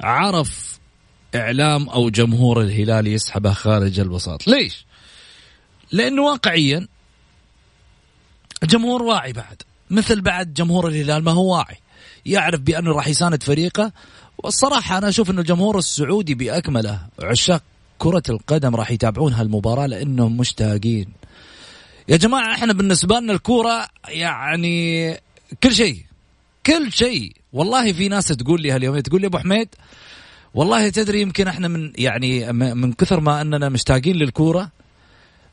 عرف 0.00 0.81
إعلام 1.34 1.88
أو 1.88 2.10
جمهور 2.10 2.60
الهلال 2.60 3.06
يسحبه 3.06 3.52
خارج 3.52 4.00
الوساط. 4.00 4.48
ليش؟ 4.48 4.86
لأنه 5.92 6.22
واقعيا 6.22 6.88
الجمهور 8.62 9.02
واعي 9.02 9.32
بعد. 9.32 9.62
مثل 9.90 10.20
بعد 10.20 10.54
جمهور 10.54 10.88
الهلال 10.88 11.24
ما 11.24 11.32
هو 11.32 11.56
واعي. 11.56 11.76
يعرف 12.26 12.60
بأنه 12.60 12.92
راح 12.92 13.08
يساند 13.08 13.42
فريقه. 13.42 13.92
والصراحة 14.38 14.98
أنا 14.98 15.08
أشوف 15.08 15.30
انه 15.30 15.40
الجمهور 15.40 15.78
السعودي 15.78 16.34
بأكمله 16.34 17.00
عشاق 17.22 17.62
كرة 17.98 18.22
القدم 18.28 18.76
راح 18.76 18.90
يتابعون 18.90 19.32
هالمباراة 19.32 19.86
لأنهم 19.86 20.36
مشتاقين. 20.36 21.08
يا 22.08 22.16
جماعة 22.16 22.54
إحنا 22.54 22.72
بالنسبة 22.72 23.20
لنا 23.20 23.32
الكورة 23.32 23.88
يعني 24.08 25.12
كل 25.62 25.74
شيء. 25.74 26.02
كل 26.66 26.92
شيء. 26.92 27.32
والله 27.52 27.92
في 27.92 28.08
ناس 28.08 28.28
تقول 28.28 28.62
لي 28.62 28.70
هاليوم 28.70 29.00
تقول 29.00 29.20
لي 29.20 29.26
أبو 29.26 29.38
حميد 29.38 29.68
والله 30.54 30.88
تدري 30.88 31.20
يمكن 31.20 31.48
إحنا 31.48 31.68
من 31.68 31.92
يعني 31.98 32.52
من 32.52 32.92
كثر 32.92 33.20
ما 33.20 33.40
اننا 33.40 33.68
مشتاقين 33.68 34.16
للكورة 34.16 34.70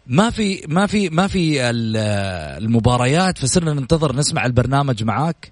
ما 0.08 0.30
في 0.30 0.64
ما 0.68 0.88
في 0.88 1.10
ما 1.10 1.28
في 1.28 1.70
المباريات 2.60 3.38
فصرنا 3.38 3.74
ننتظر 3.74 4.16
نسمع 4.16 4.46
البرنامج 4.46 5.04
معاك 5.04 5.52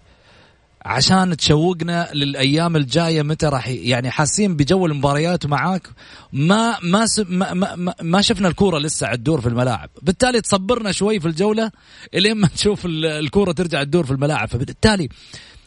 عشان 0.87 1.37
تشوقنا 1.37 2.09
للأيام 2.13 2.75
الجاية 2.75 3.21
متى 3.21 3.45
راح 3.45 3.67
يعني 3.67 4.11
حاسين 4.11 4.55
بجو 4.55 4.85
المباريات 4.85 5.45
معاك. 5.45 5.87
ما 6.33 6.77
ما 6.83 7.05
ما 7.29 7.53
ما, 7.53 7.95
ما 8.01 8.21
شفنا 8.21 8.47
الكورة 8.47 8.79
لسه 8.79 9.15
تدور 9.15 9.41
في 9.41 9.47
الملاعب. 9.47 9.89
بالتالي 10.01 10.41
تصبرنا 10.41 10.91
شوي 10.91 11.19
في 11.19 11.27
الجولة 11.27 11.71
إلين 12.13 12.37
ما 12.37 12.49
نشوف 12.55 12.85
الكورة 12.85 13.51
ترجع 13.51 13.83
تدور 13.83 14.05
في 14.05 14.11
الملاعب. 14.11 14.47
فبالتالي 14.47 15.09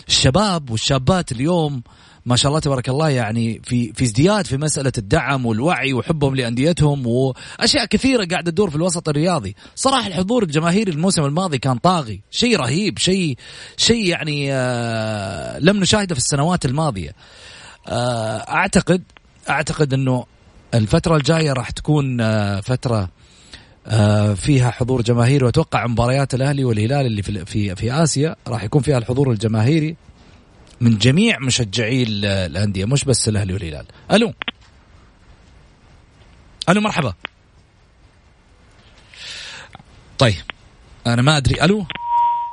الشباب 0.08 0.70
والشابات 0.70 1.32
اليوم 1.32 1.82
ما 2.30 2.36
شاء 2.36 2.48
الله 2.50 2.60
تبارك 2.60 2.88
الله 2.88 3.08
يعني 3.08 3.60
في 3.64 3.92
في 3.92 4.04
ازدياد 4.04 4.46
في 4.46 4.56
مسألة 4.56 4.92
الدعم 4.98 5.46
والوعي 5.46 5.92
وحبهم 5.92 6.36
لأنديتهم 6.36 7.06
وأشياء 7.06 7.84
كثيرة 7.84 8.24
قاعدة 8.24 8.50
تدور 8.50 8.70
في 8.70 8.76
الوسط 8.76 9.08
الرياضي، 9.08 9.56
صراحة 9.74 10.06
الحضور 10.06 10.42
الجماهيري 10.42 10.92
الموسم 10.92 11.24
الماضي 11.24 11.58
كان 11.58 11.78
طاغي، 11.78 12.20
شيء 12.30 12.56
رهيب، 12.56 12.98
شيء 12.98 13.36
شيء 13.76 14.06
يعني 14.06 14.48
آه 14.52 15.58
لم 15.58 15.80
نشاهده 15.80 16.14
في 16.14 16.20
السنوات 16.20 16.64
الماضية. 16.64 17.14
آه 17.88 18.38
أعتقد 18.38 19.02
أعتقد 19.50 19.94
إنه 19.94 20.26
الفترة 20.74 21.16
الجاية 21.16 21.52
راح 21.52 21.70
تكون 21.70 22.20
آه 22.20 22.60
فترة 22.60 23.08
آه 23.86 24.34
فيها 24.34 24.70
حضور 24.70 25.02
جماهيري 25.02 25.44
وأتوقع 25.44 25.86
مباريات 25.86 26.34
الأهلي 26.34 26.64
والهلال 26.64 27.06
اللي 27.06 27.22
في 27.22 27.44
في 27.44 27.74
في 27.76 27.92
آسيا 27.92 28.36
راح 28.48 28.64
يكون 28.64 28.82
فيها 28.82 28.98
الحضور 28.98 29.30
الجماهيري 29.30 29.96
من 30.80 30.98
جميع 30.98 31.38
مشجعي 31.38 32.02
الأندية 32.02 32.84
مش 32.84 33.04
بس 33.04 33.28
الأهلي 33.28 33.52
والهلال. 33.52 33.86
ألو. 34.12 34.32
ألو 36.68 36.80
مرحبا. 36.80 37.14
طيب 40.18 40.44
أنا 41.06 41.22
ما 41.22 41.36
أدري. 41.36 41.64
ألو. 41.64 41.86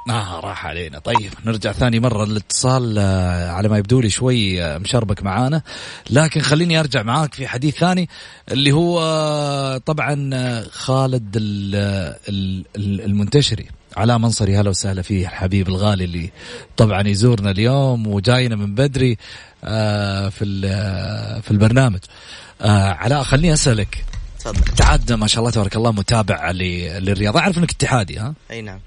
آه 0.09 0.39
راح 0.39 0.65
علينا. 0.65 0.99
طيب 0.99 1.33
نرجع 1.45 1.71
ثاني 1.71 1.99
مرة 1.99 2.23
الاتصال 2.23 2.97
آه 2.97 3.51
على 3.51 3.69
ما 3.69 3.77
يبدو 3.77 4.01
لي 4.01 4.09
شوي 4.09 4.63
آه 4.63 4.77
مشربك 4.77 5.23
معانا. 5.23 5.61
لكن 6.09 6.41
خليني 6.41 6.79
أرجع 6.79 7.03
معاك 7.03 7.33
في 7.33 7.47
حديث 7.47 7.75
ثاني 7.75 8.09
اللي 8.51 8.71
هو 8.71 9.01
آه 9.01 9.77
طبعا 9.77 10.31
خالد 10.71 11.35
المنتشري. 12.77 13.67
علاء 13.97 14.17
منصري. 14.17 14.57
هلا 14.57 14.69
وسهلا 14.69 15.01
فيه 15.01 15.25
الحبيب 15.25 15.67
الغالي 15.67 16.03
اللي 16.03 16.29
طبعا 16.77 17.07
يزورنا 17.07 17.51
اليوم 17.51 18.07
وجاينا 18.07 18.55
من 18.55 18.75
بدري 18.75 19.17
آه 19.63 20.29
في 20.29 20.61
آه، 20.65 21.39
في 21.39 21.51
البرنامج. 21.51 21.99
آه 22.61 22.89
علاء 22.91 23.23
خليني 23.23 23.53
أسألك. 23.53 24.05
تفضل. 24.39 25.15
ما 25.15 25.27
شاء 25.27 25.39
الله 25.39 25.51
تبارك 25.51 25.75
الله 25.75 25.91
متابع 25.91 26.51
للرياضه 26.51 27.39
أعرف 27.39 27.57
إنك 27.57 27.71
اتحادي 27.71 28.17
ها؟ 28.17 28.33
أي 28.51 28.61
نعم. 28.61 28.79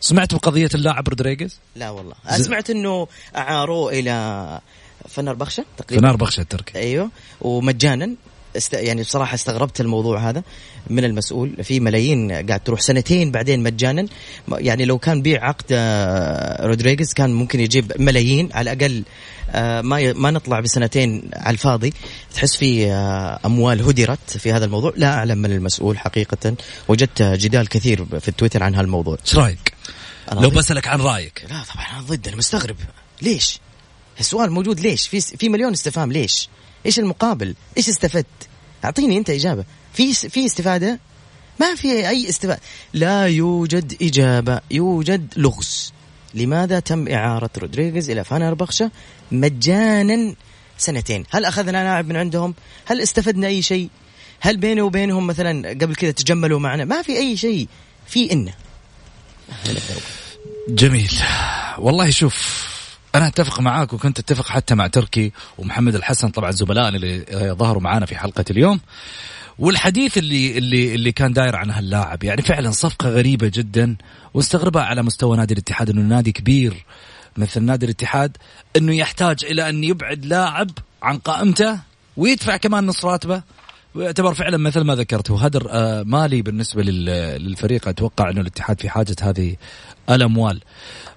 سمعت 0.00 0.34
بقضية 0.34 0.68
اللاعب 0.74 1.08
رودريغيز؟ 1.08 1.58
لا 1.76 1.90
والله. 1.90 2.14
سمعت 2.36 2.70
إنه 2.70 3.08
أعاروه 3.36 3.92
إلى 3.92 4.60
فنر 5.08 5.34
بخشه 5.34 5.64
تقريبا. 5.76 6.08
فنر 6.08 6.16
بخشه 6.16 6.40
التركي. 6.40 6.78
أيوه. 6.78 7.10
ومجانا. 7.40 8.14
است... 8.56 8.74
يعني 8.74 9.02
بصراحة 9.02 9.34
استغربت 9.34 9.80
الموضوع 9.80 10.30
هذا 10.30 10.42
من 10.90 11.04
المسؤول. 11.04 11.64
في 11.64 11.80
ملايين 11.80 12.32
قاعد 12.32 12.60
تروح 12.60 12.80
سنتين 12.80 13.30
بعدين 13.30 13.62
مجانا. 13.62 14.06
يعني 14.48 14.84
لو 14.84 14.98
كان 14.98 15.22
بيع 15.22 15.44
عقد 15.44 15.64
آه، 15.70 16.66
رودريغيز 16.66 17.12
كان 17.12 17.34
ممكن 17.34 17.60
يجيب 17.60 17.92
ملايين. 17.98 18.48
على 18.52 18.72
الأقل 18.72 19.04
آه، 19.50 19.80
ما 19.80 20.12
ما 20.12 20.30
نطلع 20.30 20.60
بسنتين 20.60 21.30
على 21.34 21.54
الفاضي. 21.54 21.92
تحس 22.34 22.56
في 22.56 22.92
آه، 22.92 23.40
أموال 23.44 23.82
هدرت 23.82 24.36
في 24.38 24.52
هذا 24.52 24.64
الموضوع. 24.64 24.92
لا 24.96 25.14
أعلم 25.14 25.38
من 25.38 25.52
المسؤول 25.52 25.98
حقيقة. 25.98 26.54
وجدت 26.88 27.22
جدال 27.22 27.68
كثير 27.68 28.04
في 28.20 28.28
التويتر 28.28 28.62
عن 28.62 28.74
هالموضوع. 28.74 29.18
إيش 29.26 29.36
رأيك؟ 29.36 29.72
لو 30.32 30.50
بسألك 30.50 30.88
عن 30.88 31.00
رأيك. 31.00 31.44
لا 31.50 31.62
طبعا 31.74 31.86
أنا 31.92 32.00
ضد 32.00 32.28
أنا 32.28 32.36
مستغرب. 32.36 32.76
ليش؟ 33.22 33.60
السؤال 34.20 34.50
موجود 34.50 34.80
ليش؟ 34.80 35.08
في 35.08 35.20
في 35.20 35.48
مليون 35.48 35.72
استفهام 35.72 36.12
ليش؟ 36.12 36.48
إيش 36.86 36.98
المقابل؟ 36.98 37.54
إيش 37.76 37.88
استفدت؟ 37.88 38.26
أعطيني 38.84 39.18
أنت 39.18 39.30
إجابة. 39.30 39.64
في 39.92 40.12
في 40.14 40.46
استفادة؟ 40.46 40.98
ما 41.60 41.74
في 41.74 42.08
أي 42.08 42.28
استفادة. 42.28 42.60
لا 42.92 43.26
يوجد 43.26 43.96
إجابة 44.02 44.60
يوجد 44.70 45.34
لغز. 45.36 45.92
لماذا 46.34 46.80
تم 46.80 47.08
إعارة 47.08 47.50
رودريغيز 47.58 48.10
إلى 48.10 48.24
فانربخشة 48.24 48.90
مجانا 49.32 50.34
سنتين؟ 50.78 51.24
هل 51.30 51.44
أخذنا 51.44 51.70
لاعب 51.70 52.08
من 52.08 52.16
عندهم؟ 52.16 52.54
هل 52.86 53.00
استفدنا 53.00 53.46
أي 53.46 53.62
شيء؟ 53.62 53.88
هل 54.40 54.56
بيني 54.56 54.80
وبينهم 54.80 55.26
مثلا 55.26 55.68
قبل 55.68 55.94
كذا 55.94 56.10
تجملوا 56.10 56.58
معنا؟ 56.58 56.84
ما 56.84 57.02
في 57.02 57.18
أي 57.18 57.36
شيء. 57.36 57.68
في 58.06 58.32
إنه. 58.32 58.54
جميل. 60.68 61.12
والله 61.78 62.10
شوف 62.10 62.66
أنا 63.14 63.26
أتفق 63.26 63.60
معاك 63.60 63.92
وكنت 63.92 64.18
أتفق 64.18 64.46
حتى 64.48 64.74
مع 64.74 64.86
تركي 64.86 65.32
ومحمد 65.58 65.94
الحسن 65.94 66.28
طبعا 66.28 66.50
زملائنا 66.50 66.96
اللي 66.96 67.24
ظهروا 67.52 67.82
معنا 67.82 68.06
في 68.06 68.16
حلقة 68.16 68.44
اليوم. 68.50 68.80
والحديث 69.58 70.18
اللي 70.18 70.58
اللي 70.58 70.94
اللي 70.94 71.12
كان 71.12 71.32
داير 71.32 71.56
عن 71.56 71.70
هاللاعب 71.70 72.24
يعني 72.24 72.42
فعلا 72.42 72.70
صفقة 72.70 73.08
غريبة 73.08 73.50
جدا 73.54 73.96
واستغربها 74.34 74.82
على 74.82 75.02
مستوى 75.02 75.36
نادي 75.36 75.54
الاتحاد 75.54 75.90
إنه 75.90 76.02
نادي 76.02 76.32
كبير 76.32 76.84
مثل 77.36 77.62
نادي 77.62 77.86
الاتحاد 77.86 78.36
إنه 78.76 78.96
يحتاج 78.96 79.44
إلى 79.44 79.68
أن 79.68 79.84
يبعد 79.84 80.24
لاعب 80.24 80.70
عن 81.02 81.18
قائمته 81.18 81.78
ويدفع 82.16 82.56
كمان 82.56 82.86
نص 82.86 83.04
راتبه. 83.04 83.42
ويعتبر 83.96 84.34
فعلا 84.34 84.56
مثل 84.56 84.80
ما 84.80 84.94
ذكرت 84.94 85.30
هو 85.30 85.36
هدر 85.36 85.68
آه، 85.70 86.02
مالي 86.02 86.42
بالنسبة 86.42 86.82
للفريق 86.82 87.88
أتوقع 87.88 88.30
أنه 88.30 88.40
الاتحاد 88.40 88.80
في 88.80 88.88
حاجة 88.88 89.16
هذه 89.22 89.56
الأموال. 90.10 90.60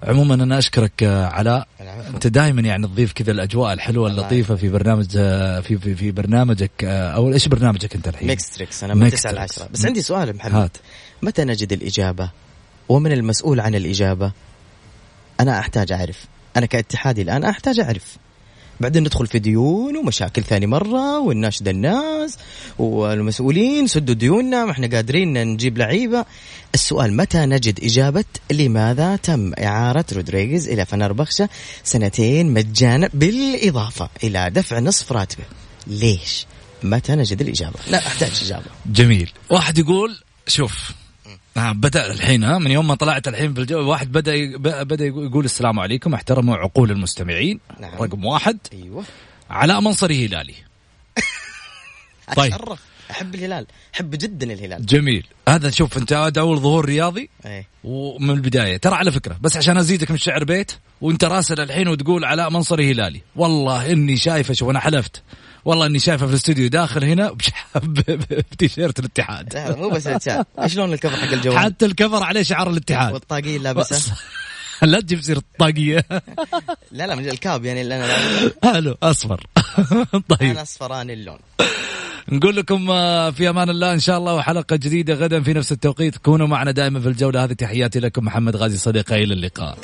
عموما 0.02 0.34
أنا 0.34 0.58
أشكرك 0.58 1.02
آه، 1.02 1.26
علاء. 1.26 1.68
أنت 2.14 2.26
دائما 2.26 2.60
يعني 2.60 2.86
تضيف 2.86 3.12
كذا 3.12 3.32
الأجواء 3.32 3.72
الحلوة 3.72 4.08
اللطيفة 4.08 4.56
في 4.56 4.68
برنامج 4.68 5.06
آه، 5.16 5.60
في 5.60 5.78
في, 5.78 5.94
في 5.94 6.10
برنامجك 6.10 6.84
أو 6.84 7.32
إيش 7.32 7.48
برنامجك 7.48 7.94
أنت 7.94 8.08
الحين؟ 8.08 8.28
Mix 8.28 8.50
Tricks 8.50 8.84
أنا 8.84 8.94
من 8.94 9.10
9 9.10 9.32
ل 9.32 9.38
10 9.38 9.68
بس 9.72 9.86
عندي 9.86 10.02
سؤال 10.02 10.36
محمد. 10.36 10.54
هات. 10.54 10.76
متى 11.22 11.44
نجد 11.44 11.72
الإجابة؟ 11.72 12.30
ومن 12.88 13.12
المسؤول 13.12 13.60
عن 13.60 13.74
الإجابة؟ 13.74 14.32
أنا 15.40 15.58
أحتاج 15.58 15.92
أعرف. 15.92 16.24
أنا 16.56 16.66
كاتحادي 16.66 17.22
الآن 17.22 17.44
أحتاج 17.44 17.80
أعرف. 17.80 18.16
بعدين 18.80 19.02
ندخل 19.02 19.26
في 19.26 19.38
ديون 19.38 19.96
ومشاكل 19.96 20.42
ثاني 20.42 20.66
مرة 20.66 21.18
ونناشد 21.18 21.68
الناس 21.68 22.36
والمسؤولين 22.78 23.86
سدوا 23.86 24.14
ديوننا 24.14 24.64
ما 24.64 24.70
إحنا 24.70 24.86
قادرين 24.86 25.46
نجيب 25.46 25.78
لعيبة 25.78 26.24
السؤال 26.74 27.16
متى 27.16 27.38
نجد 27.38 27.84
إجابة 27.84 28.24
لماذا 28.50 29.16
تم 29.16 29.52
إعارة 29.58 30.04
رودريغيز 30.12 30.68
إلى 30.68 30.86
فنربخشة 30.86 31.48
سنتين 31.84 32.54
مجانا 32.54 33.10
بالإضافة 33.14 34.08
إلى 34.24 34.50
دفع 34.50 34.78
نصف 34.78 35.12
راتبه 35.12 35.44
ليش؟ 35.86 36.46
متى 36.82 37.12
نجد 37.12 37.40
الإجابة؟ 37.40 37.78
لا 37.90 38.06
أحتاج 38.06 38.40
إجابة 38.44 38.66
جميل 38.86 39.32
واحد 39.50 39.78
يقول 39.78 40.18
شوف 40.46 40.90
آه 41.60 41.72
بدأ 41.72 42.12
الحين 42.12 42.44
ها 42.44 42.58
من 42.58 42.70
يوم 42.70 42.88
ما 42.88 42.94
طلعت 42.94 43.28
الحين 43.28 43.54
في 43.54 43.60
الجو 43.60 43.90
واحد 43.90 44.12
بدأ 44.12 44.56
بدأ 44.82 45.06
يقول 45.06 45.44
السلام 45.44 45.80
عليكم 45.80 46.14
احترموا 46.14 46.56
عقول 46.56 46.90
المستمعين. 46.90 47.60
نعم. 47.80 48.02
رقم 48.02 48.24
واحد. 48.24 48.58
أيوه. 48.72 49.04
علاء 49.50 49.80
منصري 49.80 50.26
هلالي. 50.26 50.54
طيب. 52.36 52.52
أحب 53.10 53.34
الهلال. 53.34 53.66
أحب 53.94 54.10
جدا 54.10 54.52
الهلال. 54.52 54.86
جميل. 54.86 55.26
هذا 55.48 55.70
شوف 55.70 55.98
أنت 55.98 56.12
هذا 56.12 56.40
أول 56.40 56.58
ظهور 56.58 56.84
رياضي؟ 56.84 57.30
إيه. 57.46 57.66
ومن 57.84 58.30
البداية. 58.30 58.76
ترى 58.76 58.94
على 58.94 59.12
فكرة 59.12 59.36
بس 59.40 59.56
عشان 59.56 59.76
أزيدك 59.76 60.10
من 60.10 60.16
شعر 60.16 60.44
بيت 60.44 60.72
وأنت 61.00 61.24
راسل 61.24 61.60
الحين 61.60 61.88
وتقول 61.88 62.24
علاء 62.24 62.50
منصري 62.50 62.92
هلالي. 62.92 63.20
والله 63.36 63.92
إني 63.92 64.16
شايفه 64.16 64.54
شوف 64.54 64.70
أنا 64.70 64.80
حلفت. 64.80 65.22
والله 65.64 65.86
اني 65.86 65.98
شايفه 65.98 66.26
في 66.26 66.32
الاستوديو 66.32 66.68
داخل 66.68 67.04
هنا 67.04 67.36
بتيشيرت 68.52 68.98
الاتحاد. 68.98 69.54
لا 69.54 69.76
مو 69.76 69.88
بس 69.88 70.06
الشات 70.06 70.46
شلون 70.66 70.92
الكفر 70.92 71.16
حق 71.16 71.32
الجوال؟ 71.32 71.58
حتى 71.58 71.86
الكفر 71.86 72.22
عليه 72.22 72.42
شعار 72.42 72.70
الاتحاد. 72.70 73.12
والطاقية 73.12 73.58
لابسه 73.58 74.12
لا 74.82 75.00
تجيب 75.00 75.20
سيرة 75.20 75.38
الطاقية. 75.38 76.04
لا 76.92 77.06
لا 77.06 77.14
من 77.14 77.28
الكاب 77.28 77.64
يعني 77.64 77.80
اللي 77.80 77.96
أنا. 77.96 78.14
حلو 78.64 78.96
أصفر. 79.02 79.46
طيب. 80.28 80.50
أنا 80.50 80.62
اصفراني 80.62 81.12
اللون. 81.12 81.38
نقول 82.28 82.56
لكم 82.56 82.90
آه، 82.90 83.30
في 83.30 83.50
أمان 83.50 83.70
الله 83.70 83.92
إن 83.92 84.00
شاء 84.00 84.18
الله 84.18 84.34
وحلقة 84.34 84.76
جديدة 84.76 85.14
غدا 85.14 85.42
في 85.42 85.52
نفس 85.52 85.72
التوقيت. 85.72 86.16
كونوا 86.16 86.46
معنا 86.46 86.70
دائما 86.70 87.00
في 87.00 87.08
الجولة 87.08 87.44
هذه. 87.44 87.52
تحياتي 87.52 88.00
لكم 88.00 88.24
محمد 88.24 88.56
غازي 88.56 88.78
صديقي 88.78 89.24
إلى 89.24 89.34
اللقاء. 89.34 89.78